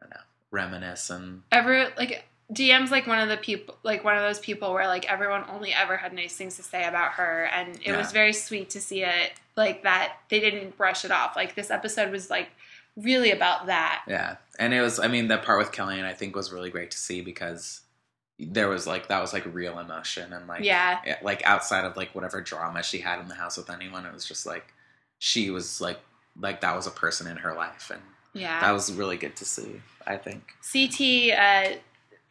I 0.00 0.04
don't 0.04 0.10
know, 0.10 0.20
reminisce 0.50 1.10
and 1.10 1.42
Ever 1.52 1.92
like 1.96 2.24
Diem's 2.52 2.90
like 2.90 3.06
one 3.06 3.18
of 3.18 3.28
the 3.28 3.36
people, 3.36 3.76
like 3.82 4.04
one 4.04 4.16
of 4.16 4.22
those 4.22 4.40
people 4.40 4.72
where 4.72 4.86
like 4.86 5.10
everyone 5.10 5.44
only 5.48 5.72
ever 5.72 5.96
had 5.96 6.12
nice 6.12 6.34
things 6.34 6.56
to 6.56 6.62
say 6.62 6.84
about 6.84 7.12
her, 7.12 7.44
and 7.44 7.78
it 7.84 7.96
was 7.96 8.12
very 8.12 8.32
sweet 8.32 8.70
to 8.70 8.80
see 8.80 9.04
it 9.04 9.32
like 9.56 9.84
that. 9.84 10.16
They 10.28 10.40
didn't 10.40 10.76
brush 10.76 11.04
it 11.04 11.10
off. 11.10 11.36
Like 11.36 11.54
this 11.54 11.70
episode 11.70 12.10
was 12.10 12.30
like 12.30 12.48
really 12.96 13.30
about 13.30 13.66
that. 13.66 14.02
yeah. 14.08 14.36
And 14.58 14.74
it 14.74 14.80
was, 14.80 14.98
I 14.98 15.08
mean, 15.08 15.28
the 15.28 15.38
part 15.38 15.58
with 15.58 15.72
Kellyanne 15.72 16.04
I 16.04 16.12
think 16.14 16.36
was 16.36 16.52
really 16.52 16.70
great 16.70 16.90
to 16.92 16.98
see 16.98 17.20
because 17.22 17.80
there 18.38 18.68
was 18.68 18.86
like 18.86 19.08
that 19.08 19.20
was 19.20 19.32
like 19.32 19.44
real 19.54 19.78
emotion 19.78 20.32
and 20.32 20.46
like 20.46 20.62
Yeah. 20.64 20.98
yeah, 21.06 21.18
like 21.22 21.42
outside 21.44 21.84
of 21.84 21.96
like 21.96 22.14
whatever 22.14 22.40
drama 22.40 22.82
she 22.82 22.98
had 22.98 23.18
in 23.20 23.28
the 23.28 23.34
house 23.34 23.56
with 23.56 23.70
anyone, 23.70 24.04
it 24.04 24.12
was 24.12 24.24
just 24.24 24.46
like 24.46 24.72
she 25.18 25.50
was 25.50 25.80
like 25.80 26.00
like 26.40 26.60
that 26.62 26.74
was 26.74 26.86
a 26.86 26.90
person 26.90 27.26
in 27.26 27.36
her 27.38 27.54
life 27.54 27.90
and 27.92 28.02
Yeah. 28.34 28.60
that 28.60 28.72
was 28.72 28.92
really 28.92 29.16
good 29.16 29.36
to 29.36 29.44
see. 29.44 29.80
I 30.06 30.16
think. 30.16 30.42
CT 30.72 31.32
uh, 31.38 31.76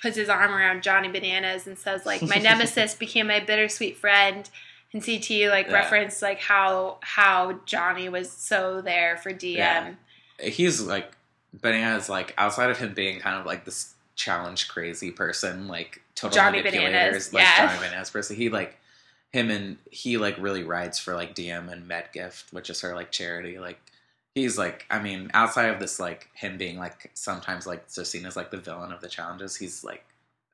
puts 0.01 0.17
his 0.17 0.27
arm 0.29 0.51
around 0.53 0.83
Johnny 0.83 1.07
Bananas 1.07 1.67
and 1.67 1.77
says, 1.77 2.05
like, 2.05 2.21
my 2.21 2.35
nemesis 2.41 2.95
became 2.95 3.27
my 3.27 3.39
bittersweet 3.39 3.95
friend. 3.97 4.49
And 4.93 5.01
CT 5.03 5.47
like 5.49 5.67
Yeah. 5.67 5.73
referenced 5.73 6.21
like 6.21 6.39
how 6.41 6.97
how 7.01 7.59
Johnny 7.65 8.09
was 8.09 8.29
so 8.29 8.81
there 8.81 9.15
for 9.17 9.31
Diem. 9.31 9.57
Yeah. 9.57 9.93
He's 10.41 10.81
like 10.81 11.11
bananas. 11.53 12.09
Like 12.09 12.33
outside 12.37 12.69
of 12.69 12.77
him 12.77 12.93
being 12.93 13.19
kind 13.19 13.39
of 13.39 13.45
like 13.45 13.65
this 13.65 13.93
challenge 14.15 14.67
crazy 14.67 15.11
person, 15.11 15.67
like 15.67 16.01
total 16.15 16.35
Johnny 16.35 16.61
manipulators, 16.61 17.29
Bananas, 17.29 17.33
like 17.33 17.43
yeah. 17.43 17.67
Johnny 17.67 17.87
Bananas 17.87 18.09
person. 18.09 18.35
He 18.35 18.49
like 18.49 18.77
him 19.31 19.49
and 19.49 19.77
he 19.89 20.17
like 20.17 20.37
really 20.37 20.63
rides 20.63 20.99
for 20.99 21.15
like 21.15 21.33
Diem 21.33 21.69
and 21.69 21.89
Medgift, 21.89 22.51
which 22.51 22.69
is 22.69 22.81
her 22.81 22.95
like 22.95 23.11
charity. 23.11 23.59
Like 23.59 23.79
he's 24.35 24.57
like, 24.57 24.85
I 24.89 25.01
mean, 25.01 25.31
outside 25.33 25.69
of 25.69 25.79
this, 25.79 25.99
like 25.99 26.29
him 26.33 26.57
being 26.57 26.77
like 26.77 27.11
sometimes 27.13 27.65
like 27.65 27.83
so 27.87 28.03
seen 28.03 28.25
as 28.25 28.35
like 28.35 28.51
the 28.51 28.57
villain 28.57 28.91
of 28.91 29.01
the 29.01 29.09
challenges, 29.09 29.55
he's 29.55 29.83
like 29.83 30.05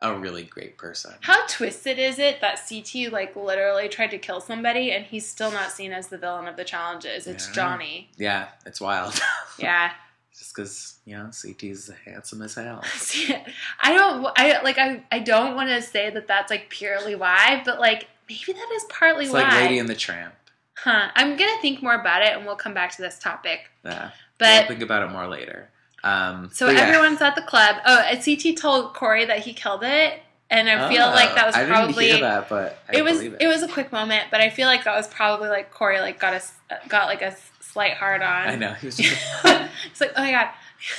a 0.02 0.14
really 0.14 0.44
great 0.44 0.78
person. 0.78 1.14
How 1.22 1.46
twisted 1.48 1.98
is 1.98 2.20
it 2.20 2.40
that 2.42 2.60
CT 2.70 3.12
like 3.12 3.36
literally 3.36 3.90
tried 3.90 4.12
to 4.12 4.18
kill 4.18 4.40
somebody 4.42 4.92
and 4.92 5.06
he's 5.06 5.28
still 5.28 5.52
not 5.52 5.72
seen 5.72 5.92
as 5.92 6.08
the 6.10 6.18
villain 6.18 6.48
of 6.48 6.56
the 6.56 6.64
challenges? 6.64 7.26
It's 7.28 7.48
Yeah. 7.48 7.54
Johnny. 7.54 8.10
Yeah, 8.18 8.48
it's 8.66 8.80
wild. 8.82 9.20
Yeah. 9.60 9.92
Just 10.38 10.56
because 10.56 10.98
you 11.04 11.18
know 11.18 11.32
CT's 11.32 11.90
handsome 12.06 12.44
as 12.44 12.54
hell. 12.54 12.84
See, 12.94 13.34
I 13.82 13.92
don't 13.94 14.28
I 14.38 14.62
like 14.62 14.78
I 14.78 15.04
I 15.12 15.18
don't 15.20 15.56
want 15.56 15.70
to 15.70 15.82
say 15.82 16.12
that 16.12 16.28
that's 16.28 16.52
like 16.52 16.70
purely 16.70 17.16
why, 17.16 17.64
but 17.66 17.80
like 17.80 18.08
maybe 18.30 18.54
that 18.54 18.72
is 18.76 18.86
partly 18.88 19.24
It's 19.26 19.34
why. 19.34 19.42
like 19.42 19.54
Lady 19.54 19.80
and 19.80 19.90
the 19.90 19.96
Tramp. 19.96 20.36
huh. 20.76 21.10
I'm 21.16 21.38
going 21.38 21.56
to 21.56 21.60
think 21.62 21.82
more 21.82 21.96
about 21.96 22.22
it 22.22 22.34
and 22.38 22.46
we'll 22.46 22.56
come 22.56 22.76
back 22.76 22.96
to 22.98 23.02
this 23.02 23.18
topic. 23.18 23.62
Yeah, 23.84 24.12
But 24.38 24.60
we'll 24.60 24.68
think 24.68 24.84
about 24.84 25.02
it 25.02 25.12
more 25.12 25.28
later. 25.28 25.70
Um, 26.08 26.50
So 26.54 26.67
but 26.67 26.76
yeah. 26.76 26.82
everyone's 26.82 27.22
at 27.22 27.36
the 27.36 27.41
club. 27.41 27.78
Oh, 27.86 28.00
and 28.00 28.24
CT 28.24 28.56
told 28.58 28.93
Corey 28.93 29.26
that 29.26 29.39
he 29.39 29.54
killed 29.54 29.84
it, 29.84 30.20
and 30.50 30.70
I 30.70 30.89
feel 30.89 31.04
Oh, 31.04 31.10
like 31.12 31.36
that 31.36 31.46
was 31.46 31.56
I 31.56 31.65
probably 31.65 32.06
didn't 32.06 32.20
hear 32.20 32.30
that, 32.30 32.50
but 32.50 32.80
I 32.89 32.98
it 32.98 33.04
was 33.04 33.17
believe 33.17 33.36
it. 33.39 33.48
was 33.48 33.63
a 33.63 33.67
quick 33.67 33.91
moment, 33.91 34.26
but 34.32 34.41
I 34.41 34.50
feel 34.50 34.67
like 34.67 34.84
that 34.86 34.96
was 34.96 35.08
probably 35.08 35.50
like 35.50 35.72
Corey 35.72 36.00
like 36.00 36.20
got 36.20 36.34
a 36.34 36.38
s- 36.38 36.54
got 36.88 37.08
like 37.08 37.22
a 37.22 37.36
slight 37.60 37.93
hard 37.93 38.22
on. 38.22 38.48
I 38.50 38.56
know 38.56 38.74
he 38.82 38.86
was 38.88 38.98
just 38.98 39.15
it's 39.43 40.02
like 40.02 40.13
oh 40.15 40.24
my 40.24 40.32
god, 40.32 40.50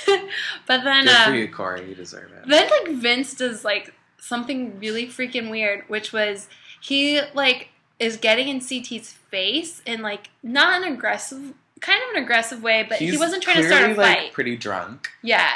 but 0.67 0.83
then 0.83 1.05
good 1.05 1.15
for 1.23 1.29
um, 1.31 1.35
you, 1.35 1.47
Corey. 1.47 1.89
You 1.89 1.95
deserve 1.95 2.31
it. 2.31 2.47
then 2.47 2.69
like 2.69 2.95
Vince 2.97 3.33
does 3.33 3.63
like 3.65 3.93
something 4.19 4.79
really 4.79 5.07
freaking 5.07 5.49
weird, 5.49 5.83
which 5.87 6.13
was 6.13 6.47
he 6.81 7.21
like 7.33 7.69
is 7.99 8.15
getting 8.17 8.47
in 8.47 8.61
CT's 8.61 9.11
face 9.11 9.81
in 9.85 10.01
like 10.01 10.29
not 10.43 10.81
an 10.81 10.93
aggressive 10.93 11.53
kind 11.81 12.01
of 12.09 12.15
an 12.17 12.23
aggressive 12.23 12.61
way, 12.63 12.85
but 12.87 12.99
he 12.99 13.17
wasn't 13.17 13.43
trying 13.43 13.57
to 13.57 13.67
start 13.67 13.91
a 13.91 13.95
fight. 13.95 14.23
Like, 14.23 14.33
pretty 14.33 14.55
drunk. 14.57 15.09
Yeah. 15.21 15.49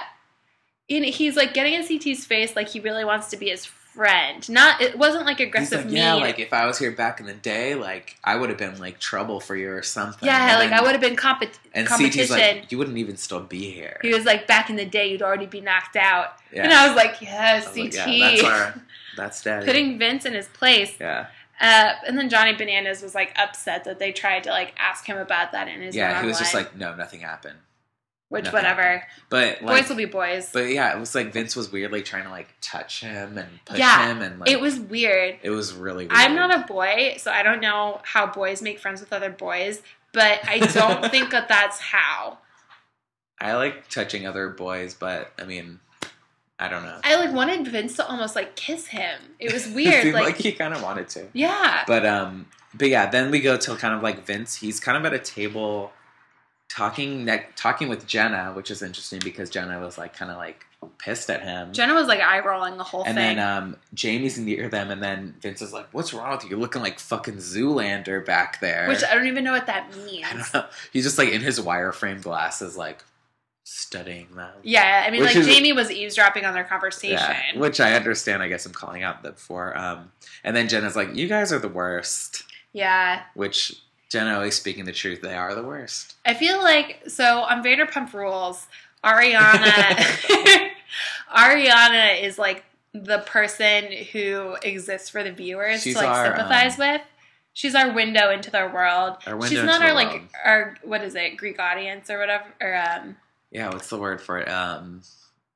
And 0.89 1.05
he's 1.05 1.35
like 1.35 1.53
getting 1.53 1.73
in 1.73 1.83
CT's 1.87 2.25
face 2.25 2.55
like 2.55 2.67
he 2.69 2.79
really 2.79 3.05
wants 3.05 3.29
to 3.29 3.37
be 3.37 3.49
his 3.49 3.65
friend. 3.65 4.47
Not 4.49 4.81
it 4.81 4.97
wasn't 4.97 5.25
like 5.25 5.37
He's 5.37 5.47
aggressive 5.47 5.85
like, 5.85 5.93
yeah, 5.93 6.15
like 6.15 6.39
if 6.39 6.51
I 6.51 6.65
was 6.65 6.77
here 6.79 6.91
back 6.91 7.19
in 7.19 7.25
the 7.25 7.33
day, 7.33 7.75
like 7.75 8.17
I 8.23 8.35
would 8.35 8.49
have 8.49 8.57
been 8.57 8.77
like 8.79 8.99
trouble 8.99 9.39
for 9.39 9.55
you 9.55 9.71
or 9.71 9.81
something. 9.81 10.25
yeah, 10.27 10.49
And 10.49 10.59
like 10.59 10.69
then- 10.71 10.79
I 10.79 10.81
would 10.81 10.91
have 10.91 11.01
been 11.01 11.15
compet- 11.15 11.57
And 11.73 11.87
competition. 11.87 12.27
CT's 12.27 12.31
like, 12.31 12.71
you 12.71 12.77
wouldn't 12.77 12.97
even 12.97 13.17
still 13.17 13.39
be 13.39 13.71
here. 13.71 13.99
he 14.01 14.13
was 14.13 14.25
like 14.25 14.45
back 14.47 14.69
in 14.69 14.75
the 14.75 14.85
day 14.85 15.09
you'd 15.11 15.21
already 15.21 15.45
be 15.45 15.61
knocked 15.61 15.95
out. 15.95 16.33
yeah. 16.51 16.63
And 16.63 16.73
I 16.73 16.87
was 16.87 16.95
like, 16.97 17.21
yes, 17.21 17.67
I 17.67 17.71
CT. 17.71 17.83
like, 17.85 17.93
yeah, 17.95 18.19
that's 18.31 18.43
our, 18.43 18.81
that's 19.17 19.41
daddy. 19.43 19.65
Putting 19.65 19.97
Vince 19.99 20.25
in 20.25 20.33
his 20.33 20.47
place. 20.47 20.93
yeah, 20.99 21.27
Uh, 21.63 21.93
and 22.05 22.17
then 22.17 22.29
Johnny 22.29 22.53
Bananas 22.53 23.01
was 23.01 23.15
like 23.15 23.31
upset 23.37 23.85
that 23.85 23.97
they 23.97 24.11
tried 24.11 24.43
to 24.43 24.49
like 24.49 24.73
ask 24.77 25.05
him 25.05 25.17
about 25.17 25.53
that 25.53 25.67
in 25.67 25.81
his 25.81 25.95
yeah. 25.95 26.21
He 26.21 26.27
was 26.27 26.37
just 26.37 26.53
like, 26.53 26.75
no, 26.75 26.93
nothing 26.95 27.21
happened. 27.21 27.57
which 28.29 28.45
nothing 28.45 28.57
whatever. 28.57 29.03
But 29.29 29.61
like, 29.61 29.81
boys 29.81 29.89
will 29.89 29.95
be 29.95 30.05
boys. 30.05 30.49
but 30.51 30.69
yeah, 30.69 30.93
it 30.95 30.99
was 30.99 31.15
like 31.15 31.31
Vince 31.31 31.55
was 31.55 31.71
weirdly 31.71 32.03
trying 32.03 32.23
to 32.25 32.29
like 32.29 32.49
touch 32.61 32.99
him 33.01 33.37
and 33.37 33.47
push 33.65 33.79
Yeah, 33.79 34.07
him, 34.11 34.21
and 34.21 34.39
like 34.39 34.49
it 34.49 34.59
was 34.59 34.79
weird. 34.79 35.37
it 35.41 35.51
was 35.51 35.73
really. 35.73 36.05
Weird. 36.05 36.11
I'm 36.13 36.35
not 36.35 36.53
a 36.53 36.65
boy, 36.67 37.15
so 37.17 37.31
I 37.31 37.43
don't 37.43 37.61
know 37.61 38.01
how 38.03 38.27
boys 38.27 38.61
make 38.61 38.79
friends 38.79 38.99
with 38.99 39.13
other 39.13 39.29
boys, 39.29 39.81
but 40.11 40.39
I 40.47 40.59
don't 40.59 41.05
think 41.11 41.29
that 41.31 41.47
that's 41.47 41.79
how. 41.79 42.39
I 43.39 43.55
like 43.55 43.87
touching 43.89 44.25
other 44.27 44.49
boys, 44.49 44.93
but 44.93 45.31
I 45.39 45.43
mean, 45.45 45.79
I 46.59 46.67
don't 46.69 46.83
know. 46.83 46.99
I 47.03 47.15
like 47.15 47.33
wanted 47.33 47.67
Vince 47.67 47.95
to 47.97 48.07
almost 48.07 48.35
like 48.35 48.55
kiss 48.55 48.87
him. 48.87 49.19
It 49.39 49.51
was 49.51 49.67
It 49.71 49.75
weird. 49.75 50.03
seemed 50.03 50.13
like, 50.15 50.23
like 50.25 50.37
he 50.37 50.51
kind 50.51 50.73
of 50.73 50.81
wanted 50.83 51.09
to. 51.09 51.27
yeah. 51.33 51.83
But 51.87 52.05
um, 52.05 52.47
but 52.73 52.89
yeah, 52.89 53.09
then 53.09 53.31
we 53.31 53.41
go 53.41 53.57
to 53.57 53.75
kind 53.75 53.93
of 53.93 54.01
like 54.03 54.25
Vince. 54.25 54.55
He's 54.55 54.79
kind 54.79 54.97
of 54.97 55.05
at 55.05 55.13
a 55.13 55.19
table 55.19 55.91
talking 56.69 57.25
ne- 57.25 57.45
talking 57.55 57.89
with 57.89 58.07
Jenna, 58.07 58.51
which 58.55 58.71
is 58.71 58.81
interesting 58.81 59.19
because 59.23 59.49
Jenna 59.49 59.79
was 59.79 59.97
like 59.97 60.15
kind 60.15 60.31
of 60.31 60.37
like 60.37 60.65
pissed 60.97 61.29
at 61.29 61.41
him. 61.43 61.71
Jenna 61.73 61.93
was 61.93 62.07
like 62.07 62.19
eye 62.19 62.39
rolling 62.45 62.77
the 62.77 62.83
whole 62.83 63.03
and 63.03 63.15
thing. 63.15 63.37
And 63.37 63.39
then 63.39 63.47
um, 63.63 63.77
Jamie's 63.93 64.37
near 64.37 64.69
them, 64.69 64.89
and 64.91 65.01
then 65.03 65.35
Vince 65.39 65.61
is 65.61 65.71
like, 65.73 65.87
"What's 65.91 66.13
wrong 66.13 66.31
with 66.31 66.43
you? 66.43 66.51
You're 66.51 66.59
looking 66.59 66.81
like 66.81 66.99
fucking 66.99 67.35
Zoolander 67.37 68.25
back 68.25 68.59
there." 68.59 68.87
which 68.87 69.03
I 69.03 69.13
don't 69.15 69.27
even 69.27 69.43
know 69.43 69.53
what 69.53 69.67
that 69.67 69.95
means. 69.95 70.25
I 70.29 70.33
don't 70.33 70.53
know. 70.53 70.65
He's 70.91 71.03
just 71.03 71.17
like 71.17 71.29
in 71.29 71.41
his 71.41 71.59
wireframe 71.59 72.21
glasses, 72.21 72.75
like 72.77 73.03
studying 73.63 74.27
them. 74.35 74.53
Yeah, 74.63 75.03
I 75.05 75.11
mean, 75.11 75.21
Which 75.21 75.29
like 75.35 75.37
is- 75.37 75.47
Jamie 75.47 75.73
was 75.73 75.89
eavesdropping 75.91 76.45
on 76.45 76.53
their 76.53 76.63
conversation. 76.63 77.17
Yeah, 77.17 77.57
which 77.59 77.79
I 77.79 77.93
understand. 77.93 78.43
I 78.43 78.47
guess 78.49 78.65
I'm 78.65 78.73
calling 78.73 79.03
out 79.03 79.23
that 79.23 79.39
for. 79.39 79.77
Um, 79.77 80.11
and 80.43 80.55
then 80.55 80.67
Jenna's 80.67 80.95
like, 80.95 81.15
"You 81.15 81.27
guys 81.27 81.51
are 81.53 81.59
the 81.59 81.69
worst," 81.69 82.43
yeah. 82.73 83.23
which 83.35 83.73
Jenna 84.09 84.35
always 84.35 84.55
speaking 84.55 84.85
the 84.85 84.91
truth. 84.91 85.21
They 85.21 85.35
are 85.35 85.55
the 85.55 85.63
worst. 85.63 86.15
I 86.25 86.33
feel 86.33 86.61
like 86.61 87.03
so 87.07 87.39
on 87.41 87.63
Vanderpump 87.63 88.13
Rules, 88.13 88.67
Ariana 89.03 90.69
Ariana 91.35 92.21
is 92.21 92.37
like 92.37 92.63
the 92.93 93.19
person 93.19 93.85
who 94.11 94.55
exists 94.63 95.09
for 95.09 95.23
the 95.23 95.31
viewers 95.31 95.81
She's 95.81 95.95
to 95.95 96.01
like 96.01 96.09
our, 96.09 96.25
sympathize 96.27 96.79
um, 96.79 96.87
with. 96.91 97.01
She's 97.53 97.75
our 97.75 97.91
window 97.93 98.29
into 98.31 98.49
their 98.51 98.71
world. 98.71 99.17
Our 99.27 99.33
window 99.35 99.47
She's 99.47 99.59
into 99.59 99.71
not 99.71 99.79
the 99.79 99.87
our 99.87 99.93
like 99.93 100.09
world. 100.09 100.21
our 100.45 100.75
what 100.83 101.01
is 101.03 101.15
it 101.15 101.37
Greek 101.37 101.59
audience 101.59 102.09
or 102.09 102.19
whatever 102.19 102.45
or 102.61 102.75
um 102.75 103.15
Yeah, 103.53 103.69
what's 103.69 103.89
the 103.89 103.97
word 103.97 104.19
for 104.19 104.39
it? 104.39 104.49
Um, 104.49 105.03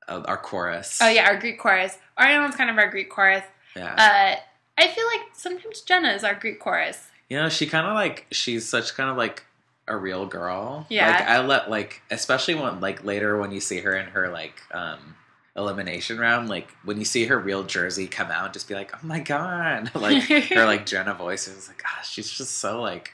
uh, 0.08 0.22
our 0.24 0.38
chorus. 0.38 1.00
oh 1.02 1.08
yeah 1.08 1.26
our 1.26 1.36
Greek 1.36 1.58
chorus. 1.58 1.98
Ariana's 2.18 2.56
kind 2.56 2.70
of 2.70 2.78
our 2.78 2.88
Greek 2.88 3.10
chorus. 3.10 3.44
yeah. 3.76 3.92
Uh, 3.94 4.40
I 4.80 4.88
feel 4.88 5.04
like 5.06 5.34
sometimes 5.34 5.82
Jenna 5.82 6.12
is 6.12 6.24
our 6.24 6.34
Greek 6.34 6.60
chorus. 6.60 7.08
You 7.28 7.36
know, 7.36 7.48
she 7.48 7.66
kind 7.66 7.86
of 7.86 7.94
like 7.94 8.26
she's 8.30 8.66
such 8.66 8.94
kind 8.94 9.10
of 9.10 9.16
like 9.16 9.44
a 9.88 9.96
real 9.96 10.26
girl. 10.26 10.86
Yeah. 10.88 11.10
Like 11.10 11.28
I 11.28 11.44
let 11.44 11.68
like 11.68 12.00
especially 12.10 12.54
when 12.54 12.80
like 12.80 13.04
later 13.04 13.36
when 13.36 13.50
you 13.50 13.60
see 13.60 13.80
her 13.80 13.94
in 13.96 14.06
her 14.06 14.28
like 14.28 14.54
um 14.72 15.16
elimination 15.56 16.18
round, 16.18 16.48
like 16.48 16.70
when 16.84 16.98
you 16.98 17.04
see 17.04 17.26
her 17.26 17.38
real 17.38 17.64
jersey 17.64 18.06
come 18.06 18.30
out, 18.30 18.52
just 18.52 18.68
be 18.68 18.74
like, 18.74 18.94
oh 18.94 19.06
my 19.06 19.18
god, 19.18 19.90
like 19.96 20.22
her 20.22 20.64
like 20.64 20.86
Jenna 20.86 21.14
voice 21.14 21.48
is 21.48 21.68
like, 21.68 21.82
gosh, 21.82 22.08
she's 22.08 22.30
just 22.30 22.58
so 22.58 22.80
like 22.80 23.12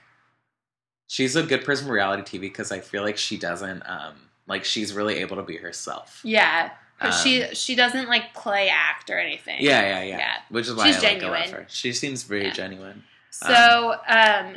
she's 1.09 1.35
a 1.35 1.43
good 1.43 1.65
person 1.65 1.87
for 1.87 1.95
reality 1.95 2.23
TV 2.23 2.43
because 2.43 2.71
I 2.71 2.81
feel 2.81 3.03
like 3.03 3.17
she 3.17 3.39
doesn't 3.39 3.83
um 3.89 4.15
like 4.47 4.65
she's 4.65 4.93
really 4.93 5.17
able 5.17 5.37
to 5.37 5.43
be 5.43 5.57
herself. 5.57 6.21
Yeah, 6.25 6.71
but 7.01 7.13
she 7.13 7.43
Um, 7.45 7.55
she 7.55 7.75
doesn't 7.75 8.09
like 8.09 8.35
play 8.35 8.69
act 8.69 9.11
or 9.11 9.19
anything. 9.19 9.59
Yeah, 9.61 9.81
yeah, 9.83 10.03
yeah. 10.03 10.19
Yeah. 10.19 10.37
Which 10.51 10.69
is 10.69 10.75
why 10.75 10.87
She's 10.87 10.97
I 10.97 11.01
like 11.01 11.09
genuine. 11.13 11.41
Love 11.41 11.51
her. 11.51 11.67
She 11.69 11.93
seems 11.93 12.23
very 12.23 12.45
Yeah. 12.47 12.53
genuine. 12.53 13.05
So 13.31 13.97
um, 14.09 14.57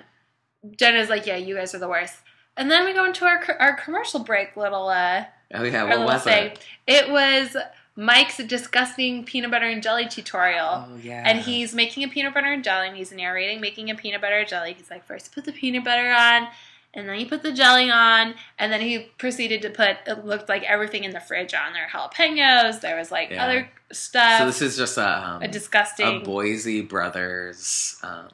Jenna's 0.76 1.10
like, 1.10 1.26
yeah, 1.26 1.38
you 1.38 1.56
guys 1.56 1.74
are 1.74 1.80
the 1.80 1.88
worst. 1.90 2.16
And 2.56 2.70
then 2.72 2.86
we 2.86 2.94
go 2.94 3.06
into 3.06 3.26
our 3.26 3.44
our 3.60 3.76
commercial 3.76 4.20
break 4.22 4.56
little 4.58 4.88
uh 4.88 5.26
Oh 5.54 5.64
yeah, 5.64 5.84
what 5.86 6.02
was 6.06 6.24
thing. 6.24 6.48
it? 6.48 6.60
It 6.88 7.10
was 7.10 7.56
Mike's 7.96 8.38
disgusting 8.38 9.24
peanut 9.24 9.50
butter 9.50 9.66
and 9.68 9.82
jelly 9.82 10.08
tutorial. 10.08 10.86
Oh 10.90 11.00
yeah. 11.02 11.24
And 11.26 11.40
he's 11.40 11.74
making 11.74 12.04
a 12.04 12.08
peanut 12.08 12.34
butter 12.34 12.52
and 12.52 12.64
jelly, 12.64 12.88
and 12.90 12.98
he's 12.98 13.12
narrating 13.12 13.62
making 13.62 13.90
a 13.90 13.96
peanut 13.96 14.22
butter 14.22 14.44
jelly. 14.46 14.74
He's 14.74 14.92
like, 14.92 15.06
first 15.06 15.34
put 15.34 15.46
the 15.46 15.52
peanut 15.54 15.84
butter 15.84 16.12
on, 16.12 16.48
and 16.94 17.08
then 17.08 17.18
he 17.18 17.26
put 17.26 17.44
the 17.44 17.52
jelly 17.52 17.90
on, 17.92 18.34
and 18.58 18.72
then 18.72 18.82
he 18.82 19.00
proceeded 19.18 19.62
to 19.64 19.70
put 19.70 19.98
it 20.08 20.26
looked 20.26 20.50
like 20.50 20.64
everything 20.64 21.04
in 21.04 21.12
the 21.12 21.20
fridge 21.20 21.54
on. 21.54 21.74
There 21.74 21.84
were 21.84 22.00
jalapenos, 22.00 22.82
there 22.82 22.98
was 22.98 23.12
like 23.12 23.30
Yeah. 23.32 23.44
other 23.46 23.70
stuff, 23.92 24.40
So 24.40 24.46
this 24.46 24.62
is 24.62 24.76
just 24.78 24.98
a 24.98 25.08
um, 25.28 25.42
a 25.44 25.48
disgusting 25.48 26.22
a 26.22 26.24
Boise 26.24 26.82
Brothers 26.82 27.98
um, 28.04 28.30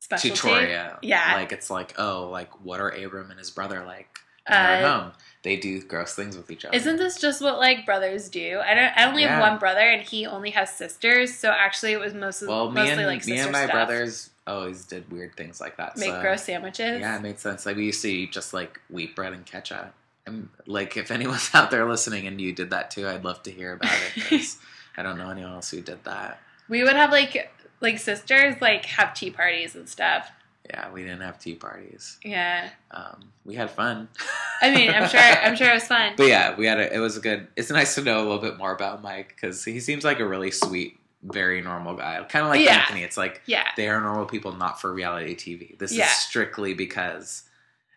specialty. 0.00 0.36
tutorial. 0.36 0.94
Yeah. 1.02 1.34
like 1.36 1.52
it's 1.52 1.70
like 1.70 1.94
oh, 1.98 2.28
like 2.30 2.50
what 2.64 2.80
are 2.80 2.90
Abram 2.90 3.30
and 3.30 3.38
his 3.38 3.50
brother 3.50 3.84
like? 3.84 4.08
Uh, 4.48 4.78
home, 5.00 5.12
they 5.42 5.56
do 5.56 5.82
gross 5.82 6.14
things 6.14 6.36
with 6.36 6.48
each 6.52 6.64
other. 6.64 6.76
Isn't 6.76 6.98
this 6.98 7.18
just 7.18 7.42
what 7.42 7.58
like 7.58 7.84
brothers 7.84 8.28
do? 8.28 8.60
I 8.64 8.74
don't. 8.74 8.96
I 8.96 9.04
only 9.08 9.24
have 9.24 9.40
one 9.40 9.58
brother, 9.58 9.80
and 9.80 10.00
he 10.02 10.24
only 10.24 10.50
has 10.50 10.70
sisters. 10.72 11.34
So 11.34 11.50
actually, 11.50 11.94
it 11.94 11.98
was 11.98 12.14
mostly 12.14 12.46
well, 12.46 12.68
me 12.70 12.76
mostly 12.76 12.92
and 12.92 13.06
like 13.06 13.26
me 13.26 13.38
and 13.40 13.50
my 13.50 13.64
stuff. 13.64 13.72
brothers 13.72 14.30
always 14.46 14.84
did 14.84 15.10
weird 15.10 15.36
things 15.36 15.60
like 15.60 15.76
that. 15.76 15.96
make 15.96 16.10
so, 16.10 16.20
gross 16.20 16.44
sandwiches. 16.44 17.00
Yeah, 17.00 17.16
it 17.16 17.22
made 17.22 17.38
sense. 17.38 17.66
Like 17.66 17.76
we 17.76 17.86
used 17.86 18.02
to 18.02 18.10
eat 18.10 18.32
just 18.32 18.54
like 18.54 18.80
wheat 18.90 19.14
bread 19.16 19.32
and 19.32 19.44
ketchup. 19.44 19.92
And 20.26 20.48
like 20.66 20.96
if 20.96 21.10
anyone's 21.10 21.50
out 21.54 21.70
there 21.70 21.88
listening 21.88 22.26
and 22.26 22.40
you 22.40 22.52
did 22.52 22.70
that 22.70 22.90
too, 22.90 23.06
I'd 23.08 23.24
love 23.24 23.42
to 23.44 23.50
hear 23.50 23.72
about 23.74 23.92
it 24.30 24.56
I 24.96 25.02
don't 25.02 25.18
know 25.18 25.28
anyone 25.30 25.52
else 25.52 25.70
who 25.70 25.80
did 25.82 26.02
that. 26.04 26.40
we 26.68 26.82
would 26.82 26.96
have 26.96 27.10
like 27.12 27.52
like 27.80 27.98
sisters 27.98 28.54
like 28.60 28.86
have 28.86 29.14
tea 29.14 29.30
parties 29.30 29.74
and 29.76 29.88
stuff. 29.88 30.30
Yeah, 30.68 30.90
we 30.90 31.02
didn't 31.02 31.20
have 31.20 31.38
tea 31.38 31.54
parties. 31.54 32.18
Yeah, 32.24 32.70
Um, 32.90 33.30
we 33.44 33.54
had 33.54 33.70
fun. 33.70 34.08
I 34.60 34.74
mean, 34.74 34.90
I'm 34.90 35.08
sure. 35.08 35.20
I'm 35.20 35.54
sure 35.54 35.70
it 35.70 35.74
was 35.74 35.84
fun. 35.84 36.14
But 36.16 36.26
yeah, 36.26 36.56
we 36.56 36.66
had 36.66 36.80
a, 36.80 36.92
it 36.92 36.98
was 36.98 37.16
a 37.16 37.20
good. 37.20 37.46
It's 37.54 37.70
nice 37.70 37.94
to 37.94 38.02
know 38.02 38.18
a 38.18 38.24
little 38.24 38.40
bit 38.40 38.56
more 38.56 38.72
about 38.72 39.00
Mike 39.00 39.28
because 39.28 39.64
he 39.64 39.78
seems 39.78 40.02
like 40.02 40.18
a 40.18 40.26
really 40.26 40.50
sweet, 40.50 40.98
very 41.32 41.60
normal 41.60 41.94
guy. 41.94 42.22
Kind 42.28 42.44
of 42.44 42.50
like 42.50 42.60
Yeah. 42.64 42.78
Anthony. 42.80 43.02
It's 43.02 43.16
like 43.16 43.42
Yeah, 43.46 43.66
they 43.76 43.88
are 43.88 44.00
normal 44.00 44.26
people, 44.26 44.52
not 44.52 44.80
for 44.80 44.92
reality 44.92 45.34
TV. 45.34 45.76
This 45.78 45.92
Yeah. 45.92 46.04
is 46.06 46.10
strictly 46.12 46.74
because 46.74 47.42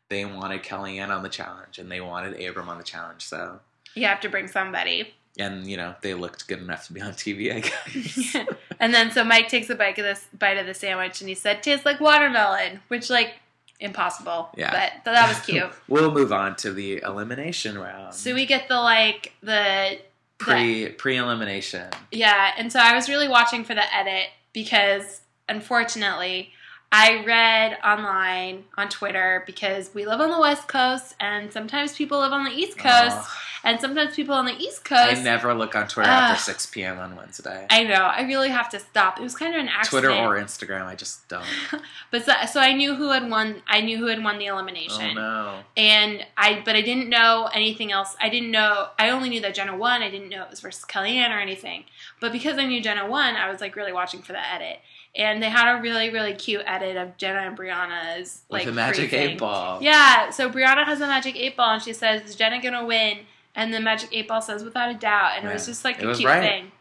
they 0.09 0.25
wanted 0.25 0.63
Kellyanne 0.63 1.09
on 1.09 1.21
the 1.23 1.29
challenge 1.29 1.77
and 1.77 1.91
they 1.91 2.01
wanted 2.01 2.39
Abram 2.43 2.67
on 2.69 2.77
the 2.77 2.83
challenge. 2.83 3.21
So, 3.23 3.59
You 3.93 4.05
have 4.07 4.19
to 4.21 4.29
bring 4.29 4.47
somebody. 4.47 5.13
and 5.37 5.69
you 5.69 5.77
know, 5.77 5.95
they 6.01 6.13
looked 6.13 6.47
good 6.47 6.59
enough 6.59 6.87
to 6.87 6.93
be 6.93 7.01
on 7.01 7.11
TV, 7.13 7.53
I 7.55 7.59
guess. 7.61 8.35
and 8.79 8.93
then 8.93 9.11
so 9.11 9.23
Mike 9.23 9.47
takes 9.47 9.69
a 9.69 9.75
bite 9.75 9.97
of 9.99 10.03
this 10.05 10.25
bite 10.37 10.57
of 10.57 10.65
the 10.65 10.73
sandwich 10.73 11.21
and 11.21 11.29
he 11.29 11.35
said, 11.35 11.61
"Tastes 11.63 11.85
like 11.85 11.99
watermelon," 11.99 12.81
which 12.89 13.09
like 13.09 13.35
impossible. 13.79 14.49
Yeah. 14.57 14.71
but, 14.71 14.91
but 15.05 15.11
that 15.13 15.29
was 15.29 15.39
cute. 15.45 15.71
we'll 15.87 16.11
move 16.11 16.33
on 16.33 16.55
to 16.57 16.73
the 16.73 16.97
elimination 17.03 17.77
round. 17.77 18.13
so 18.13 18.33
we 18.33 18.45
get 18.45 18.67
the 18.67 18.75
like 18.81 19.31
the 19.41 19.99
pre 20.39 20.89
pre 20.89 21.17
elimination. 21.17 21.89
Yeah, 22.11 22.51
and 22.57 22.71
so 22.71 22.79
I 22.79 22.95
was 22.95 23.07
really 23.07 23.27
watching 23.27 23.63
for 23.63 23.75
the 23.75 23.95
edit 23.95 24.29
because 24.53 25.21
unfortunately 25.47 26.53
I 26.91 27.23
read 27.23 27.77
online 27.83 28.63
on 28.75 28.89
Twitter 28.89 29.43
because 29.45 29.91
we 29.93 30.07
live 30.07 30.21
on 30.21 30.31
the 30.31 30.39
West 30.39 30.67
Coast 30.67 31.15
and 31.19 31.53
sometimes 31.53 31.95
people 31.95 32.19
live 32.19 32.31
on 32.31 32.45
the 32.45 32.51
East 32.51 32.79
Coast 32.79 33.29
and 33.63 33.79
sometimes 33.79 34.15
people 34.15 34.33
on 34.33 34.45
the 34.45 34.57
East 34.57 34.85
Coast 34.85 35.19
I 35.19 35.21
never 35.21 35.53
look 35.53 35.75
on 35.75 35.87
Twitter 35.87 36.09
Ugh. 36.09 36.31
after 36.31 36.41
6 36.41 36.65
p.m. 36.67 36.97
on 36.97 37.15
Wednesday. 37.15 37.67
I 37.69 37.83
know, 37.83 37.93
I 37.93 38.23
really 38.23 38.49
have 38.49 38.69
to 38.71 38.79
stop. 38.79 39.19
It 39.19 39.21
was 39.21 39.35
kind 39.35 39.53
of 39.53 39.61
an 39.61 39.67
accident. 39.67 40.05
Twitter 40.05 40.19
or 40.19 40.35
Instagram, 40.41 40.85
I 40.85 40.95
just 40.95 41.27
don't. 41.27 41.45
But 42.11 42.25
so, 42.25 42.33
so 42.51 42.59
I 42.59 42.73
knew 42.73 42.95
who 42.95 43.11
had 43.11 43.29
won 43.29 43.61
I 43.67 43.81
knew 43.81 43.97
who 43.97 44.07
had 44.07 44.23
won 44.23 44.39
the 44.39 44.47
elimination. 44.47 45.11
Oh 45.11 45.13
no. 45.21 45.59
And 45.77 46.25
I, 46.35 46.63
but 46.65 46.75
I 46.75 46.81
didn't 46.81 47.09
know 47.09 47.49
anything 47.53 47.91
else. 47.91 48.15
I 48.19 48.29
didn't 48.29 48.49
know. 48.49 48.87
I 48.97 49.11
only 49.11 49.29
knew 49.29 49.41
that 49.41 49.53
Jenna 49.53 49.77
won. 49.77 50.01
I 50.01 50.09
didn't 50.09 50.29
know 50.29 50.41
it 50.41 50.49
was 50.49 50.59
versus 50.59 50.85
Kellyanne 50.85 51.29
or 51.29 51.39
anything. 51.39 51.83
But 52.19 52.31
because 52.31 52.57
I 52.57 52.65
knew 52.65 52.81
Jenna 52.81 53.07
won, 53.07 53.35
I 53.35 53.51
was 53.51 53.61
like 53.61 53.75
really 53.75 53.93
watching 53.93 54.23
for 54.23 54.33
the 54.33 54.53
edit. 54.53 54.79
And 55.15 55.41
they 55.41 55.49
had 55.49 55.75
a 55.77 55.81
really, 55.81 56.09
really 56.11 56.33
cute 56.33 56.61
edit 56.65 56.95
of 56.95 57.17
Jenna 57.17 57.39
and 57.39 57.57
Brianna's 57.57 58.43
With 58.49 58.59
like 58.59 58.65
the 58.65 58.71
magic 58.71 59.09
freezing. 59.09 59.29
eight 59.31 59.37
ball. 59.39 59.81
Yeah. 59.81 60.29
So 60.29 60.49
Brianna 60.49 60.85
has 60.85 61.01
a 61.01 61.07
magic 61.07 61.35
eight 61.35 61.57
ball, 61.57 61.73
and 61.73 61.81
she 61.81 61.93
says, 61.93 62.21
"Is 62.29 62.35
Jenna 62.35 62.61
gonna 62.61 62.85
win?" 62.85 63.19
And 63.55 63.73
the 63.73 63.79
magic 63.79 64.09
eight 64.13 64.27
ball 64.27 64.41
says, 64.41 64.63
"Without 64.63 64.89
a 64.91 64.93
doubt." 64.93 65.31
And 65.37 65.47
it 65.49 65.53
was 65.53 65.65
just 65.65 65.83
like 65.83 65.99
It 65.99 66.05
a 66.07 66.13
cute 66.13 66.27
right. 66.29 66.41
thing. 66.41 66.71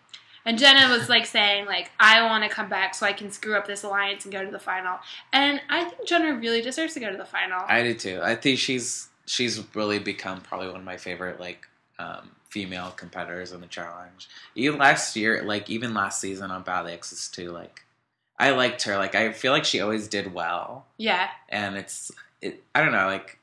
And 0.44 0.58
Jenna 0.58 0.88
was 0.96 1.08
like 1.10 1.26
saying, 1.26 1.66
like, 1.66 1.90
I 2.00 2.22
want 2.24 2.42
to 2.44 2.48
come 2.48 2.68
back 2.70 2.94
so 2.94 3.04
I 3.04 3.12
can 3.12 3.30
screw 3.30 3.54
up 3.56 3.66
this 3.66 3.82
alliance 3.82 4.24
and 4.24 4.32
go 4.32 4.42
to 4.44 4.50
the 4.50 4.58
final. 4.58 4.98
And 5.32 5.60
I 5.68 5.84
think 5.84 6.06
Jenna 6.08 6.34
really 6.36 6.62
deserves 6.62 6.94
to 6.94 7.00
go 7.00 7.10
to 7.10 7.18
the 7.18 7.24
final. 7.26 7.60
I 7.66 7.82
do 7.82 7.92
too. 7.94 8.20
I 8.22 8.34
think 8.34 8.58
she's 8.58 9.08
she's 9.26 9.62
really 9.74 9.98
become 9.98 10.40
probably 10.42 10.68
one 10.68 10.76
of 10.76 10.84
my 10.84 10.96
favorite 10.96 11.38
like 11.40 11.66
um, 11.98 12.30
female 12.50 12.90
competitors 12.96 13.52
in 13.52 13.60
the 13.60 13.66
challenge. 13.66 14.28
Even 14.54 14.78
last 14.78 15.16
year, 15.16 15.42
like 15.44 15.68
even 15.68 15.92
last 15.92 16.20
season 16.20 16.50
on 16.50 16.62
Bad 16.62 16.86
Exes 16.86 17.28
too, 17.28 17.50
like 17.50 17.82
I 18.38 18.50
liked 18.50 18.84
her. 18.84 18.96
Like 18.96 19.14
I 19.14 19.32
feel 19.32 19.52
like 19.52 19.64
she 19.64 19.80
always 19.80 20.08
did 20.08 20.32
well, 20.32 20.86
yeah. 20.96 21.28
and 21.48 21.76
it's 21.76 22.12
it. 22.40 22.62
I 22.74 22.82
don't 22.82 22.92
know, 22.92 23.06
like 23.06 23.38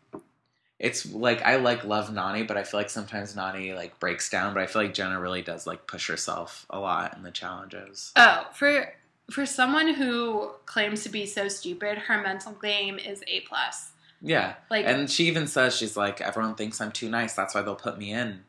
it's 0.80 1.12
like 1.12 1.42
I 1.42 1.58
like 1.58 1.84
love 1.84 2.10
Nany, 2.10 2.48
but 2.48 2.58
I 2.58 2.64
feel 2.64 2.80
like 2.80 2.90
sometimes 2.90 3.36
Nany 3.36 3.76
like 3.76 4.00
breaks 4.00 4.30
down. 4.30 4.54
But 4.54 4.64
I 4.64 4.68
feel 4.68 4.84
like 4.84 4.94
Jenna 4.94 5.20
really 5.20 5.42
does 5.42 5.68
like 5.68 5.88
push 5.88 6.08
herself 6.08 6.66
a 6.70 6.80
lot 6.80 7.16
in 7.16 7.24
the 7.24 7.32
challenges. 7.32 8.12
Oh, 8.16 8.48
for 8.54 8.94
for 9.30 9.46
someone 9.46 9.94
who 9.94 10.52
claims 10.66 11.04
to 11.04 11.10
be 11.10 11.26
so 11.26 11.48
stupid, 11.48 11.98
her 11.98 12.22
mental 12.22 12.54
game 12.54 13.00
is 13.00 13.24
A 13.28 13.42
plus. 13.42 13.92
Yeah, 14.22 14.56
Like, 14.72 14.86
And 14.86 15.10
she 15.10 15.26
even 15.26 15.46
says 15.46 15.76
she's 15.76 15.96
like, 15.96 16.20
everyone 16.20 16.56
thinks 16.56 16.82
I'm 16.82 16.92
too 16.92 17.10
nice. 17.10 17.34
That's 17.34 17.54
why 17.54 17.62
they'll 17.62 17.76
put 17.76 17.98
me 17.98 18.12
in 18.12 18.44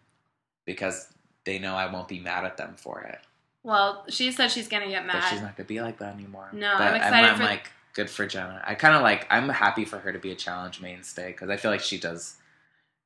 because 0.64 1.08
they 1.44 1.58
know 1.58 1.74
I 1.74 1.90
won't 1.92 2.08
be 2.08 2.18
mad 2.18 2.44
at 2.44 2.56
them 2.56 2.74
for 2.76 3.00
it. 3.02 3.18
Well, 3.66 4.04
she 4.08 4.30
said 4.30 4.52
she's 4.52 4.68
gonna 4.68 4.88
get 4.88 5.04
But 5.04 5.22
she's 5.22 5.40
not 5.40 5.56
gonna 5.56 5.66
be 5.66 5.80
like 5.80 5.98
that 5.98 6.14
anymore. 6.14 6.48
No, 6.52 6.74
but 6.78 6.86
I'm 6.86 6.94
excited 6.94 7.30
I'm, 7.30 7.36
for- 7.36 7.44
like, 7.44 7.72
good 7.94 8.08
for 8.08 8.24
Jenna. 8.24 8.62
I 8.64 8.76
kind 8.76 8.94
of 8.94 9.02
like. 9.02 9.26
I'm 9.28 9.48
happy 9.48 9.84
for 9.84 9.98
her 9.98 10.12
to 10.12 10.20
be 10.20 10.30
a 10.30 10.36
challenge 10.36 10.80
mainstay 10.80 11.32
because 11.32 11.50
I 11.50 11.56
feel 11.56 11.72
like 11.72 11.80
she 11.80 11.98
does. 11.98 12.36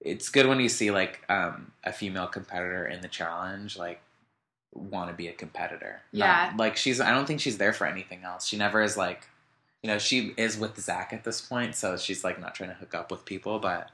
It's 0.03 0.29
good 0.29 0.47
when 0.47 0.61
you 0.61 0.69
see 0.69 0.91
like 0.91 1.25
um, 1.31 1.73
a 1.83 1.95
female 1.95 2.27
competitor 2.27 2.87
in 2.87 3.01
the 3.01 3.09
challenge, 3.09 3.79
like 3.79 4.03
want 4.75 5.09
to 5.09 5.17
be 5.17 5.29
a 5.29 5.33
competitor. 5.33 6.03
Not- 6.13 6.19
Yeah. 6.27 6.53
like 6.59 6.77
she's. 6.77 7.01
I 7.01 7.11
don't 7.11 7.25
think 7.25 7.41
she's 7.41 7.57
there 7.57 7.73
for 7.73 7.87
anything 7.87 8.23
else. 8.23 8.47
She 8.47 8.59
never 8.59 8.83
is 8.83 8.99
like. 8.99 9.29
You 9.83 9.89
know, 9.89 9.97
she 9.97 10.35
is 10.37 10.59
with 10.59 10.79
Zach 10.79 11.15
at 11.15 11.25
this 11.25 11.41
point, 11.41 11.75
so 11.75 11.97
she's 11.97 12.23
like 12.23 12.39
not 12.39 12.55
trying 12.55 12.69
to 12.69 12.77
hook 12.77 12.95
up 12.95 13.11
with 13.11 13.25
people, 13.25 13.59
but 13.61 13.91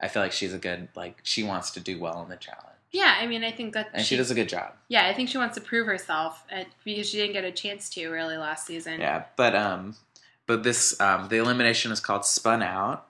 I 0.00 0.08
feel 0.08 0.20
like 0.20 0.32
she's 0.32 0.52
a 0.52 0.58
good 0.58 0.88
like 0.96 1.20
she 1.22 1.44
wants 1.44 1.70
to 1.70 1.80
do 1.80 2.00
well 2.00 2.20
in 2.24 2.28
the 2.28 2.36
challenge. 2.36 2.71
Yeah, 2.92 3.16
I 3.18 3.26
mean, 3.26 3.42
I 3.42 3.50
think 3.50 3.72
that 3.72 3.88
And 3.94 4.04
she, 4.04 4.16
does 4.16 4.30
a 4.30 4.34
good 4.34 4.48
job. 4.50 4.74
Yeah, 4.88 5.06
I 5.06 5.14
think 5.14 5.30
she 5.30 5.38
wants 5.38 5.54
to 5.54 5.62
prove 5.62 5.86
herself 5.86 6.44
uh, 6.54 6.64
because 6.84 7.08
she 7.08 7.16
didn't 7.16 7.32
get 7.32 7.44
a 7.44 7.50
chance 7.52 7.88
to 7.90 8.08
really 8.10 8.36
last 8.36 8.66
season. 8.66 9.00
Yeah, 9.00 9.24
but 9.36 9.54
um 9.56 9.96
but 10.46 10.62
this 10.62 11.00
um 11.00 11.28
the 11.28 11.36
elimination 11.38 11.90
is 11.90 12.00
called 12.00 12.24
Spun 12.26 12.62
Out. 12.62 13.06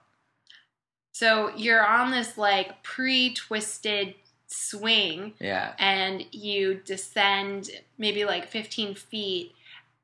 So 1.11 1.51
you're 1.55 1.85
on 1.85 2.11
this 2.11 2.37
like 2.37 2.81
pre-twisted 2.83 4.15
swing, 4.47 5.33
Yeah. 5.39 5.73
and 5.79 6.25
you 6.31 6.75
descend 6.85 7.69
maybe 7.97 8.23
like 8.25 8.47
15 8.47 8.95
feet, 8.95 9.51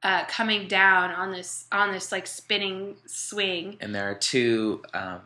uh, 0.03 0.25
coming 0.25 0.67
down 0.67 1.11
on 1.11 1.31
this 1.31 1.65
on 1.71 1.91
this 1.91 2.11
like 2.11 2.27
spinning 2.27 2.97
swing. 3.05 3.77
And 3.79 3.95
there 3.95 4.09
are 4.09 4.15
two 4.15 4.83
um 4.93 5.21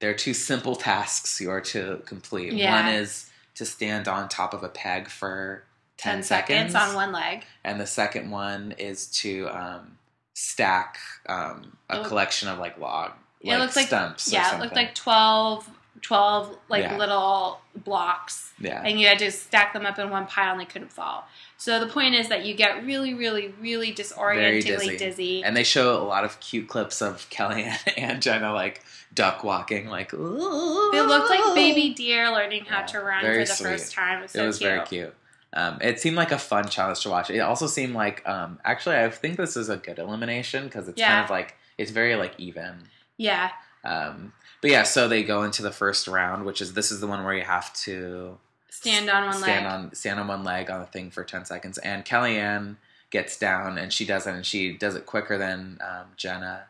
there 0.00 0.10
are 0.10 0.14
two 0.14 0.34
simple 0.34 0.74
tasks 0.74 1.40
you 1.40 1.50
are 1.50 1.60
to 1.60 2.02
complete. 2.04 2.52
Yeah. 2.54 2.84
One 2.86 2.94
is 2.94 3.30
to 3.54 3.64
stand 3.64 4.08
on 4.08 4.28
top 4.28 4.54
of 4.54 4.62
a 4.62 4.68
peg 4.68 5.08
for 5.08 5.64
10, 5.98 6.14
10 6.16 6.22
seconds 6.22 6.74
on 6.74 6.94
one 6.94 7.12
leg. 7.12 7.44
and 7.64 7.80
the 7.80 7.86
second 7.86 8.30
one 8.30 8.72
is 8.78 9.06
to 9.06 9.48
um 9.48 9.98
stack 10.34 10.98
um 11.28 11.76
a 11.90 11.98
look- 11.98 12.06
collection 12.08 12.48
of 12.48 12.58
like 12.58 12.78
log 12.78 13.12
It 13.40 13.58
looks 13.58 13.76
like- 13.76 13.86
stumps 13.88 14.28
or 14.28 14.34
Yeah, 14.34 14.56
it 14.56 14.60
looked 14.60 14.74
like 14.76 14.94
12, 14.94 15.68
12 16.00 16.56
like 16.68 16.82
Yeah. 16.84 16.96
little 16.96 17.60
blocks. 17.84 18.52
yeah. 18.58 18.82
and 18.84 19.00
you 19.00 19.06
had 19.06 19.18
to 19.18 19.30
stack 19.30 19.72
them 19.72 19.84
up 19.86 19.98
in 19.98 20.08
one 20.10 20.26
pile 20.26 20.52
and 20.52 20.60
they 20.60 20.64
couldn't 20.64 20.92
fall. 20.92 21.26
So 21.58 21.78
the 21.80 21.86
point 21.86 22.14
is 22.14 22.28
that 22.28 22.44
you 22.44 22.54
get 22.54 22.84
really, 22.84 23.14
really, 23.14 23.54
really 23.60 23.92
disorientingly 23.92 24.62
dizzy. 24.88 24.96
dizzy. 24.98 25.44
And 25.44 25.56
they 25.56 25.64
show 25.64 26.02
a 26.02 26.04
lot 26.04 26.24
of 26.24 26.38
cute 26.40 26.68
clips 26.68 27.00
of 27.02 27.28
Kellyanne 27.30 27.78
and 27.96 28.20
Jenna 28.22 28.52
like 28.52 28.82
duck 29.14 29.44
walking, 29.44 29.86
like 29.88 30.12
ooh. 30.14 30.90
They 30.92 31.00
looked 31.02 31.28
like 31.30 31.54
baby 31.54 31.92
deer 31.94 32.30
learning 32.30 32.64
how 32.64 32.80
Yeah, 32.80 32.86
to 32.86 33.00
run 33.00 33.24
for 33.24 33.36
the 33.38 33.46
sweet. 33.46 33.66
first 33.68 33.92
time. 33.92 34.18
It 34.18 34.22
was 34.22 34.30
it 34.34 34.38
so 34.38 34.46
was 34.46 34.58
cute. 34.58 34.70
very 34.70 34.86
cute. 34.86 35.14
Um, 35.54 35.78
it 35.82 36.00
seemed 36.00 36.16
like 36.16 36.32
a 36.32 36.38
fun 36.38 36.66
challenge 36.68 37.00
to 37.02 37.10
watch. 37.10 37.28
It 37.28 37.40
also 37.40 37.66
seemed 37.66 37.94
like, 37.94 38.26
um, 38.26 38.58
actually, 38.64 38.96
I 38.96 39.10
think 39.10 39.36
this 39.36 39.54
is 39.56 39.68
a 39.68 39.76
good 39.76 39.98
elimination 39.98 40.64
because 40.64 40.88
it's 40.88 40.98
kind 41.00 41.22
of 41.22 41.28
like 41.30 41.54
it's 41.76 41.90
very 41.90 42.16
like 42.16 42.32
even. 42.38 42.84
Yeah, 43.18 43.50
Um, 43.84 44.32
but 44.62 44.70
yeah, 44.70 44.84
so 44.84 45.08
they 45.08 45.22
go 45.22 45.42
into 45.42 45.60
the 45.60 45.72
first 45.72 46.08
round, 46.08 46.46
which 46.46 46.62
is 46.62 46.72
this 46.72 46.90
is 46.90 47.00
the 47.00 47.06
one 47.06 47.24
where 47.24 47.34
you 47.34 47.42
have 47.42 47.74
to 47.74 48.38
stand 48.70 49.10
on 49.10 49.24
one 49.24 49.34
stand 49.34 49.64
leg. 49.66 49.74
on 49.74 49.94
stand 49.94 50.20
on 50.20 50.28
one 50.28 50.44
leg 50.44 50.70
on 50.70 50.80
a 50.80 50.86
thing 50.86 51.10
for 51.10 51.24
ten 51.24 51.44
seconds, 51.44 51.76
and 51.78 52.04
Kellyanne 52.04 52.76
gets 53.10 53.36
down 53.36 53.76
and 53.76 53.92
she 53.92 54.06
does 54.06 54.26
it, 54.26 54.34
and 54.34 54.46
she 54.46 54.72
does 54.72 54.94
it 54.94 55.04
quicker 55.04 55.36
than 55.36 55.78
um, 55.82 56.06
Jenna, 56.16 56.66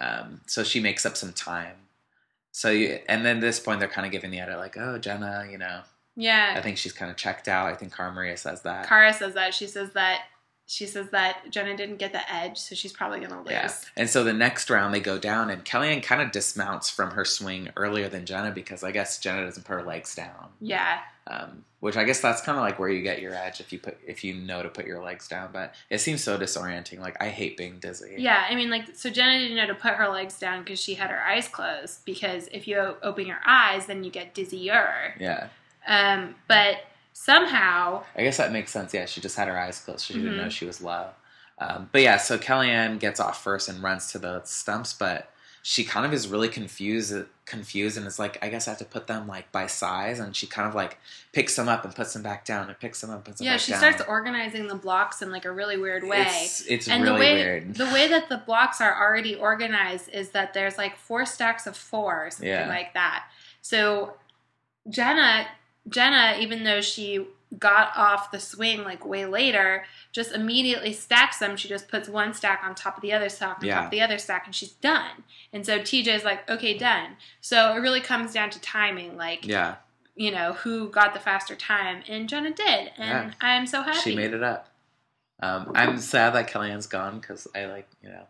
um, 0.00 0.42
so 0.46 0.62
she 0.62 0.78
makes 0.80 1.04
up 1.04 1.16
some 1.16 1.32
time. 1.32 1.76
So 2.52 2.70
you, 2.70 3.00
and 3.08 3.24
then 3.24 3.38
at 3.38 3.40
this 3.40 3.58
point 3.58 3.80
they're 3.80 3.88
kind 3.88 4.06
of 4.06 4.12
giving 4.12 4.30
the 4.30 4.38
edit 4.38 4.58
like, 4.58 4.76
oh 4.76 4.98
Jenna, 4.98 5.48
you 5.50 5.58
know, 5.58 5.80
yeah. 6.16 6.54
I 6.56 6.60
think 6.60 6.76
she's 6.76 6.92
kind 6.92 7.10
of 7.10 7.16
checked 7.16 7.48
out. 7.48 7.66
I 7.66 7.74
think 7.74 7.96
Cara 7.96 8.12
Maria 8.12 8.36
says 8.36 8.62
that. 8.62 8.86
Cara 8.86 9.12
says 9.12 9.34
that. 9.34 9.54
She 9.54 9.66
says 9.66 9.90
that. 9.94 10.24
She 10.66 10.86
says 10.86 11.10
that 11.10 11.50
Jenna 11.50 11.76
didn't 11.76 11.96
get 11.98 12.12
the 12.12 12.32
edge, 12.32 12.56
so 12.58 12.74
she's 12.74 12.92
probably 12.92 13.20
gonna 13.20 13.40
lose. 13.42 13.50
Yeah. 13.50 13.72
And 13.96 14.08
so 14.08 14.24
the 14.24 14.32
next 14.32 14.70
round 14.70 14.94
they 14.94 15.00
go 15.00 15.18
down 15.18 15.50
and 15.50 15.64
Kellyanne 15.64 16.02
kind 16.02 16.22
of 16.22 16.32
dismounts 16.32 16.88
from 16.88 17.10
her 17.10 17.24
swing 17.24 17.68
earlier 17.76 18.08
than 18.08 18.24
Jenna 18.24 18.50
because 18.50 18.82
I 18.82 18.90
guess 18.90 19.18
Jenna 19.18 19.44
doesn't 19.44 19.64
put 19.64 19.74
her 19.74 19.82
legs 19.82 20.14
down. 20.14 20.48
Yeah, 20.60 21.00
Um, 21.26 21.64
which 21.80 21.98
I 21.98 22.04
guess 22.04 22.20
that's 22.20 22.40
kind 22.40 22.56
of 22.56 22.64
like 22.64 22.78
where 22.78 22.88
you 22.88 23.02
get 23.02 23.20
your 23.20 23.34
edge 23.34 23.60
if 23.60 23.74
you 23.74 23.78
put 23.78 23.98
if 24.06 24.24
you 24.24 24.32
know 24.32 24.62
to 24.62 24.70
put 24.70 24.86
your 24.86 25.02
legs 25.04 25.28
down. 25.28 25.50
But 25.52 25.74
it 25.90 25.98
seems 25.98 26.24
so 26.24 26.38
disorienting. 26.38 26.98
Like 26.98 27.22
I 27.22 27.28
hate 27.28 27.58
being 27.58 27.78
dizzy. 27.78 28.14
yeah. 28.16 28.46
I 28.48 28.54
mean, 28.54 28.70
like, 28.70 28.96
so 28.96 29.10
Jenna 29.10 29.38
didn't 29.38 29.56
know 29.58 29.66
to 29.66 29.74
put 29.74 29.92
her 29.92 30.08
legs 30.08 30.38
down 30.38 30.64
because 30.64 30.80
she 30.80 30.94
had 30.94 31.10
her 31.10 31.20
eyes 31.20 31.46
closed. 31.46 32.06
Because 32.06 32.48
if 32.52 32.66
you 32.66 32.78
open 33.02 33.26
your 33.26 33.40
eyes, 33.44 33.84
then 33.84 34.02
you 34.02 34.10
get 34.10 34.34
dizzier. 34.34 35.12
Yeah. 35.20 35.48
Um, 35.86 36.36
but 36.48 36.78
somehow, 37.14 38.02
I 38.16 38.22
guess 38.22 38.36
that 38.36 38.52
makes 38.52 38.70
sense. 38.70 38.92
Yeah, 38.92 39.06
she 39.06 39.20
just 39.22 39.36
had 39.36 39.48
her 39.48 39.58
eyes 39.58 39.78
closed. 39.80 40.04
She 40.04 40.14
didn't 40.14 40.32
Mhm. 40.34 40.36
know 40.36 40.48
she 40.50 40.66
was 40.66 40.82
low. 40.82 41.10
Um, 41.58 41.88
but 41.92 42.02
yeah, 42.02 42.16
so 42.18 42.36
Kellyanne 42.36 42.98
gets 42.98 43.20
off 43.20 43.42
first 43.42 43.68
and 43.68 43.82
runs 43.82 44.10
to 44.12 44.18
the 44.18 44.42
stumps, 44.44 44.92
but 44.92 45.30
she 45.62 45.84
kind 45.84 46.04
of 46.04 46.12
is 46.12 46.28
really 46.28 46.48
confused 46.48 47.14
confused 47.46 47.96
and 47.98 48.06
is 48.06 48.18
like, 48.18 48.42
I 48.42 48.48
guess 48.48 48.66
I 48.66 48.70
have 48.70 48.78
to 48.78 48.86
put 48.86 49.06
them 49.06 49.26
like 49.28 49.52
by 49.52 49.66
size 49.66 50.18
and 50.18 50.34
she 50.34 50.46
kind 50.46 50.66
of 50.66 50.74
like 50.74 50.98
picks 51.32 51.54
them 51.56 51.68
up 51.68 51.84
and 51.84 51.94
puts 51.94 52.14
them 52.14 52.22
back 52.22 52.44
down 52.46 52.68
and 52.68 52.78
picks 52.80 53.02
them 53.02 53.10
up 53.10 53.16
and 53.16 53.24
puts 53.26 53.38
them 53.38 53.46
yeah, 53.46 53.58
she 53.58 53.72
down. 53.72 53.80
starts 53.80 54.02
organizing 54.08 54.66
the 54.66 54.74
blocks 54.74 55.20
in 55.20 55.30
like 55.30 55.44
a 55.44 55.52
really 55.52 55.76
weird 55.76 56.04
way. 56.04 56.22
It's, 56.26 56.62
it's 56.62 56.88
and 56.88 57.02
really 57.04 57.14
the 57.16 57.20
way 57.20 57.34
weird. 57.34 57.74
the 57.74 57.84
way 57.86 58.08
that 58.08 58.30
the 58.30 58.38
blocks 58.38 58.80
are 58.80 58.94
already 58.98 59.34
organized 59.36 60.08
is 60.08 60.30
that 60.30 60.54
there's 60.54 60.78
like 60.78 60.96
four 60.96 61.26
stacks 61.26 61.66
of 61.66 61.76
four, 61.76 62.26
or 62.26 62.30
something 62.30 62.48
Yeah. 62.48 62.66
like 62.66 62.94
that. 62.94 63.26
So 63.60 64.14
Jenna, 64.88 65.46
Jenna, 65.88 66.36
even 66.40 66.64
though 66.64 66.80
she 66.80 67.26
got 67.58 67.96
off 67.96 68.32
the 68.32 68.40
swing 68.40 68.82
like 68.82 69.06
way 69.06 69.26
later, 69.26 69.84
just 70.12 70.32
immediately 70.32 70.92
stacks 70.92 71.38
them. 71.38 71.56
She 71.56 71.68
just 71.68 71.88
puts 71.88 72.08
one 72.08 72.34
stack 72.34 72.62
on 72.64 72.74
top 72.74 72.96
of 72.96 73.02
the 73.02 73.12
other 73.12 73.28
stack 73.28 73.58
on 73.60 73.66
Yeah. 73.66 73.74
top 73.76 73.84
of 73.86 73.90
the 73.92 74.00
other 74.00 74.18
stack, 74.18 74.46
and 74.46 74.54
she's 74.54 74.72
done. 74.72 75.22
And 75.52 75.64
so 75.64 75.78
TJ's 75.78 76.24
like, 76.24 76.48
okay, 76.50 76.76
done. 76.76 77.16
So 77.40 77.74
it 77.76 77.80
really 77.80 78.00
comes 78.00 78.32
down 78.32 78.50
to 78.50 78.60
timing, 78.60 79.16
like 79.16 79.46
Yeah, 79.46 79.76
you 80.16 80.30
know 80.32 80.54
who 80.54 80.88
got 80.88 81.14
the 81.14 81.20
faster 81.20 81.54
time, 81.54 82.02
and 82.08 82.28
Jenna 82.28 82.50
did, 82.52 82.90
and 82.96 83.28
Yeah. 83.28 83.32
I'm 83.40 83.66
so 83.66 83.82
happy. 83.82 83.98
she 84.00 84.16
made 84.16 84.32
it 84.34 84.42
up. 84.42 84.68
Um, 85.40 85.72
I'm 85.74 85.98
sad 85.98 86.34
that 86.34 86.48
Kellyanne's 86.50 86.86
gone 86.86 87.20
because 87.20 87.46
I 87.54 87.66
like 87.66 87.88
you 88.02 88.08
know 88.08 88.26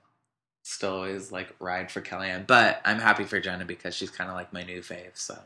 still 0.64 0.94
always 0.96 1.30
like 1.32 1.54
ride 1.60 1.90
for 1.90 2.00
Kellyanne, 2.02 2.46
but 2.46 2.80
I'm 2.84 2.98
happy 2.98 3.24
for 3.24 3.38
Jenna 3.40 3.64
because 3.64 3.94
she's 3.94 4.10
kind 4.10 4.28
of 4.28 4.36
like 4.36 4.52
my 4.52 4.62
new 4.64 4.80
fave. 4.80 5.14
So 5.16 5.38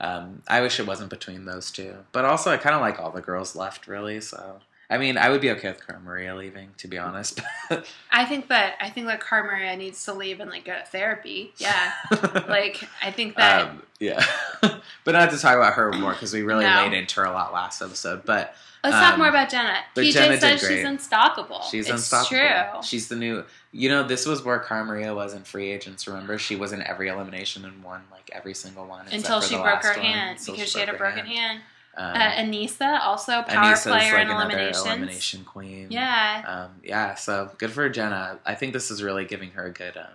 um, 0.00 0.42
I 0.48 0.60
wish 0.62 0.80
it 0.80 0.86
wasn't 0.86 1.10
between 1.10 1.44
those 1.44 1.70
two, 1.70 1.94
but 2.12 2.24
also 2.24 2.50
I 2.50 2.56
kind 2.56 2.74
of 2.74 2.80
like 2.80 2.98
all 2.98 3.10
the 3.10 3.20
girls 3.20 3.54
left 3.54 3.86
really. 3.86 4.20
So 4.20 4.60
I 4.88 4.98
mean, 4.98 5.16
I 5.16 5.28
would 5.30 5.40
be 5.40 5.50
okay 5.52 5.68
with 5.68 5.86
Cara 5.86 6.00
Maria 6.00 6.34
leaving 6.34 6.70
to 6.78 6.88
be 6.88 6.98
honest. 6.98 7.40
I 8.10 8.24
think 8.24 8.48
that 8.48 8.74
I 8.80 8.90
think 8.90 9.06
that 9.06 9.24
Cara 9.24 9.44
Maria 9.44 9.76
needs 9.76 10.04
to 10.06 10.12
leave 10.12 10.40
and 10.40 10.50
like 10.50 10.64
go 10.64 10.72
to 10.78 10.84
therapy. 10.86 11.52
Yeah, 11.58 11.92
like 12.48 12.82
I 13.02 13.10
think 13.10 13.36
that 13.36 13.68
um, 13.68 13.82
yeah, 14.00 14.24
but 14.60 15.12
not 15.12 15.30
to 15.30 15.38
talk 15.38 15.56
about 15.56 15.74
her 15.74 15.92
more 15.92 16.12
because 16.12 16.32
we 16.32 16.42
really 16.42 16.64
No. 16.64 16.76
laid 16.76 16.92
into 16.92 17.20
her 17.20 17.26
a 17.26 17.32
lot 17.32 17.52
last 17.52 17.82
episode, 17.82 18.24
but. 18.24 18.54
Let's 18.82 18.96
talk 18.96 19.12
um, 19.14 19.18
more 19.18 19.28
about 19.28 19.50
Jenna. 19.50 19.76
but 19.94 20.04
TJ 20.04 20.12
Jenna 20.12 20.28
did 20.30 20.40
says 20.40 20.60
great. 20.62 20.76
she's 20.76 20.84
unstoppable. 20.86 21.60
She's 21.62 21.86
it's 21.86 21.90
unstoppable. 22.10 22.80
True. 22.80 22.82
She's 22.82 23.08
the 23.08 23.16
new. 23.16 23.44
You 23.72 23.88
know, 23.90 24.02
this 24.02 24.26
was 24.26 24.42
where 24.42 24.58
Cara 24.58 24.84
Maria 24.84 25.14
was 25.14 25.34
in 25.34 25.42
free 25.44 25.70
agents. 25.70 26.06
Remember, 26.08 26.38
she 26.38 26.56
was 26.56 26.72
in 26.72 26.82
every 26.82 27.08
elimination 27.08 27.64
and 27.64 27.82
won 27.84 28.02
like 28.10 28.30
every 28.32 28.54
single 28.54 28.86
one 28.86 29.06
Until 29.12 29.40
she 29.40 29.56
broke 29.56 29.82
her 29.84 29.92
one, 29.92 30.00
hand 30.00 30.38
because 30.44 30.70
she 30.70 30.78
had 30.80 30.88
a 30.88 30.96
broken 30.96 31.26
hand. 31.26 31.60
Um, 31.96 32.14
Uh, 32.14 32.30
Aneesa, 32.32 33.00
also 33.00 33.42
power 33.42 33.72
Aneesa's, 33.74 33.82
player 33.82 34.12
like 34.14 34.22
in 34.22 34.30
another 34.30 34.44
eliminations. 34.52 34.86
elimination 34.86 35.44
queen. 35.44 35.88
Yeah, 35.90 36.44
Um, 36.46 36.80
yeah. 36.84 37.14
So 37.16 37.50
good 37.58 37.72
for 37.72 37.88
Jenna. 37.88 38.38
I 38.46 38.54
think 38.54 38.72
this 38.72 38.90
is 38.90 39.02
really 39.02 39.24
giving 39.24 39.50
her 39.50 39.66
a 39.66 39.72
good. 39.72 39.96
Um, 39.96 40.06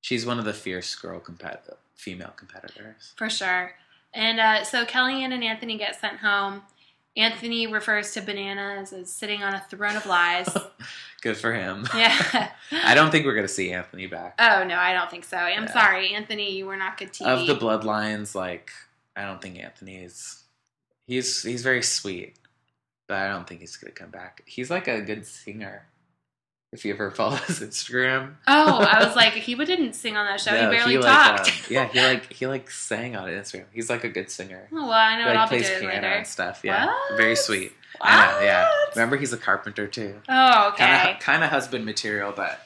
she's 0.00 0.24
one 0.24 0.38
of 0.38 0.44
the 0.44 0.54
fierce 0.54 0.94
girl 0.94 1.20
compet- 1.20 1.74
female 1.96 2.32
competitors. 2.36 3.12
for 3.16 3.28
sure. 3.28 3.72
And 4.14 4.40
uh, 4.40 4.64
so 4.64 4.84
Kellyanne 4.86 5.32
and 5.34 5.44
Anthony 5.44 5.76
get 5.76 6.00
sent 6.00 6.18
home. 6.18 6.62
Anthony 7.16 7.66
refers 7.66 8.12
to 8.12 8.20
bananas 8.22 8.92
as 8.92 9.10
sitting 9.12 9.42
on 9.42 9.54
a 9.54 9.60
throne 9.68 9.96
of 9.96 10.06
lies. 10.06 10.48
good 11.22 11.36
for 11.36 11.52
him. 11.52 11.86
yeah. 11.94 12.50
I 12.72 12.94
don't 12.94 13.10
think 13.10 13.26
we're 13.26 13.34
gonna 13.34 13.48
see 13.48 13.72
Anthony 13.72 14.06
back. 14.06 14.36
Oh 14.38 14.64
no, 14.64 14.76
I 14.76 14.92
don't 14.92 15.10
think 15.10 15.24
so. 15.24 15.36
I'm 15.36 15.64
Yeah. 15.64 15.72
sorry, 15.72 16.14
Anthony. 16.14 16.52
You 16.56 16.66
were 16.66 16.76
not 16.76 16.96
good 16.96 17.12
TV. 17.12 17.26
of 17.26 17.46
the 17.46 17.56
bloodlines, 17.56 18.34
like 18.34 18.70
I 19.16 19.22
don't 19.24 19.42
think 19.42 19.58
Anthony 19.58 19.96
is. 19.96 20.44
He's 21.06 21.42
he's 21.42 21.62
very 21.62 21.82
sweet, 21.82 22.38
but 23.08 23.16
I 23.18 23.28
don't 23.28 23.46
think 23.46 23.60
he's 23.60 23.76
gonna 23.76 23.92
come 23.92 24.10
back. 24.10 24.42
He's 24.46 24.70
like 24.70 24.86
a 24.86 25.00
good 25.00 25.26
singer. 25.26 25.86
If 26.72 26.84
you 26.84 26.94
ever 26.94 27.10
follow 27.20 27.36
his 27.36 27.60
Instagram, 27.60 28.34
Oh, 28.46 28.78
I 28.80 29.04
was 29.04 29.16
like, 29.16 29.32
he 29.32 29.54
didn't 29.56 29.94
sing 29.94 30.16
on 30.16 30.24
that 30.26 30.40
show. 30.40 30.52
No, 30.52 30.70
he 30.70 30.76
barely 30.76 30.98
like, 30.98 31.36
talked. 31.36 31.48
um, 31.48 31.54
yeah, 31.70 31.88
he 31.88 32.00
like 32.00 32.32
he 32.32 32.46
like 32.46 32.70
sang 32.70 33.16
on 33.16 33.28
Instagram. 33.28 33.64
He's 33.72 33.90
like 33.90 34.04
a 34.04 34.08
good 34.08 34.30
singer. 34.30 34.68
oh, 34.72 34.76
well, 34.76 34.90
I 34.92 35.16
know 35.16 35.22
He 35.22 35.26
what 35.28 35.34
like 35.34 35.38
I'll 35.38 35.48
be 35.48 35.56
plays 35.64 35.68
doing 35.68 35.80
piano 35.90 35.94
later. 36.06 36.06
and 36.18 36.26
stuff. 36.26 36.60
Yeah, 36.62 36.86
What? 36.86 37.16
very 37.16 37.36
sweet. 37.36 37.72
I 38.00 38.26
know. 38.32 38.40
Yeah, 38.46 38.68
remember 38.94 39.16
he's 39.16 39.32
a 39.32 39.36
carpenter 39.36 39.86
too. 39.86 40.20
Oh, 40.28 40.68
okay. 40.72 40.84
Kind 40.84 41.10
of 41.16 41.20
kind 41.20 41.44
of 41.44 41.50
husband 41.50 41.84
material, 41.84 42.32
but 42.34 42.60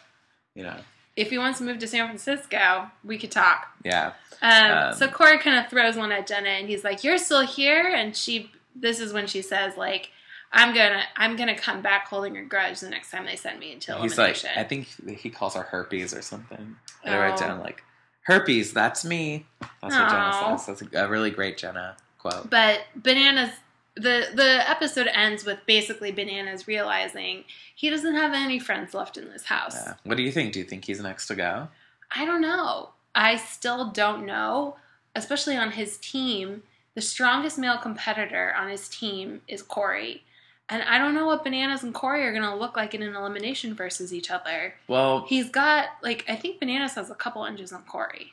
you 0.55 0.63
know, 0.63 0.77
If 1.17 1.31
he 1.31 1.39
wants 1.39 1.59
to 1.59 1.65
move 1.65 1.79
to 1.79 1.87
San 1.89 2.07
Francisco, 2.07 2.89
we 3.05 3.19
could 3.19 3.33
talk. 3.33 3.67
yeah. 3.85 4.13
Um, 4.43 4.71
Um, 4.91 4.95
so 4.95 5.09
Corey 5.09 5.39
kind 5.39 5.59
of 5.65 5.71
throws 5.71 5.97
one 5.97 6.13
at 6.13 6.27
Jenna, 6.27 6.51
and 6.51 6.69
he's 6.69 6.85
like, 6.85 7.03
"You're 7.05 7.17
still 7.19 7.47
here," 7.47 7.89
and 7.89 8.15
she. 8.15 8.51
This 8.77 9.01
is 9.01 9.13
when 9.13 9.27
she 9.29 9.41
says, 9.41 9.77
"Like, 9.77 10.11
I'm 10.55 10.75
gonna, 10.75 11.03
I'm 11.17 11.37
gonna 11.37 11.59
come 11.59 11.83
back 11.83 12.07
holding 12.07 12.37
a 12.39 12.43
grudge 12.45 12.81
the 12.81 12.89
next 12.89 13.11
time 13.11 13.27
they 13.27 13.37
send 13.37 13.59
me 13.59 13.73
into 13.73 13.95
He's 13.99 14.17
like. 14.17 14.43
I 14.57 14.65
think 14.65 14.87
he 15.19 15.29
calls 15.29 15.55
her 15.55 15.63
herpes 15.63 16.15
or 16.15 16.23
something. 16.23 16.77
I 17.05 17.19
write 17.19 17.39
down 17.39 17.61
like, 17.61 17.83
herpes, 18.23 18.73
that's 18.73 19.05
me. 19.05 19.45
That's 19.83 19.95
what 19.95 20.09
Jenna 20.11 20.57
says. 20.57 20.67
That's 20.81 20.95
a, 20.95 21.05
a 21.05 21.09
really 21.09 21.31
great 21.31 21.59
Jenna 21.59 21.97
quote. 22.19 22.49
But 22.49 22.83
bananas. 22.97 23.51
The 23.97 24.27
the 24.35 24.69
episode 24.69 25.07
ends 25.07 25.45
with 25.45 25.61
basically 25.67 26.11
bananas 26.11 26.67
realizing 26.67 27.45
he 27.77 27.91
doesn't 27.91 28.17
have 28.17 28.33
any 28.33 28.59
friends 28.59 28.93
left 28.93 29.17
in 29.17 29.29
this 29.29 29.45
house. 29.45 29.77
Yeah. 29.77 29.95
What 30.03 30.17
do 30.17 30.25
you 30.25 30.33
think? 30.33 30.53
Do 30.53 30.59
you 30.59 30.65
think 30.65 30.85
he's 30.85 31.01
next 31.01 31.29
to 31.29 31.37
go? 31.37 31.69
I 32.11 32.25
don't 32.25 32.41
know. 32.41 32.91
I 33.15 33.37
still 33.37 33.91
don't 33.93 34.27
know, 34.27 34.79
especially 35.15 35.57
on 35.57 35.71
his 35.71 35.97
team. 35.99 36.65
The 36.97 37.01
strongest 37.01 37.57
male 37.57 37.79
competitor 37.79 38.53
on 38.59 38.69
his 38.69 38.89
team 38.89 39.43
is 39.47 39.63
Corey. 39.63 40.25
And 40.69 40.83
I 40.83 40.97
don't 40.99 41.15
know 41.15 41.27
what 41.27 41.45
Bananas 41.45 41.83
and 41.83 41.93
Corey 41.93 42.25
are 42.25 42.33
going 42.33 42.43
to 42.45 42.55
look 42.55 42.75
like 42.77 42.95
in 42.95 43.03
an 43.03 43.15
elimination 43.15 43.75
versus 43.75 44.15
each 44.15 44.31
other. 44.31 44.75
Well, 44.89 45.27
He's 45.29 45.51
got, 45.51 45.89
like, 46.03 46.25
I 46.27 46.37
think 46.37 46.59
Bananas 46.59 46.95
has 46.95 47.11
a 47.11 47.15
couple 47.15 47.45
inches 47.45 47.71
on 47.73 47.83
Corey. 47.83 48.33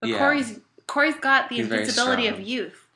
But 0.00 0.10
Yeah. 0.10 0.18
Corey's 0.18 0.60
Corey's 0.86 1.16
got 1.16 1.48
the 1.48 1.56
He's 1.56 1.64
invincibility 1.64 2.26
of 2.28 2.40
youth 2.40 2.86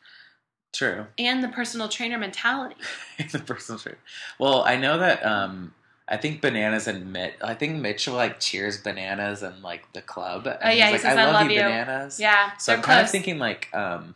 true. 0.73 1.07
and 1.19 1.43
the 1.43 1.49
personal 1.49 1.89
trainer 1.89 2.19
mentality. 2.19 2.77
the 3.33 3.39
personal 3.39 3.79
trainer. 3.79 3.99
Well, 4.39 4.63
I 4.65 4.77
know 4.77 4.99
that. 4.99 5.25
um 5.25 5.73
I 6.09 6.17
think 6.17 6.41
bananas 6.41 6.87
and 6.87 7.13
Mitch. 7.13 7.35
I 7.43 7.55
think 7.55 7.81
Mitch 7.81 8.07
like 8.07 8.39
cheers 8.39 8.79
bananas 8.79 9.43
and 9.43 9.61
like 9.63 9.93
the 9.93 10.01
club. 10.03 10.47
And 10.47 10.59
Oh, 10.63 10.69
yeah, 10.69 10.87
he 10.87 10.93
he's 10.93 11.03
like, 11.05 11.17
I 11.17 11.21
"I 11.23 11.25
love, 11.25 11.35
love 11.35 11.51
you, 11.51 11.57
you." 11.57 11.63
bananas. 11.63 12.21
Yeah, 12.21 12.57
So 12.59 12.75
I'm 12.75 12.83
kind 12.83 13.01
of 13.01 13.11
thinking 13.11 13.39
like 13.39 13.69
um 13.75 14.15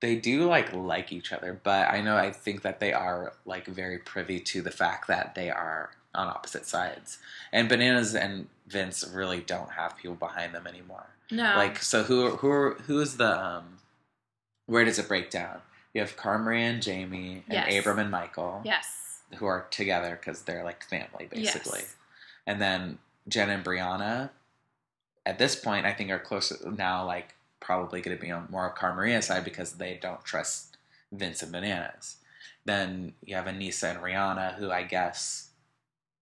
they 0.00 0.16
do 0.16 0.44
like 0.46 0.72
like 0.72 1.12
each 1.12 1.32
other, 1.32 1.58
but 1.62 1.88
I 1.90 2.00
know 2.00 2.16
I 2.16 2.30
think 2.32 2.62
that 2.62 2.80
they 2.80 2.92
are 2.92 3.34
like 3.44 3.66
very 3.66 3.98
privy 3.98 4.40
to 4.40 4.62
the 4.62 4.70
fact 4.70 5.08
that 5.08 5.34
they 5.34 5.50
are 5.50 5.90
on 6.14 6.28
opposite 6.28 6.66
sides. 6.66 7.18
And 7.52 7.68
bananas 7.68 8.14
and 8.14 8.48
Vince 8.66 9.06
really 9.14 9.40
don't 9.40 9.72
have 9.72 9.96
people 9.96 10.16
behind 10.16 10.54
them 10.54 10.66
anymore. 10.66 11.06
no. 11.30 11.54
Like 11.56 11.82
so 11.82 12.02
who 12.02 12.30
who 12.36 12.74
who 12.86 13.00
is 13.00 13.16
the 13.16 13.38
um 13.44 13.78
where 14.66 14.84
does 14.84 14.98
it 14.98 15.08
break 15.08 15.30
down? 15.30 15.60
You 15.94 16.00
have 16.00 16.16
Cara 16.16 16.38
Maria 16.38 16.68
and 16.70 16.82
Jamie 16.82 17.44
and 17.48 17.54
Yes. 17.68 17.80
Abram 17.80 17.98
and 17.98 18.10
Michael 18.10 18.62
yes. 18.64 19.20
who 19.36 19.46
are 19.46 19.66
together 19.70 20.16
because 20.20 20.42
they're 20.42 20.64
like 20.64 20.84
family 20.84 21.26
basically. 21.30 21.80
Yes. 21.80 21.96
And 22.46 22.60
then 22.60 22.98
Jen 23.28 23.50
and 23.50 23.64
Brianna, 23.64 24.30
at 25.26 25.38
this 25.38 25.54
point, 25.56 25.86
I 25.86 25.92
think 25.92 26.10
are 26.10 26.18
close 26.18 26.52
now, 26.64 27.04
like 27.04 27.34
probably 27.60 28.00
going 28.00 28.16
to 28.16 28.20
be 28.20 28.30
on 28.30 28.48
more 28.50 28.68
of 28.68 28.76
Cara 28.76 28.94
Maria's 28.94 29.26
side 29.26 29.44
because 29.44 29.72
they 29.72 29.98
don't 30.00 30.24
trust 30.24 30.76
Vince 31.12 31.42
and 31.42 31.52
Bananas. 31.52 32.16
Then 32.64 33.14
you 33.24 33.36
have 33.36 33.46
Aneesa 33.46 33.90
and 33.90 34.00
Rihanna, 34.00 34.56
who 34.56 34.70
I 34.70 34.82
guess 34.82 35.50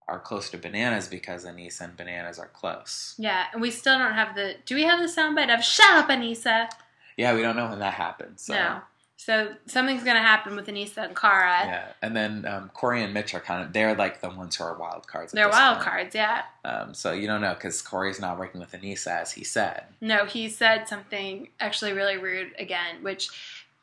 are 0.07 0.19
close 0.19 0.49
to 0.49 0.57
Bananas 0.57 1.07
because 1.07 1.45
Aneesa 1.45 1.81
and 1.81 1.97
Bananas 1.97 2.39
are 2.39 2.47
close. 2.47 3.15
Yeah, 3.17 3.45
and 3.53 3.61
we 3.61 3.71
still 3.71 3.97
don't 3.97 4.13
have 4.13 4.35
the. 4.35 4.55
Do 4.65 4.75
we 4.75 4.83
have 4.83 4.99
the 4.99 5.07
soundbite 5.07 5.53
of 5.53 5.63
"Shut 5.63 5.91
up, 5.91 6.09
Aneesa"? 6.09 6.69
Yeah, 7.17 7.33
we 7.35 7.41
don't 7.41 7.55
know 7.55 7.69
when 7.69 7.79
that 7.79 7.93
happens. 7.93 8.41
So. 8.43 8.53
No. 8.53 8.81
So 9.21 9.53
something's 9.65 10.05
gonna 10.05 10.21
happen 10.21 10.55
with 10.55 10.67
Aneesa 10.67 10.99
and 10.99 11.13
Cara. 11.13 11.65
Yeah, 11.65 11.87
and 12.01 12.15
then 12.15 12.45
um, 12.45 12.71
Corey 12.73 13.03
and 13.03 13.13
Mitch 13.13 13.33
are 13.33 13.41
kind 13.41 13.61
of 13.61 13.73
they're 13.73 13.93
like 13.93 14.21
the 14.21 14.29
ones 14.29 14.55
who 14.55 14.63
are 14.63 14.77
wild 14.77 15.07
cards. 15.07 15.33
They're 15.33 15.49
wild 15.49 15.79
point. 15.79 15.89
cards, 15.89 16.15
yeah. 16.15 16.43
Um, 16.63 16.93
so 16.93 17.11
you 17.11 17.27
don't 17.27 17.41
know 17.41 17.53
because 17.53 17.81
Corey's 17.81 18.21
not 18.21 18.39
working 18.39 18.61
with 18.61 18.71
Aneesa 18.71 19.07
as 19.07 19.33
he 19.33 19.43
said. 19.43 19.83
No, 19.99 20.23
he 20.23 20.47
said 20.47 20.87
something 20.87 21.49
actually 21.59 21.91
really 21.91 22.15
rude 22.15 22.53
again, 22.57 23.03
which 23.03 23.29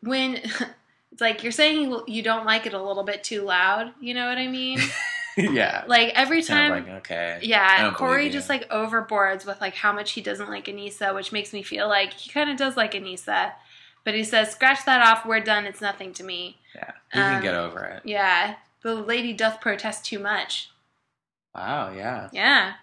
when 0.01 0.37
it's 1.13 1.21
like 1.21 1.43
you're 1.43 1.53
saying 1.53 1.95
you, 2.07 2.23
don't 2.23 2.47
like 2.47 2.65
it 2.65 2.73
a 2.73 2.83
little 2.83 3.05
bit 3.05 3.23
too 3.23 3.43
loud, 3.43 3.93
you 4.01 4.15
know 4.15 4.27
what 4.27 4.39
I 4.39 4.47
mean? 4.47 4.81
yeah, 5.37 5.85
like 5.87 6.15
every 6.15 6.43
kind 6.43 6.73
time 6.73 6.73
of 6.73 6.89
like 6.89 6.97
okay. 7.01 7.41
Yeah, 7.43 7.93
Corey 7.93 8.31
just 8.31 8.49
like 8.49 8.71
overboards 8.71 9.45
with 9.45 9.61
like 9.61 9.75
how 9.75 9.93
much 9.93 10.13
he 10.13 10.23
doesn't 10.23 10.49
like 10.49 10.65
Aneesa, 10.65 11.15
which 11.15 11.31
makes 11.31 11.53
me 11.53 11.63
feel 11.63 11.89
like 11.89 12.15
he 12.15 12.31
kind 12.31 12.49
of 12.49 12.57
does 12.57 12.75
like 12.75 12.93
Aneesa. 12.93 13.53
But 14.07 14.15
he 14.15 14.25
says, 14.25 14.53
"Scratch 14.53 14.85
that 14.87 15.03
off. 15.07 15.27
We're 15.27 15.41
done. 15.41 15.67
It's 15.67 15.81
nothing 15.83 16.15
to 16.15 16.23
me." 16.25 16.57
Yeah, 16.75 16.93
you 17.13 17.21
can 17.21 17.35
Um, 17.37 17.43
get 17.43 17.55
over 17.55 17.85
it. 17.85 18.03
Yeah, 18.07 18.55
the 18.83 18.95
lady 18.95 19.33
doth 19.35 19.61
protest 19.61 20.07
too 20.07 20.19
much. 20.21 20.71
Wow, 21.55 21.91
yeah. 21.91 22.29
Yeah. 22.33 22.75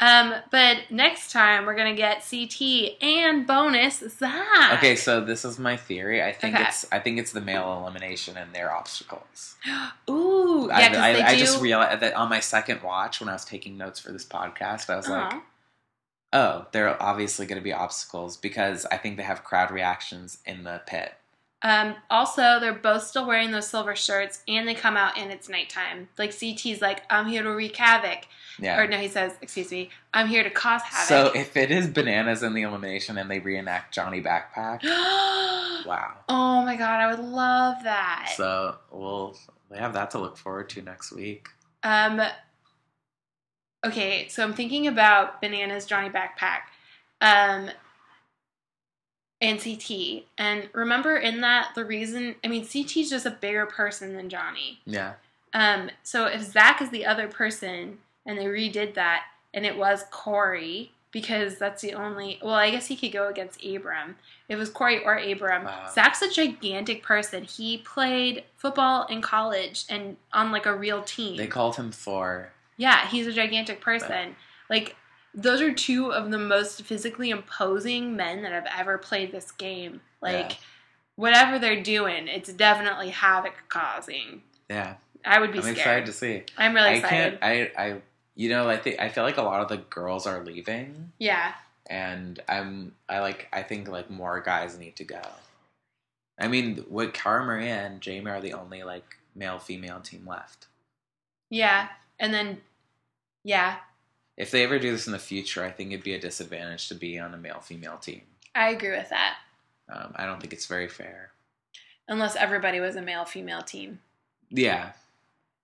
Um, 0.00 0.34
but 0.50 0.90
next 0.90 1.30
time 1.30 1.64
we're 1.64 1.76
gonna 1.76 1.94
get 1.94 2.24
CT 2.28 2.96
and 3.00 3.46
bonus 3.46 4.00
Zach. 4.18 4.72
Okay, 4.78 4.96
so 4.96 5.20
this 5.20 5.44
is 5.44 5.56
my 5.60 5.76
theory. 5.76 6.20
I 6.24 6.32
think 6.32 6.56
Okay. 6.56 6.64
it's 6.64 6.84
I 6.90 6.98
think 6.98 7.20
it's 7.20 7.30
the 7.30 7.40
male 7.40 7.78
elimination 7.80 8.36
and 8.36 8.52
their 8.52 8.72
obstacles. 8.74 9.54
Ooh, 10.10 10.66
yeah, 10.68 11.00
I, 11.00 11.20
I, 11.20 11.26
I 11.28 11.36
just 11.38 11.60
realized 11.62 12.00
that 12.00 12.14
on 12.14 12.28
my 12.28 12.40
second 12.40 12.82
watch 12.82 13.20
when 13.20 13.28
I 13.28 13.32
was 13.34 13.44
taking 13.44 13.78
notes 13.78 14.00
for 14.00 14.10
this 14.10 14.24
podcast, 14.26 14.90
I 14.90 14.96
was 14.96 15.08
like, 15.08 15.32
Aw. 15.32 15.42
Oh, 16.34 16.66
there 16.72 16.88
are 16.88 17.00
obviously 17.00 17.46
going 17.46 17.58
to 17.60 17.64
be 17.64 17.72
obstacles 17.72 18.36
because 18.36 18.84
I 18.90 18.98
think 18.98 19.16
they 19.16 19.22
have 19.22 19.42
crowd 19.44 19.70
reactions 19.70 20.38
in 20.44 20.64
the 20.64 20.82
pit. 20.86 21.14
Um, 21.62 21.94
also, 22.10 22.60
they're 22.60 22.74
both 22.74 23.04
still 23.04 23.26
wearing 23.26 23.50
those 23.50 23.66
silver 23.66 23.96
shirts, 23.96 24.42
and 24.46 24.68
they 24.68 24.74
come 24.74 24.98
out 24.98 25.16
and 25.16 25.32
it's 25.32 25.48
nighttime. 25.48 26.08
Like 26.18 26.32
CT's 26.32 26.82
like, 26.82 27.04
"I'm 27.08 27.26
here 27.26 27.42
to 27.42 27.48
wreak 27.48 27.74
havoc," 27.76 28.24
Yeah. 28.58 28.78
or 28.78 28.86
no, 28.86 28.98
he 28.98 29.08
says, 29.08 29.32
"Excuse 29.40 29.70
me, 29.70 29.88
I'm 30.12 30.26
here 30.26 30.42
to 30.42 30.50
cause 30.50 30.82
havoc." 30.82 31.08
So 31.08 31.40
if 31.40 31.56
it 31.56 31.70
is 31.70 31.86
bananas 31.86 32.42
in 32.42 32.52
the 32.52 32.62
elimination 32.62 33.16
and 33.16 33.30
they 33.30 33.38
reenact 33.38 33.94
Johnny 33.94 34.20
Backpack, 34.20 34.82
wow. 35.86 36.12
oh 36.28 36.62
my 36.66 36.76
god, 36.76 37.00
I 37.00 37.10
would 37.10 37.24
love 37.24 37.76
that. 37.84 38.34
So 38.36 38.76
we'll 38.90 39.34
they 39.70 39.78
have 39.78 39.94
that 39.94 40.10
to 40.10 40.18
look 40.18 40.36
forward 40.36 40.68
to 40.70 40.82
next 40.82 41.12
week. 41.12 41.48
Um. 41.82 42.20
Okay, 43.84 44.28
so 44.28 44.42
I'm 44.42 44.54
thinking 44.54 44.86
about 44.86 45.40
bananas 45.40 45.84
Johnny 45.86 46.08
backpack, 46.08 46.62
um, 47.20 47.70
and 49.40 49.60
CT. 49.62 50.24
And 50.38 50.68
remember, 50.72 51.16
in 51.16 51.40
that 51.42 51.72
the 51.74 51.84
reason 51.84 52.34
I 52.42 52.48
mean, 52.48 52.64
CT's 52.64 53.10
just 53.10 53.26
a 53.26 53.30
bigger 53.30 53.66
person 53.66 54.16
than 54.16 54.28
Johnny. 54.28 54.80
Yeah, 54.86 55.14
Um. 55.52 55.90
So 56.02 56.26
if 56.26 56.42
Zach 56.42 56.80
is 56.80 56.90
the 56.90 57.04
other 57.04 57.28
person, 57.28 57.98
and 58.24 58.38
they 58.38 58.46
redid 58.46 58.94
that, 58.94 59.24
and 59.52 59.66
it 59.66 59.76
was 59.76 60.04
Corey 60.10 60.92
because 61.10 61.58
that's 61.58 61.82
the 61.82 61.92
only. 61.92 62.38
Well, 62.42 62.54
I 62.54 62.70
guess 62.70 62.86
he 62.86 62.96
could 62.96 63.12
go 63.12 63.28
against 63.28 63.62
Abram. 63.64 64.16
It 64.48 64.56
was 64.56 64.70
Corey 64.70 65.04
or 65.04 65.16
Abram. 65.16 65.64
Wow. 65.64 65.90
Zach's 65.92 66.22
a 66.22 66.30
gigantic 66.30 67.02
person. 67.02 67.44
He 67.44 67.78
played 67.78 68.44
football 68.56 69.06
in 69.08 69.20
college 69.20 69.84
and 69.90 70.16
on 70.32 70.52
like 70.52 70.64
a 70.64 70.74
real 70.74 71.02
team. 71.02 71.36
they 71.36 71.46
called 71.46 71.76
him 71.76 71.92
Thor. 71.92 72.50
Yeah, 72.76 73.06
he's 73.08 73.26
a 73.26 73.32
gigantic 73.32 73.80
person. 73.80 74.36
Like 74.70 74.96
those 75.34 75.60
are 75.60 75.72
two 75.72 76.12
of 76.12 76.30
the 76.30 76.38
most 76.38 76.82
physically 76.82 77.30
imposing 77.30 78.14
men 78.16 78.42
that 78.42 78.52
have 78.52 78.66
ever 78.78 78.98
played 78.98 79.32
this 79.32 79.50
game. 79.52 80.00
Like 80.20 80.50
Yeah. 80.52 80.56
whatever 81.16 81.58
they're 81.58 81.82
doing, 81.82 82.28
it's 82.28 82.52
definitely 82.52 83.10
havoc 83.10 83.54
causing. 83.68 84.42
Yeah, 84.70 84.94
I 85.24 85.40
would 85.40 85.52
be 85.52 85.58
I'm 85.58 85.62
scared. 85.64 85.76
excited 85.78 86.06
to 86.06 86.12
see. 86.12 86.42
I'm 86.56 86.74
really 86.74 86.98
excited. 86.98 87.38
I 87.42 87.50
excited. 87.52 87.74
can't. 87.74 87.78
I 87.78 87.82
I 87.94 88.00
you 88.36 88.48
know 88.48 88.68
I 88.68 88.76
think 88.76 88.98
I 89.00 89.08
feel 89.08 89.24
like 89.24 89.36
a 89.36 89.42
lot 89.42 89.60
of 89.60 89.68
the 89.68 89.76
girls 89.78 90.26
are 90.26 90.42
leaving, 90.44 91.12
Yeah. 91.18 91.52
and 91.88 92.40
I'm 92.48 92.94
I 93.08 93.20
like 93.20 93.48
I 93.52 93.62
think 93.62 93.88
like 93.88 94.10
more 94.10 94.40
guys 94.40 94.78
need 94.78 94.96
to 94.96 95.04
go. 95.04 95.20
I 96.38 96.48
mean, 96.48 96.84
with 96.88 97.12
Cara 97.12 97.44
Maria 97.44 97.76
and 97.86 98.00
Jamie 98.00 98.30
are 98.30 98.40
the 98.40 98.54
only 98.54 98.82
like 98.82 99.18
male 99.36 99.58
female 99.58 100.00
team 100.00 100.26
left. 100.26 100.66
Yeah. 101.50 101.88
And 102.18 102.32
then 102.32 102.60
yeah, 103.42 103.76
If 104.36 104.50
they 104.50 104.64
ever 104.64 104.78
do 104.78 104.90
this 104.90 105.06
in 105.06 105.12
the 105.12 105.18
future, 105.18 105.64
I 105.64 105.70
think 105.70 105.92
it'd 105.92 106.04
be 106.04 106.14
a 106.14 106.20
disadvantage 106.20 106.88
to 106.88 106.94
be 106.94 107.18
on 107.18 107.34
a 107.34 107.36
male 107.36 107.60
female 107.60 107.98
team. 107.98 108.22
I 108.54 108.70
agree 108.70 108.90
with 108.90 109.10
that. 109.10 109.36
Um, 109.88 110.12
I 110.16 110.24
don't 110.26 110.40
think 110.40 110.52
it's 110.52 110.66
very 110.66 110.88
fair. 110.88 111.30
Unless 112.08 112.36
everybody 112.36 112.80
was 112.80 112.96
a 112.96 113.02
male 113.02 113.24
female 113.24 113.62
team. 113.62 114.00
Yeah, 114.50 114.92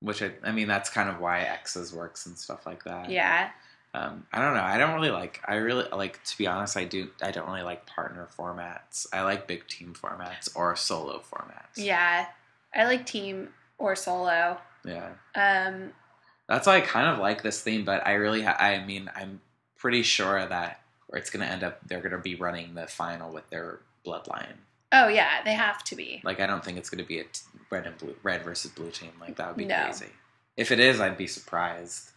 which 0.00 0.22
I, 0.22 0.32
I 0.42 0.52
mean 0.52 0.68
that's 0.68 0.90
kind 0.90 1.08
of 1.08 1.20
why 1.20 1.40
X's 1.40 1.92
works 1.92 2.26
and 2.26 2.36
stuff 2.36 2.66
like 2.66 2.84
that. 2.84 3.10
Yeah. 3.10 3.50
Um, 3.92 4.26
I 4.32 4.40
don't 4.40 4.54
know. 4.54 4.62
I 4.62 4.78
don't 4.78 4.94
really 4.94 5.10
like. 5.10 5.40
I 5.46 5.56
really 5.56 5.84
like 5.92 6.22
to 6.24 6.38
be 6.38 6.46
honest. 6.46 6.76
I 6.76 6.84
do. 6.84 7.08
I 7.22 7.30
don't 7.30 7.46
really 7.48 7.62
like 7.62 7.86
partner 7.86 8.28
formats. 8.38 9.06
I 9.12 9.22
like 9.22 9.46
big 9.48 9.66
team 9.68 9.94
formats 10.00 10.48
or 10.54 10.76
solo 10.76 11.20
formats. 11.20 11.76
Yeah. 11.76 12.26
I 12.74 12.84
like 12.84 13.04
team 13.06 13.48
or 13.78 13.96
solo. 13.96 14.58
Yeah. 14.84 15.10
Um 15.34 15.92
That's 16.48 16.66
why 16.66 16.76
I 16.76 16.80
kind 16.80 17.08
of 17.08 17.18
like 17.18 17.42
this 17.42 17.60
theme, 17.62 17.84
but 17.84 18.06
I 18.06 18.12
really. 18.14 18.42
Ha- 18.42 18.56
I 18.58 18.84
mean, 18.84 19.10
I'm 19.14 19.40
pretty 19.76 20.02
sure 20.02 20.44
that 20.46 20.80
it's 21.12 21.30
going 21.30 21.46
to 21.46 21.50
end 21.52 21.62
up. 21.62 21.78
They're 21.86 22.00
going 22.00 22.12
to 22.12 22.18
be 22.18 22.34
running 22.34 22.74
the 22.74 22.86
final 22.86 23.32
with 23.32 23.48
their 23.50 23.80
bloodline. 24.06 24.56
oh 24.92 25.08
yeah, 25.08 25.42
they 25.44 25.54
have 25.54 25.84
to 25.84 25.96
be. 25.96 26.20
Like 26.24 26.40
I 26.40 26.46
don't 26.46 26.64
think 26.64 26.76
it's 26.78 26.90
going 26.90 27.02
to 27.04 27.08
be 27.08 27.20
a 27.20 27.24
t- 27.24 27.40
red 27.70 27.86
and 27.86 27.96
blue, 27.98 28.16
red 28.22 28.42
versus 28.42 28.70
blue 28.72 28.90
team. 28.90 29.12
Like 29.20 29.36
that 29.36 29.48
would 29.48 29.56
be 29.56 29.64
No. 29.66 29.84
crazy. 29.84 30.06
If 30.56 30.72
it 30.72 30.80
is, 30.80 31.00
I'd 31.00 31.16
be 31.16 31.26
surprised. 31.26 32.10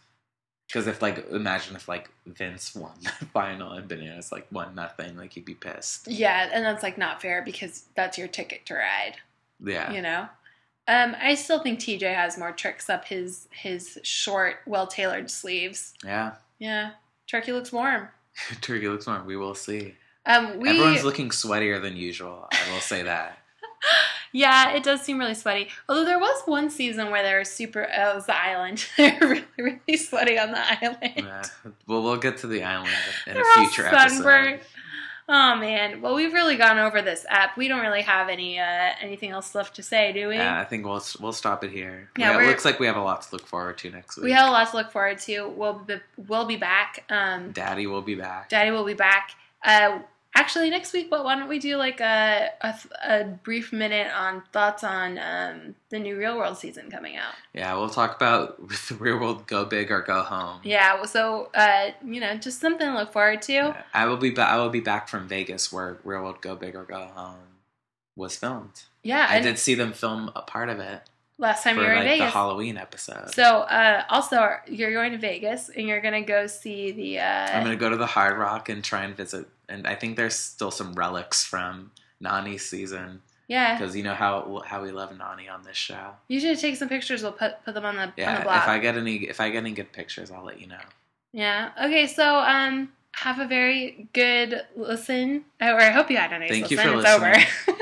Because 0.66 0.86
if 0.88 1.00
like 1.02 1.30
imagine 1.30 1.76
if 1.76 1.88
like 1.88 2.10
Vince 2.26 2.74
won 2.74 2.92
the 3.02 3.26
final 3.26 3.72
and 3.72 3.86
Bananas 3.86 4.32
like 4.32 4.46
won 4.50 4.74
nothing, 4.74 5.16
like 5.16 5.32
he'd 5.34 5.44
be 5.44 5.54
pissed. 5.54 6.08
Yeah, 6.08 6.48
and 6.52 6.64
that's 6.64 6.82
like 6.82 6.98
not 6.98 7.20
fair 7.22 7.42
because 7.42 7.84
that's 7.94 8.18
your 8.18 8.28
ticket 8.28 8.66
to 8.66 8.74
ride. 8.74 9.16
Yeah, 9.62 9.92
you 9.92 10.02
know 10.02 10.26
um 10.88 11.14
i 11.20 11.34
still 11.34 11.58
think 11.60 11.78
tj 11.80 12.02
has 12.14 12.36
more 12.38 12.52
tricks 12.52 12.88
up 12.90 13.04
his 13.06 13.48
his 13.52 13.98
short 14.02 14.56
well 14.66 14.86
tailored 14.86 15.30
sleeves 15.30 15.94
yeah. 16.04 16.32
yeah 16.58 16.90
turkey 17.26 17.52
looks 17.52 17.72
warm 17.72 18.08
Turkey 18.60 18.88
looks 18.88 19.06
warm. 19.06 19.26
We 19.26 19.36
will 19.36 19.54
see. 19.54 19.94
um 20.26 20.58
we 20.58 20.70
Everyone's 20.70 21.04
looking 21.04 21.28
sweatier 21.30 21.80
than 21.80 21.96
usual. 21.96 22.48
I 22.52 22.72
will 22.72 22.80
say 22.80 23.02
that. 23.04 23.38
yeah 24.32 24.72
it 24.72 24.82
does 24.82 25.00
seem 25.02 25.18
really 25.18 25.34
sweaty 25.34 25.68
although 25.88 26.04
there 26.04 26.18
was 26.18 26.42
one 26.46 26.68
season 26.70 27.10
where 27.12 27.22
they 27.22 27.32
were 27.34 27.44
super 27.44 27.86
oh, 27.96 28.10
it 28.10 28.14
was 28.16 28.26
the 28.26 28.36
island 28.36 28.84
they 28.96 29.16
were 29.20 29.28
really 29.28 29.44
really 29.58 29.96
sweaty 29.96 30.36
on 30.38 30.50
the 30.50 30.58
island 30.82 30.98
Yeah. 31.16 31.42
Well, 31.86 32.02
we'll 32.02 32.16
get 32.16 32.38
to 32.38 32.46
the 32.48 32.64
island 32.64 32.90
in 33.26 33.32
a 33.32 33.34
They're 33.34 33.44
all 33.44 33.64
future 33.68 33.88
sunburnt. 33.90 34.54
episode. 34.54 34.60
Oh 35.28 35.56
man 35.56 36.00
well 36.02 36.14
we've 36.14 36.32
really 36.34 36.56
gone 36.56 36.78
over 36.78 37.00
this 37.00 37.24
app 37.28 37.56
we 37.56 37.66
don't 37.68 37.80
really 37.80 38.02
have 38.02 38.28
any 38.28 38.58
uh 38.58 38.90
anything 39.00 39.30
else 39.30 39.54
left 39.54 39.74
to 39.76 39.82
say 39.82 40.12
do 40.12 40.28
we 40.28 40.36
Yeah, 40.36 40.60
I 40.60 40.64
think 40.64 40.84
we'll 40.84 41.02
we'll 41.20 41.32
stop 41.32 41.64
it 41.64 41.70
here. 41.70 42.10
Yeah, 42.18 42.38
it 42.40 42.46
looks 42.46 42.64
like 42.64 42.78
we 42.78 42.86
have 42.86 42.96
a 42.96 43.02
lot 43.02 43.22
to 43.22 43.28
look 43.32 43.46
forward 43.46 43.78
to 43.78 43.90
next 43.90 44.16
week. 44.16 44.24
we 44.24 44.32
have 44.32 44.48
a 44.48 44.52
lot 44.52 44.70
to 44.70 44.76
look 44.76 44.92
forward 44.92 45.18
to 45.20 45.48
we'll 45.48 45.74
be, 45.78 45.96
we'll 46.28 46.46
be 46.46 46.56
back 46.56 47.04
um 47.08 47.52
Daddy 47.52 47.86
will 47.86 48.02
be 48.02 48.14
back. 48.14 48.48
Daddy 48.50 48.70
will 48.70 48.84
be 48.84 48.94
back. 48.94 49.30
Uh, 49.64 50.00
actually, 50.34 50.70
next 50.70 50.92
week, 50.92 51.10
what? 51.10 51.24
Why 51.24 51.36
don't 51.36 51.48
we 51.48 51.58
do 51.58 51.76
like 51.76 52.00
a 52.00 52.50
a, 52.60 52.74
a 53.02 53.24
brief 53.24 53.72
minute 53.72 54.08
on 54.14 54.42
thoughts 54.52 54.84
on 54.84 55.18
um, 55.18 55.74
the 55.90 55.98
new 55.98 56.16
Real 56.16 56.36
World 56.36 56.58
season 56.58 56.90
coming 56.90 57.16
out? 57.16 57.34
Yeah, 57.52 57.74
we'll 57.74 57.90
talk 57.90 58.16
about 58.16 58.60
with 58.68 58.88
the 58.88 58.94
real 58.94 59.18
world 59.18 59.46
go 59.46 59.64
big 59.64 59.90
or 59.90 60.02
go 60.02 60.22
home. 60.22 60.60
Yeah. 60.64 61.02
So 61.04 61.50
uh, 61.54 61.90
you 62.04 62.20
know, 62.20 62.36
just 62.36 62.60
something 62.60 62.86
to 62.86 62.94
look 62.94 63.12
forward 63.12 63.42
to. 63.42 63.52
Yeah, 63.52 63.82
I 63.92 64.06
will 64.06 64.16
be 64.16 64.30
ba- 64.30 64.48
I 64.48 64.56
will 64.56 64.70
be 64.70 64.80
back 64.80 65.08
from 65.08 65.28
Vegas 65.28 65.72
where 65.72 65.98
Real 66.04 66.22
World 66.22 66.40
Go 66.40 66.56
Big 66.56 66.74
or 66.74 66.84
Go 66.84 67.10
Home 67.14 67.36
was 68.16 68.36
filmed. 68.36 68.82
Yeah. 69.02 69.26
I 69.28 69.40
did 69.40 69.58
see 69.58 69.74
them 69.74 69.92
film 69.92 70.30
a 70.34 70.42
part 70.42 70.68
of 70.68 70.80
it 70.80 71.02
last 71.38 71.64
time 71.64 71.76
you 71.76 71.82
were 71.82 71.94
like 71.94 72.06
in 72.06 72.18
the 72.18 72.26
Halloween 72.26 72.76
episode. 72.76 73.30
so 73.32 73.42
uh, 73.60 74.04
also, 74.08 74.48
you're 74.66 74.92
going 74.92 75.12
to 75.12 75.18
Vegas 75.18 75.68
and 75.68 75.86
you're 75.86 76.00
going 76.00 76.14
to 76.14 76.26
go 76.26 76.46
see 76.46 76.92
the. 76.92 77.18
Uh, 77.20 77.24
I'm 77.24 77.64
gonna 77.64 77.76
go 77.76 77.90
to 77.90 77.96
the 77.96 78.06
Hard 78.06 78.38
Rock 78.38 78.68
and 78.68 78.82
try 78.82 79.04
and 79.04 79.16
visit. 79.16 79.46
And 79.68 79.86
I 79.86 79.94
think 79.94 80.16
there's 80.16 80.34
still 80.34 80.70
some 80.70 80.94
relics 80.94 81.44
from 81.44 81.90
Nany's 82.20 82.64
season 82.64 83.22
yeah. 83.48 83.76
because 83.78 83.96
you 83.96 84.02
know 84.02 84.14
how 84.14 84.62
how 84.66 84.82
we 84.82 84.90
love 84.90 85.16
Nani 85.16 85.48
on 85.48 85.62
this 85.62 85.76
show. 85.76 86.10
You 86.28 86.40
should 86.40 86.58
take 86.58 86.76
some 86.76 86.88
pictures. 86.88 87.22
We'll 87.22 87.32
put 87.32 87.64
put 87.64 87.74
them 87.74 87.84
on 87.84 87.96
the 87.96 88.02
on 88.02 88.12
Yeah, 88.16 88.38
the 88.38 88.44
blog. 88.44 88.56
if 88.58 88.68
I 88.68 88.78
get 88.78 88.96
any 88.96 89.16
if 89.16 89.40
I 89.40 89.50
get 89.50 89.58
any 89.58 89.72
good 89.72 89.92
pictures, 89.92 90.30
I'll 90.30 90.44
let 90.44 90.60
you 90.60 90.66
know. 90.66 90.84
yeah. 91.32 91.70
Okay. 91.84 92.06
So 92.06 92.38
um. 92.38 92.92
Have 93.18 93.38
a 93.38 93.46
very 93.46 94.08
good 94.12 94.62
listen, 94.74 95.44
or 95.62 95.80
I 95.80 95.90
hope 95.90 96.10
you 96.10 96.16
had 96.16 96.32
a 96.32 96.38
nice 96.40 96.50
Thank 96.50 96.68
you 96.72 96.76
listen. 96.76 96.92
for 96.94 96.98
it's 96.98 97.08
over. 97.08 97.32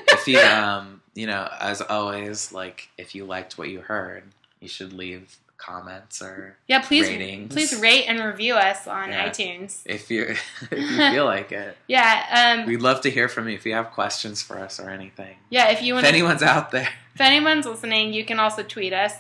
if 0.09 0.29
you 0.29 0.39
um 0.39 1.01
you 1.15 1.27
know 1.27 1.49
as 1.59 1.81
always 1.81 2.53
like 2.53 2.91
if 2.99 3.15
you 3.15 3.25
liked 3.25 3.57
what 3.57 3.71
you 3.71 3.81
heard, 3.81 4.25
you 4.61 4.69
should 4.69 4.93
leave 4.93 5.39
comments 5.63 6.21
or 6.21 6.57
Yeah, 6.67 6.81
please 6.81 7.07
ratings. 7.09 7.53
please 7.55 7.79
rate 7.81 8.05
and 8.09 8.19
review 8.21 8.55
us 8.55 8.87
on 8.87 9.11
Yeah. 9.11 9.29
iTunes. 9.29 9.81
if 9.87 10.11
you 10.11 10.23
if 10.71 10.73
you 10.73 10.97
feel 11.13 11.25
like 11.25 11.53
it. 11.53 11.77
Yeah, 11.87 12.57
um, 12.61 12.67
We'd 12.67 12.83
love 12.83 13.01
to 13.03 13.11
hear 13.11 13.29
from 13.29 13.49
you 13.49 13.55
if 13.55 13.65
you 13.65 13.75
have 13.75 13.91
questions 13.93 14.43
for 14.43 14.59
us 14.59 14.81
or 14.81 14.91
anything. 14.91 15.37
yeah. 15.51 15.69
If 15.71 15.83
you 15.83 15.95
want. 15.95 16.07
If 16.07 16.13
anyone's 16.13 16.43
out 16.43 16.71
there, 16.73 16.89
if 17.15 17.21
anyone's 17.21 17.67
listening, 17.67 18.13
you 18.13 18.25
can 18.25 18.39
also 18.41 18.63
tweet 18.63 18.93
us. 18.93 19.15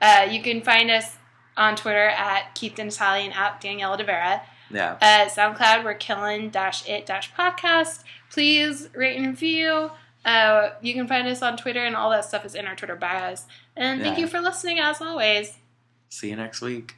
Uh, 0.00 0.26
you 0.30 0.42
can 0.42 0.62
find 0.62 0.90
us 0.90 1.16
on 1.56 1.76
Twitter 1.76 2.08
at 2.08 2.54
Keith 2.54 2.78
and 2.78 2.90
Italian 2.90 3.32
at 3.32 3.60
Daniela 3.60 3.96
De 3.98 4.04
Vera. 4.04 4.42
yeah, 4.70 4.96
Uh, 5.02 5.28
SoundCloud, 5.28 5.84
we're 5.84 5.94
killing 5.94 6.48
dash 6.50 6.88
it 6.88 7.04
dash 7.06 7.30
podcast. 7.34 8.02
Please 8.30 8.88
rate 8.94 9.16
and 9.18 9.26
review. 9.26 9.90
Uh, 10.24 10.70
you 10.80 10.94
can 10.94 11.06
find 11.06 11.28
us 11.28 11.42
on 11.42 11.56
Twitter, 11.56 11.84
and 11.84 11.94
all 11.94 12.08
that 12.10 12.24
stuff 12.24 12.44
is 12.46 12.54
in 12.54 12.66
our 12.66 12.74
Twitter 12.76 12.96
bios. 12.96 13.44
And 13.76 14.00
thank 14.00 14.16
Yeah. 14.16 14.22
you 14.22 14.28
for 14.28 14.40
listening, 14.40 14.78
as 14.78 15.00
always. 15.00 15.58
See 16.12 16.28
you 16.28 16.36
next 16.36 16.60
week. 16.60 16.96